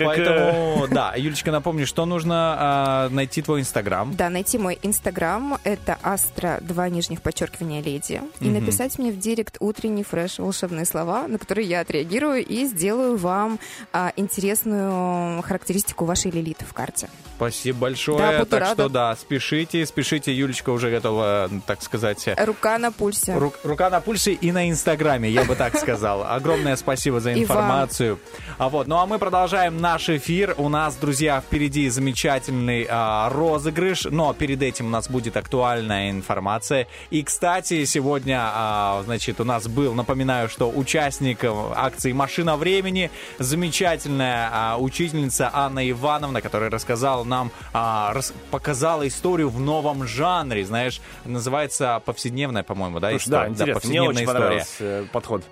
[0.04, 4.14] как, э, Поэтому, да, Юлечка, напомни, что нужно а, найти твой инстаграм.
[4.16, 8.54] Да, найти мой инстаграм, это астра, два нижних подчеркивания леди, и Мгм.
[8.60, 13.58] написать мне в директ утренний фреш волшебные слова, на которые я отреагирую и сделаю вам
[13.92, 17.08] а, интересную характеристику вашей лилиты в карте.
[17.36, 18.18] Спасибо большое.
[18.18, 18.74] Да, буду так рада.
[18.74, 20.32] что да, спешите, спешите.
[20.34, 23.32] Юлечка уже готова, так сказать, Рука на пульсе.
[23.32, 26.22] Ру- рука на пульсе и на Инстаграме, я бы так сказал.
[26.28, 28.18] Огромное спасибо за информацию.
[28.58, 30.54] А вот, ну а мы продолжаем наш эфир.
[30.56, 36.86] У нас, друзья, впереди замечательный а, розыгрыш, но перед этим у нас будет актуальная информация.
[37.10, 43.10] И, кстати, сегодня, а, значит, у нас был, напоминаю, что участник акции «Машина времени»,
[43.40, 50.64] замечательная а, учительница Анна Ивановна, которая рассказала нам, а, рас- показала историю в новом жанре,
[50.64, 53.42] знаешь, называется повседневная, по-моему, да, Слушай, история?
[53.42, 53.64] да, интересно.
[53.64, 54.38] Мне повседневная очень история.
[54.38, 55.42] понравился э, подход.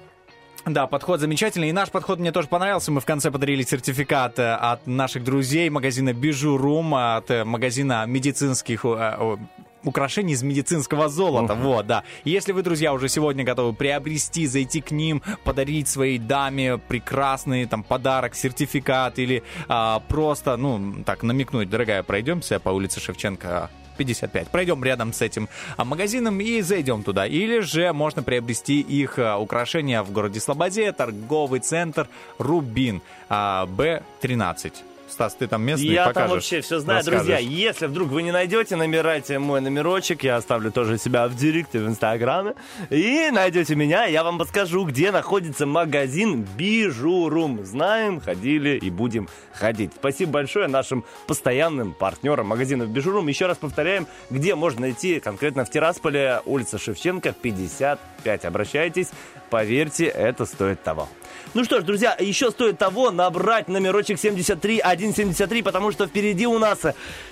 [0.69, 1.71] Да, подход замечательный.
[1.71, 2.93] И наш подход мне тоже понравился.
[2.93, 8.85] Мы в конце подарили сертификат э, от наших друзей магазина Бижурум, от э, магазина медицинских...
[8.85, 9.37] э,
[9.85, 11.55] украшений из медицинского золота.
[11.55, 12.03] Вот, да.
[12.25, 17.83] Если вы, друзья, уже сегодня готовы приобрести, зайти к ним, подарить своей даме прекрасный там
[17.83, 24.49] подарок, сертификат или а, просто, ну, так, намекнуть, дорогая, пройдемся по улице Шевченко 55.
[24.49, 27.27] Пройдем рядом с этим а, магазином и зайдем туда.
[27.27, 32.09] Или же можно приобрести их а, украшения в городе Слободе, торговый центр
[32.39, 34.73] Рубин а, Б13.
[35.09, 37.39] Стас, ты там местный, Я покажешь, там вообще все знаю, друзья.
[37.39, 40.23] Если вдруг вы не найдете, набирайте мой номерочек.
[40.23, 42.55] Я оставлю тоже себя в директе в Инстаграме.
[42.91, 47.65] И найдете меня, я вам подскажу, где находится магазин Бижурум.
[47.65, 49.93] Знаем, ходили и будем ходить.
[49.95, 53.29] Спасибо большое нашим постоянным партнерам магазина Бижурум.
[53.29, 58.45] Еще раз повторяем, где можно найти конкретно в Тирасполе, улица Шевченко, 55.
[58.45, 59.11] Обращайтесь,
[59.51, 61.09] поверьте, это стоит того.
[61.55, 66.81] Ну что ж, друзья, еще стоит того набрать номерочек 73173, потому что впереди у нас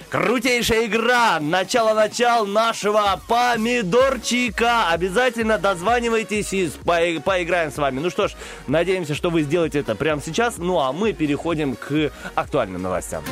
[0.09, 1.39] крутейшая игра.
[1.39, 4.89] Начало-начал нашего помидорчика.
[4.91, 8.01] Обязательно дозванивайтесь и по- поиграем с вами.
[8.01, 8.33] Ну что ж,
[8.67, 10.57] надеемся, что вы сделаете это прямо сейчас.
[10.59, 13.23] Ну а мы переходим к актуальным новостям.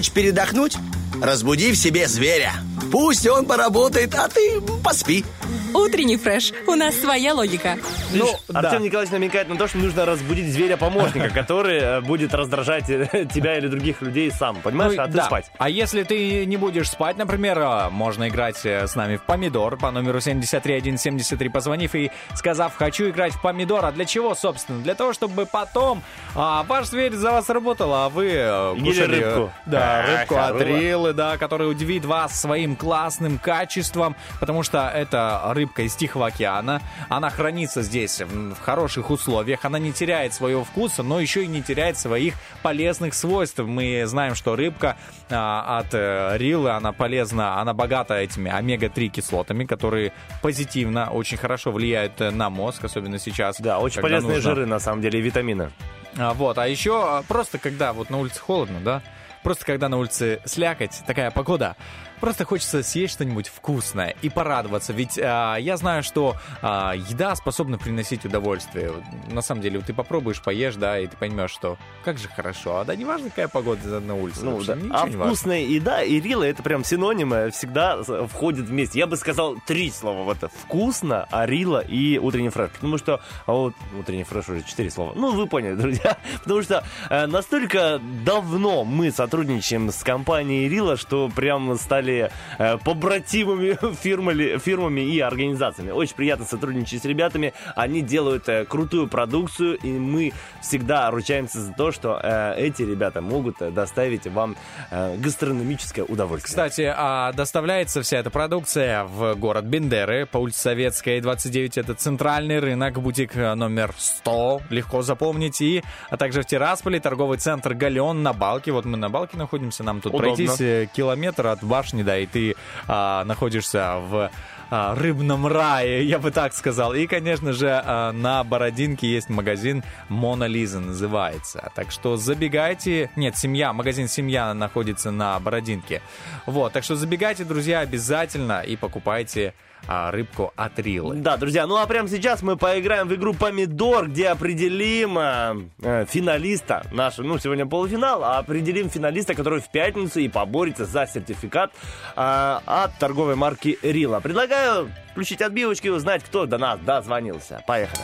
[0.00, 0.78] Хочешь передохнуть?
[1.20, 2.54] Разбуди в себе зверя.
[2.90, 5.26] Пусть он поработает, а ты поспи.
[5.74, 6.52] Утренний фреш.
[6.66, 7.76] У нас своя логика.
[8.12, 13.26] Ну, Артем Николаевич намекает на то, что нужно разбудить зверя-помощника, который э, будет раздражать э,
[13.34, 14.56] тебя или других людей сам.
[14.62, 14.94] Понимаешь?
[14.96, 15.24] Ну, а ты да.
[15.26, 15.50] спать.
[15.58, 19.76] А если ты не будешь спать, например, а, можно играть э, с нами в помидор
[19.76, 23.84] по номеру 73173, позвонив и сказав «хочу играть в помидор».
[23.84, 24.80] А для чего, собственно?
[24.80, 26.02] Для того, чтобы потом
[26.34, 29.52] а, ваш зверь за вас работал, а вы э, кушали, э, рыбку.
[29.66, 30.78] Да, рыбку от рыба.
[30.78, 36.82] Риллы, да, которая удивит вас своим классным качеством, потому что это рыбка из Тихого океана.
[37.08, 39.64] Она хранится здесь в хороших условиях.
[39.64, 43.58] Она не теряет своего вкуса, но еще и не теряет своих полезных свойств.
[43.58, 44.96] Мы знаем, что рыбка
[45.30, 50.12] а, от э, рилы, она полезна, она богата этими омега-3 кислотами, которые
[50.42, 53.60] позитивно, очень хорошо влияют на мозг, особенно сейчас.
[53.60, 55.70] Да, очень полезные нужно- жиры, на самом деле, и витамины.
[56.16, 59.02] А, Вот, а еще а, просто когда вот на улице холодно, да,
[59.42, 61.76] просто когда на улице слякоть, такая погода,
[62.20, 67.78] просто хочется съесть что-нибудь вкусное и порадоваться, ведь а, я знаю, что а, еда способна
[67.78, 68.92] приносить удовольствие.
[69.30, 72.78] На самом деле, вот ты попробуешь, поешь, да, и ты поймешь, что как же хорошо,
[72.78, 75.00] а да не важно, какая погода на улице, Ну, потому да.
[75.02, 75.24] А не важно.
[75.34, 78.98] вкусная еда и рила это прям синонимы всегда входят вместе.
[78.98, 80.48] Я бы сказал три слова в это.
[80.48, 82.70] Вкусно, а рила и утренний фреш.
[82.70, 85.12] Потому что а вот утренний фреш уже четыре слова.
[85.16, 86.18] Ну, вы поняли, друзья.
[86.42, 92.09] Потому что э, настолько давно мы сотрудничаем с компанией Рила, что прям стали
[92.58, 95.90] э, побратимыми фирмами, фирмами и организациями.
[95.90, 97.52] Очень приятно сотрудничать с ребятами.
[97.76, 100.32] Они делают э, крутую продукцию, и мы
[100.62, 104.56] всегда ручаемся за то, что э, эти ребята могут доставить вам
[104.90, 106.48] э, гастрономическое удовольствие.
[106.48, 111.78] Кстати, а, доставляется вся эта продукция в город Бендеры по улице Советская, 29.
[111.78, 115.60] Это центральный рынок, бутик номер 100, легко запомнить.
[115.60, 118.72] И, а также в Тирасполе торговый центр Галеон на Балке.
[118.72, 120.34] Вот мы на Балке находимся, нам тут Удобно.
[120.34, 122.56] пройтись километр от башни, да, и ты
[122.86, 124.30] а, находишься в
[124.70, 126.94] а, рыбном рае, я бы так сказал.
[126.94, 131.72] И, конечно же, а, на Бородинке есть магазин Мона Лиза называется.
[131.74, 133.10] Так что забегайте.
[133.16, 136.02] Нет, семья, магазин Семья находится на Бородинке.
[136.46, 139.54] Вот, так что забегайте, друзья, обязательно и покупайте
[139.86, 141.16] а, рыбку от Рилы.
[141.16, 146.06] Да, друзья, ну а прямо сейчас мы поиграем в игру «Помидор», где определим э, э,
[146.08, 151.72] финалиста нашего, ну, сегодня полуфинал, а определим финалиста, который в пятницу и поборется за сертификат
[152.16, 154.20] э, от торговой марки «Рила».
[154.20, 157.62] Предлагаю включить отбивочки и узнать, кто до нас дозвонился.
[157.66, 158.02] Поехали.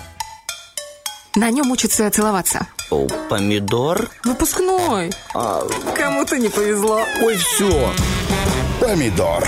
[1.37, 2.67] На нем учатся целоваться.
[2.91, 4.09] О, помидор?
[4.25, 5.11] Выпускной.
[5.33, 7.03] Кому-то не повезло.
[7.23, 7.93] Ой, все.
[8.87, 9.43] Помидор.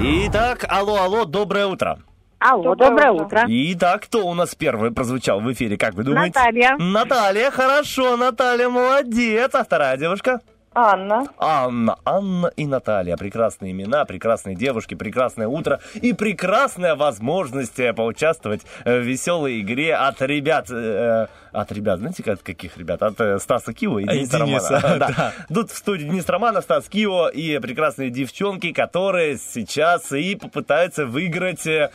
[0.00, 1.98] Итак, алло, алло, доброе утро.
[2.38, 3.44] Алло, доброе, утро.
[3.48, 6.38] Итак, кто у нас первый прозвучал в эфире, как вы думаете?
[6.38, 6.76] Наталья.
[6.78, 9.50] Наталья, хорошо, Наталья, молодец.
[9.52, 10.42] А вторая девушка?
[10.74, 11.26] Анна.
[11.38, 13.16] Анна, Анна и Наталья.
[13.16, 19.94] Прекрасные имена, прекрасные девушки, прекрасное утро и прекрасная возможность э, поучаствовать э, в веселой игре
[19.94, 20.70] от ребят.
[20.70, 23.02] э, от ребят, знаете, от каких ребят?
[23.02, 24.98] От э, Стаса Кио и Дениса, Дениса, Романа.
[25.16, 25.32] да.
[25.52, 31.64] Тут в студии Денис Романов, Стас Кио и прекрасные девчонки, которые сейчас и попытаются выиграть
[31.66, 31.90] э,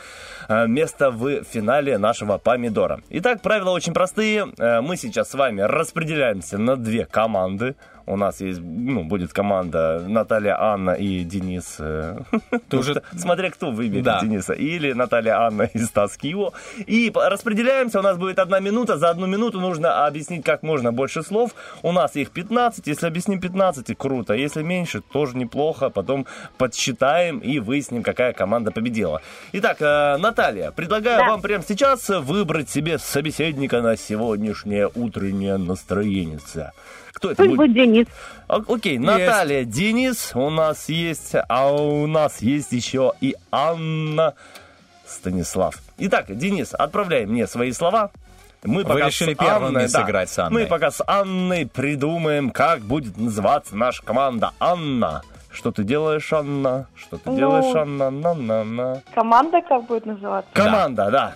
[0.48, 3.00] э, место в финале нашего помидора.
[3.10, 4.48] Итак, правила очень простые.
[4.58, 7.76] Э, Мы сейчас с вами распределяемся на две команды.
[8.10, 11.76] У нас есть, ну, будет команда Наталья, Анна и Денис.
[11.78, 12.18] э,
[12.68, 14.20] Ты уже- Смотря кто выберет Да.
[14.20, 14.52] Дениса.
[14.52, 16.52] Или Наталья, Анна и Стас Кио.
[16.88, 18.00] И распределяемся.
[18.00, 18.98] У нас будет одна минута.
[18.98, 21.50] За одну минуту нужно объяснить как можно больше слов.
[21.82, 22.86] У нас их 15.
[22.88, 24.34] Если объясним 15, круто.
[24.34, 25.88] Если меньше, тоже неплохо.
[25.90, 26.26] Потом
[26.58, 29.20] подсчитаем и выясним, какая команда победила.
[29.52, 31.28] Итак, э, Наталья, предлагаю Да.
[31.30, 36.38] вам прямо сейчас выбрать себе собеседника на сегодняшнее утреннее настроение.
[37.12, 38.06] Кто это Пусть будет Денис.
[38.48, 44.34] О- Окей, Наталья, Денис у нас есть, а у нас есть еще и Анна
[45.06, 45.76] Станислав.
[45.98, 48.10] Итак, Денис, отправляй мне свои слова.
[48.62, 50.62] Мы Вы пока решили с первыми Анной, да, сыграть с Анной.
[50.62, 54.52] Мы пока с Анной придумаем, как будет называться наша команда.
[54.60, 56.86] Анна, что ты делаешь, Анна?
[56.94, 58.10] Что ты Ну, делаешь, Анна?
[58.10, 59.02] На -на -на.
[59.14, 60.50] Команда как будет называться?
[60.52, 61.34] Команда, да.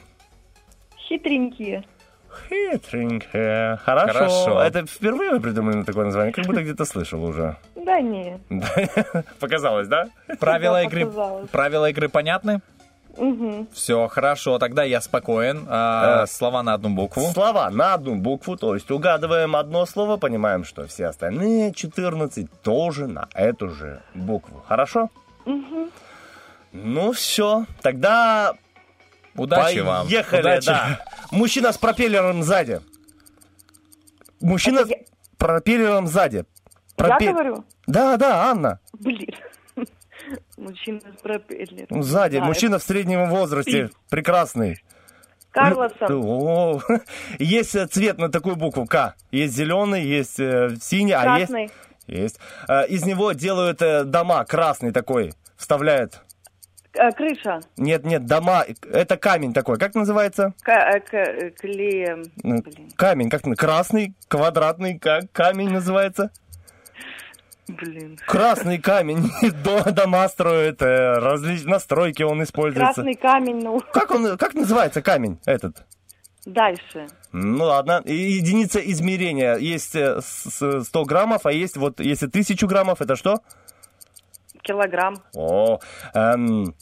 [1.09, 1.85] Хитренькие.
[2.49, 3.77] Хитренькая.
[3.79, 4.13] Хорошо.
[4.13, 4.63] Хорошо.
[4.63, 6.33] Это впервые вы придумали такое название?
[6.33, 7.57] Как будто где-то слышал уже.
[7.77, 8.39] Да не.
[9.41, 10.09] Показалось, да?
[10.41, 11.51] Правила Да, игры, показалось.
[11.51, 12.61] правила игры понятны?
[13.17, 13.69] Угу.
[13.73, 15.67] Все, хорошо, тогда я спокоен.
[15.69, 17.23] А, слова на одну букву.
[17.33, 23.07] Слова на одну букву, то есть угадываем одно слово, понимаем, что все остальные 14 тоже
[23.07, 24.65] на эту же букву.
[24.67, 25.11] Хорошо?
[25.47, 25.91] Угу.
[26.73, 28.55] Ну все, тогда
[29.37, 30.07] Удачи вам.
[30.07, 30.67] поехали, Удачи.
[30.67, 30.99] да.
[31.31, 32.81] Мужчина с пропеллером сзади.
[34.41, 34.99] Мужчина Это с я-
[35.39, 36.37] пропеллером сзади.
[36.37, 36.45] Я
[36.97, 37.65] Пропе- говорю?
[37.87, 38.81] Да, да, Анна.
[38.93, 39.29] Блин.
[40.57, 41.87] Мужчина с пропеллером.
[41.91, 42.37] Ну, Сзади.
[42.37, 42.47] Знаю.
[42.49, 43.91] Мужчина в среднем возрасте.
[44.11, 44.83] Прекрасный.
[45.51, 46.09] Карлосон.
[46.25, 46.81] О,
[47.39, 49.15] Есть э, цвет на такую букву К.
[49.31, 51.53] Есть зеленый, есть э, синий, а есть...
[51.53, 51.71] Красный.
[52.09, 52.39] Есть.
[52.69, 56.21] Э, Из него делают э, дома, красный такой, вставляют.
[56.97, 57.61] Э, Крыша.
[57.77, 60.55] Нет, нет, дома, это камень такой, как называется?
[60.63, 62.23] К- э, к- э, Клеем.
[62.43, 62.63] Ну,
[62.97, 66.31] Камень, как красный, квадратный, как камень называется?
[67.67, 68.19] Блин.
[68.27, 69.31] Красный камень,
[69.65, 72.95] до- дома строит, э, различные настройки он используется.
[72.95, 75.85] Красный камень, ну, Как он, как называется камень этот?
[76.47, 77.07] дальше.
[77.33, 79.57] Ну ладно, единица измерения.
[79.57, 83.39] Есть э, с- с- 100 граммов, а есть вот, если 1000 граммов, это что?
[84.65, 85.17] Килограмм.
[85.35, 85.79] О,
[86.15, 86.75] эм,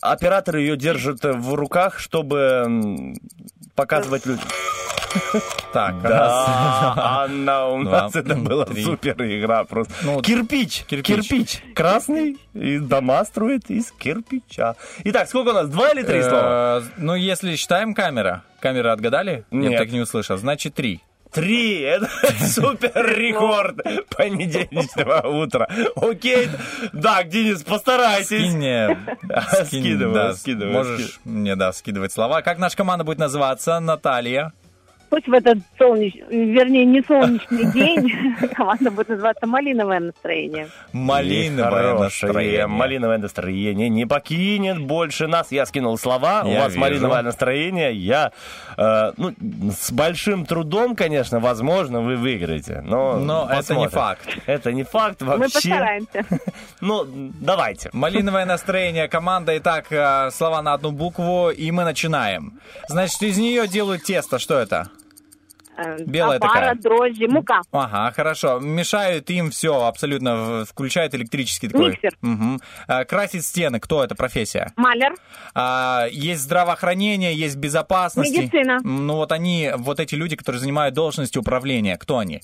[0.00, 3.14] оператор ее держит в руках, чтобы
[3.74, 4.44] показывать людям.
[5.72, 6.94] Так, Да.
[7.24, 9.92] Анна, у нас это была супер игра просто.
[10.02, 11.62] Ну, кирпич, кирпич.
[11.74, 14.76] красный, и дома строит из кирпича.
[15.04, 16.80] Итак, сколько у нас, два или три слова?
[16.80, 18.44] Э, Ну, если считаем камера.
[18.60, 19.44] Камера отгадали?
[19.50, 19.72] Нет.
[19.72, 20.36] Я так не услышал.
[20.36, 21.00] Значит, три.
[21.32, 22.08] Три, это
[22.40, 23.76] супер рекорд
[24.16, 25.68] понедельничного утра.
[25.96, 26.48] Окей,
[27.02, 28.26] так, Денис, постарайтесь.
[28.26, 28.98] Скинь мне.
[29.66, 32.42] Скидываю, да, скидываю, Можешь мне, да, скидывать слова.
[32.42, 33.78] Как наша команда будет называться?
[33.80, 34.52] Наталья.
[35.10, 38.12] Пусть в этот солнечный, вернее, не солнечный день
[38.54, 40.68] команда будет называться «Малиновое настроение».
[40.92, 42.66] Малиновое настроение.
[42.66, 45.50] Малиновое настроение не покинет больше нас.
[45.50, 46.80] Я скинул слова, у Я вас вижу.
[46.80, 47.94] малиновое настроение.
[47.94, 48.32] Я,
[48.76, 49.32] э, ну,
[49.70, 52.82] с большим трудом, конечно, возможно, вы выиграете.
[52.84, 54.28] Но, Но это не факт.
[54.46, 55.38] Это не факт вообще.
[55.38, 56.24] Мы постараемся.
[56.80, 57.04] Ну,
[57.40, 57.90] давайте.
[57.92, 59.08] Малиновое настроение.
[59.08, 59.56] Команда.
[59.58, 62.60] Итак, э, слова на одну букву, и мы начинаем.
[62.88, 64.38] Значит, из нее делают тесто.
[64.38, 64.88] Что это?
[65.78, 66.74] Э, Белая опара, такая.
[66.74, 67.62] дрожжи, мука.
[67.70, 68.58] Ага, хорошо.
[68.58, 71.90] Мешают им все абсолютно, включают электрический такой.
[71.92, 72.16] Миксер.
[72.88, 73.78] А, Красить стены.
[73.78, 74.72] Кто это профессия?
[74.76, 75.14] Маляр,
[75.54, 78.36] А, есть здравоохранение, есть безопасность.
[78.36, 78.78] Медицина.
[78.82, 82.40] Ну вот они, вот эти люди, которые занимают должности управления, кто они?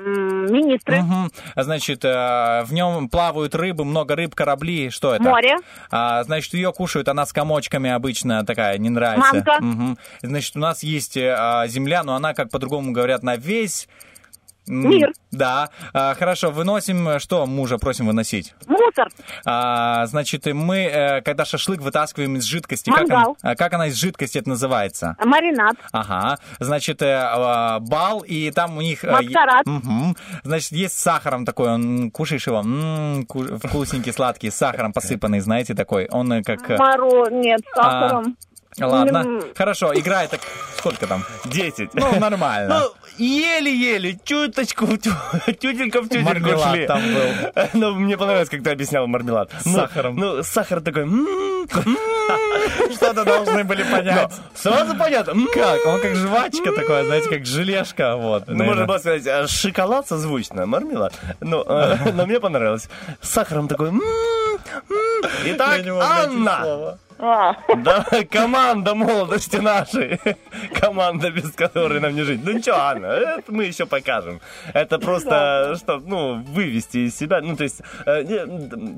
[0.00, 1.30] Министры, Мгм.
[1.56, 4.90] Значит, э, в нем плавают рыбы, много рыб, корабли.
[4.90, 5.24] Что это?
[5.24, 5.56] море,
[5.90, 9.34] А, значит, ее кушают, она с комочками обычно такая, не нравится.
[9.34, 9.56] Мамка.
[9.60, 9.98] Мгм.
[10.22, 13.88] Значит, у нас есть э, а, земля, но она, как по-другому говорят, на весь...
[14.66, 15.12] Мир.
[15.30, 15.68] Да.
[15.92, 18.54] А, хорошо, выносим, что мужа просим выносить?
[18.66, 19.08] мусор,
[19.44, 23.94] А, значит, мы, э, когда шашлык вытаскиваем из жидкости, как, он- а, как она из
[23.96, 25.16] жидкости это называется?
[25.24, 29.04] маринад, Ага, значит, э, а, бал, и там у них...
[29.04, 29.66] э, Маскарад.
[29.66, 30.16] Мгм.
[30.44, 35.40] Значит, есть с сахаром такой, он, кушаешь его, м, ку- вкусненький, сладкий, с сахаром посыпанный,
[35.40, 36.06] знаете, такой.
[36.10, 36.68] Он как...
[36.68, 38.36] моро, нет, с сахаром.
[38.80, 40.40] Ладно, М, хорошо, играет так...
[40.78, 41.22] Сколько там?
[41.44, 41.94] Десять.
[41.94, 42.80] Ну, нормально.
[42.80, 45.10] Ну, еле-еле, чуточку, тю-
[45.46, 46.86] тютелька в тютельку Мармелад шли.
[46.86, 47.52] там был.
[47.74, 49.50] Ну, мне понравилось, как ты объяснял мармелад.
[49.60, 50.16] С Ну, сахаром.
[50.16, 51.02] Ну, сахар такой...
[51.02, 51.26] м,
[52.94, 54.32] Что-то должны были понять.
[54.54, 55.32] Сразу понятно.
[55.32, 55.48] м.
[55.52, 55.84] Как?
[55.86, 58.44] Он как жвачка такая, знаете, как желешка, вот.
[58.48, 61.12] Ну, можно было сказать, а, шоколад созвучно, мармелад.
[61.40, 62.88] Ну, э, но мне понравилось.
[63.20, 63.90] С сахаром такой...
[65.44, 70.20] Итак, Анна, А, да, команда молодости нашей.
[70.74, 72.40] Команда, без которой нам не жить.
[72.44, 74.40] Ну ничего, Анна, это мы еще покажем.
[74.72, 77.40] Это просто, что, ну, вывести из себя.
[77.40, 78.24] Ну, то есть, э,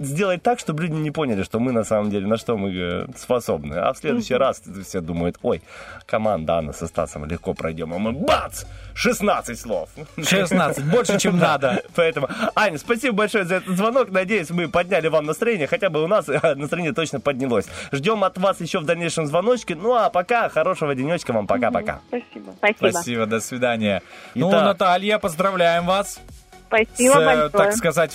[0.00, 3.06] сделать так, чтобы люди не поняли, что мы на самом деле, на что мы э,
[3.16, 3.74] способны.
[3.74, 5.62] А в следующий раз все думают, ой,
[6.06, 7.92] команда Анна со Стасом легко пройдем.
[7.92, 8.64] А мы, бац,
[8.94, 9.90] 16 слов.
[10.16, 11.82] 16, больше, чем надо.
[11.94, 14.10] Поэтому, Аня, спасибо большое за этот звонок.
[14.10, 15.66] Надеюсь, мы подняли вам настроение.
[15.66, 17.66] Хотя бы у нас э, настроение точно поднялось.
[17.92, 19.74] Ждем от вас еще в дальнейшем звоночке.
[19.74, 21.46] Ну а пока, хорошего денечка вам.
[21.46, 22.00] Пока-пока.
[22.08, 22.52] Спасибо.
[22.58, 22.90] спасибо.
[22.90, 24.02] Спасибо, до свидания.
[24.34, 24.64] Ну, Итак.
[24.64, 26.20] Наталья, поздравляем вас
[26.68, 27.48] Спасибо с, э, большое.
[27.50, 28.12] так сказать,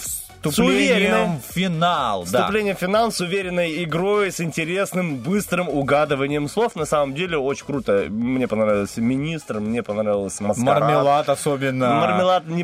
[0.49, 2.25] вступлением в финал.
[2.29, 2.39] Да.
[2.39, 6.75] Вступление в финал с уверенной игрой, с интересным, быстрым угадыванием слов.
[6.75, 8.05] На самом деле, очень круто.
[8.09, 10.81] Мне понравился министр, мне понравилось маскарад.
[10.81, 11.93] Мармелад особенно.
[11.95, 12.63] Мармелад не,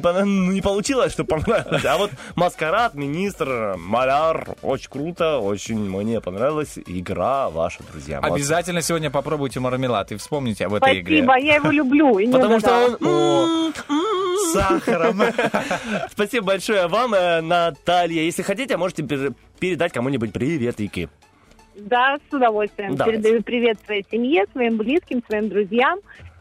[0.54, 1.86] не получилось, что понравилось.
[1.86, 4.56] А вот маскарад, министр, маляр.
[4.62, 8.22] Очень круто, очень мне понравилась игра ваша, друзья.
[8.22, 8.36] Молодцы.
[8.36, 11.24] Обязательно сегодня попробуйте мармелад и вспомните об этой игре.
[11.24, 12.32] Спасибо, я его люблю.
[12.32, 13.74] Потому что он
[14.38, 15.22] с сахаром.
[16.12, 17.42] Спасибо большое вам, э,
[17.72, 18.22] Наталья.
[18.22, 21.10] Если хотите, можете пер- передать кому-нибудь приветики.
[21.76, 22.96] Да, с удовольствием.
[22.96, 23.22] Давайте.
[23.22, 26.00] Передаю привет своей семье, своим близким, своим друзьям.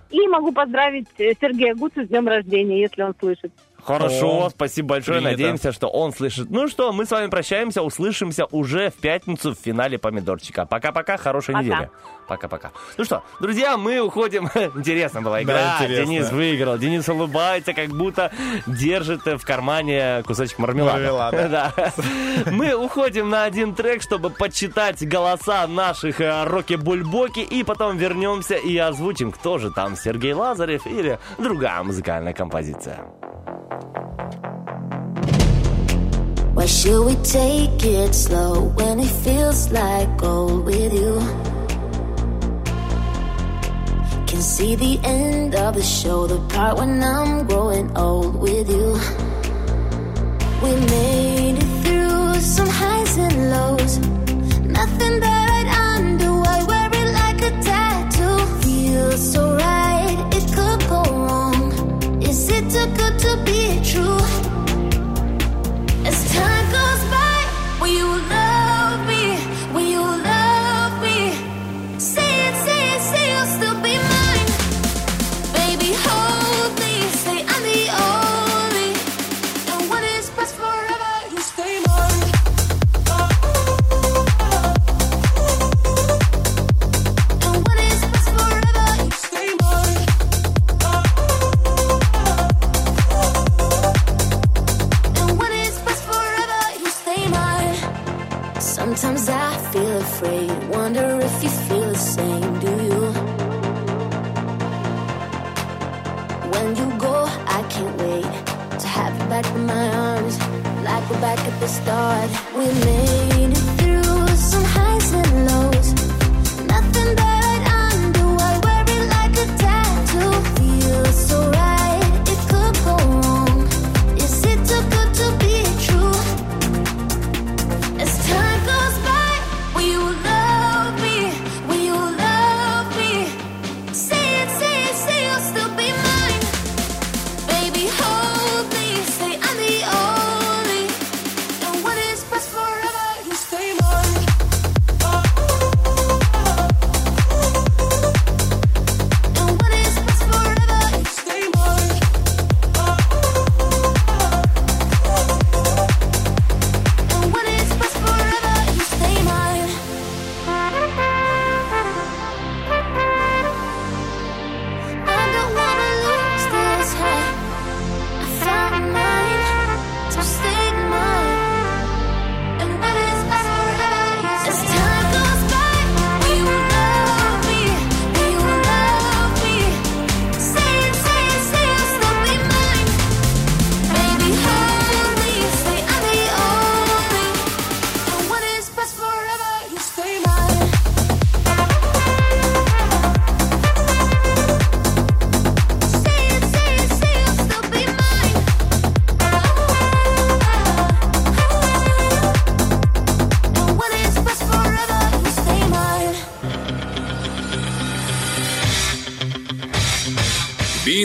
[0.09, 3.53] И могу поздравить э, Сергея Гуцу с днем рождения, если он слышит.
[3.83, 5.19] Хорошо, О, спасибо большое.
[5.19, 5.33] принято.
[5.33, 6.51] Надеемся, что он слышит.
[6.51, 10.65] Ну что, мы с вами прощаемся, услышимся уже в пятницу в финале помидорчика.
[10.67, 11.65] Пока-пока, хорошей Пока.
[11.65, 11.91] недели.
[12.27, 12.73] Пока-пока.
[12.97, 14.49] Ну что, друзья, мы уходим.
[14.75, 15.55] Интересно была игра.
[15.55, 16.07] Да, интересно.
[16.07, 16.79] Денис выиграл.
[16.79, 18.33] Денис улыбается, как будто
[18.67, 20.99] держит в кармане кусочек мармелада.
[20.99, 21.47] Мармелада.
[21.57, 21.73] Да.
[22.51, 28.77] Мы уходим на один трек, чтобы подсчитать голоса наших э, роки-бульбоки, и потом вернемся и
[28.77, 32.99] озвучим, кто же там, Сергей Лазарев или другая музыкальная композиция.
[36.55, 41.21] Why should we take it slow when it feels like gold with you?
[44.37, 48.93] Can see the end of the show, the part when I'm growing old with you.
[50.63, 53.97] We made it through some highs and lows.
[54.61, 56.31] Nothing that I'd undo.
[56.55, 58.37] I wear it like a tattoo.
[58.61, 62.23] Feels so right, it could go wrong.
[62.23, 64.46] Is it too good to be true?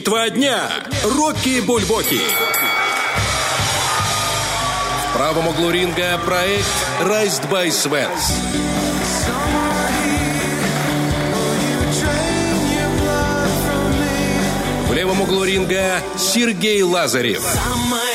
[0.02, 0.57] Битва дня.
[1.03, 2.19] Рокки Бульбоки.
[5.06, 6.65] В правом углу ринга проект
[7.02, 8.34] Raised by Svens.
[14.88, 17.44] В левом углу ринга Сергей Лазарев.
[17.44, 18.10] Самое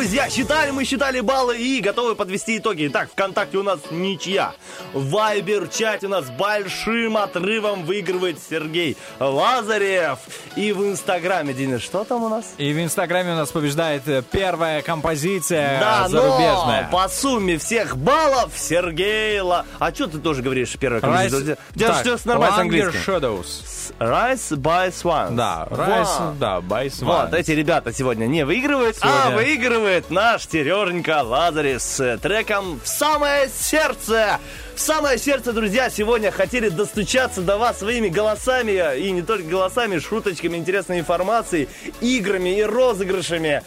[0.00, 2.86] друзья, считали мы, считали баллы и готовы подвести итоги.
[2.86, 4.54] Итак, ВКонтакте у нас ничья.
[4.94, 10.18] В Вайбер чате у нас большим отрывом выигрывает Сергей Лазарев.
[10.56, 12.54] И в Инстаграме, Денис, что там у нас?
[12.56, 16.88] И в Инстаграме у нас побеждает э, первая композиция Да, зарубежная.
[16.90, 19.66] но по сумме всех баллов Сергей Ла...
[19.78, 21.58] А что ты тоже говоришь первая композиция?
[21.74, 23.00] У тебя так, все нормально с английским.
[23.06, 23.79] Shadows.
[24.00, 25.36] Rise by Swans.
[25.36, 25.66] Да.
[25.70, 27.04] Rise, да, by Swans.
[27.04, 32.88] Вот, эти ребята сегодня не выигрывают, а Сегодня- выигрывает наш Сереженька Лазарев с треком «В
[32.88, 34.38] самое сердце».
[34.74, 39.98] В самое сердце, друзья, сегодня хотели достучаться до вас своими голосами, и не только голосами,
[39.98, 41.68] шуточками, интересной информацией,
[42.00, 43.62] играми и розыгрышами.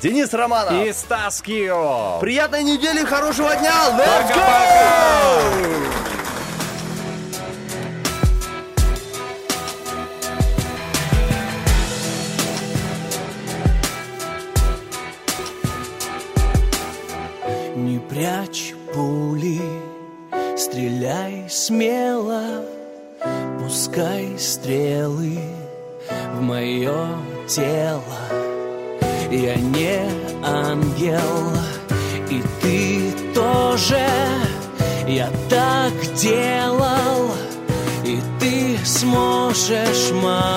[0.00, 0.72] Денис Романов.
[0.86, 2.18] И Стас Кио.
[2.20, 3.74] Приятной недели, хорошего дня!
[3.98, 6.06] Let's go!
[6.18, 6.25] Не
[18.16, 19.60] прячь пули,
[20.56, 22.64] стреляй смело,
[23.60, 25.38] пускай стрелы
[26.34, 27.08] в мое
[27.46, 28.18] тело.
[29.30, 30.00] Я не
[30.42, 31.52] ангел,
[32.30, 34.06] и ты тоже.
[35.06, 37.30] Я так делал,
[38.02, 40.56] и ты сможешь молчать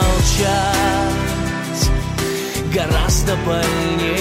[2.73, 4.18] гораздо больнее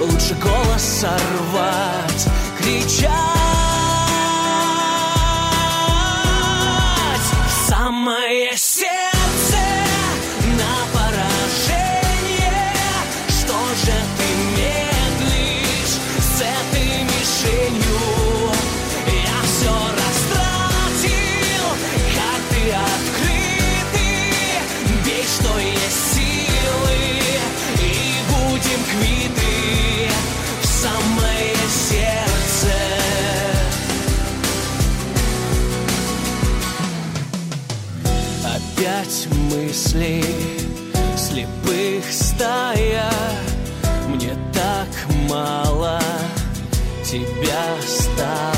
[0.00, 2.28] Лучше голос сорвать,
[2.58, 3.45] кричать
[39.56, 40.24] мыслей
[41.16, 43.10] слепых стая.
[44.08, 44.88] Мне так
[45.28, 46.00] мало
[47.02, 48.55] тебя стало.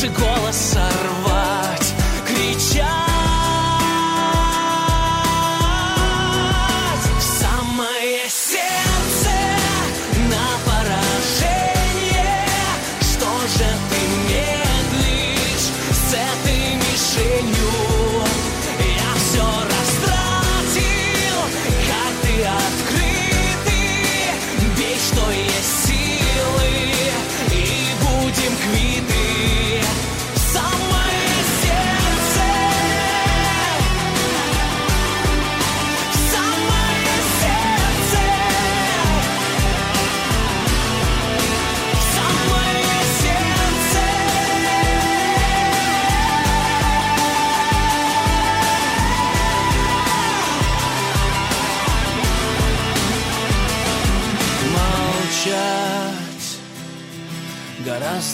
[0.00, 0.37] наши горы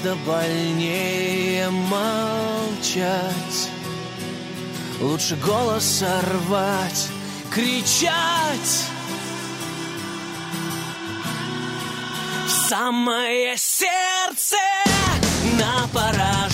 [0.05, 3.09] гораздо больнее молчать
[5.01, 7.09] Лучше голос сорвать,
[7.51, 8.85] кричать
[12.47, 14.57] В самое сердце
[15.59, 16.54] на пораж.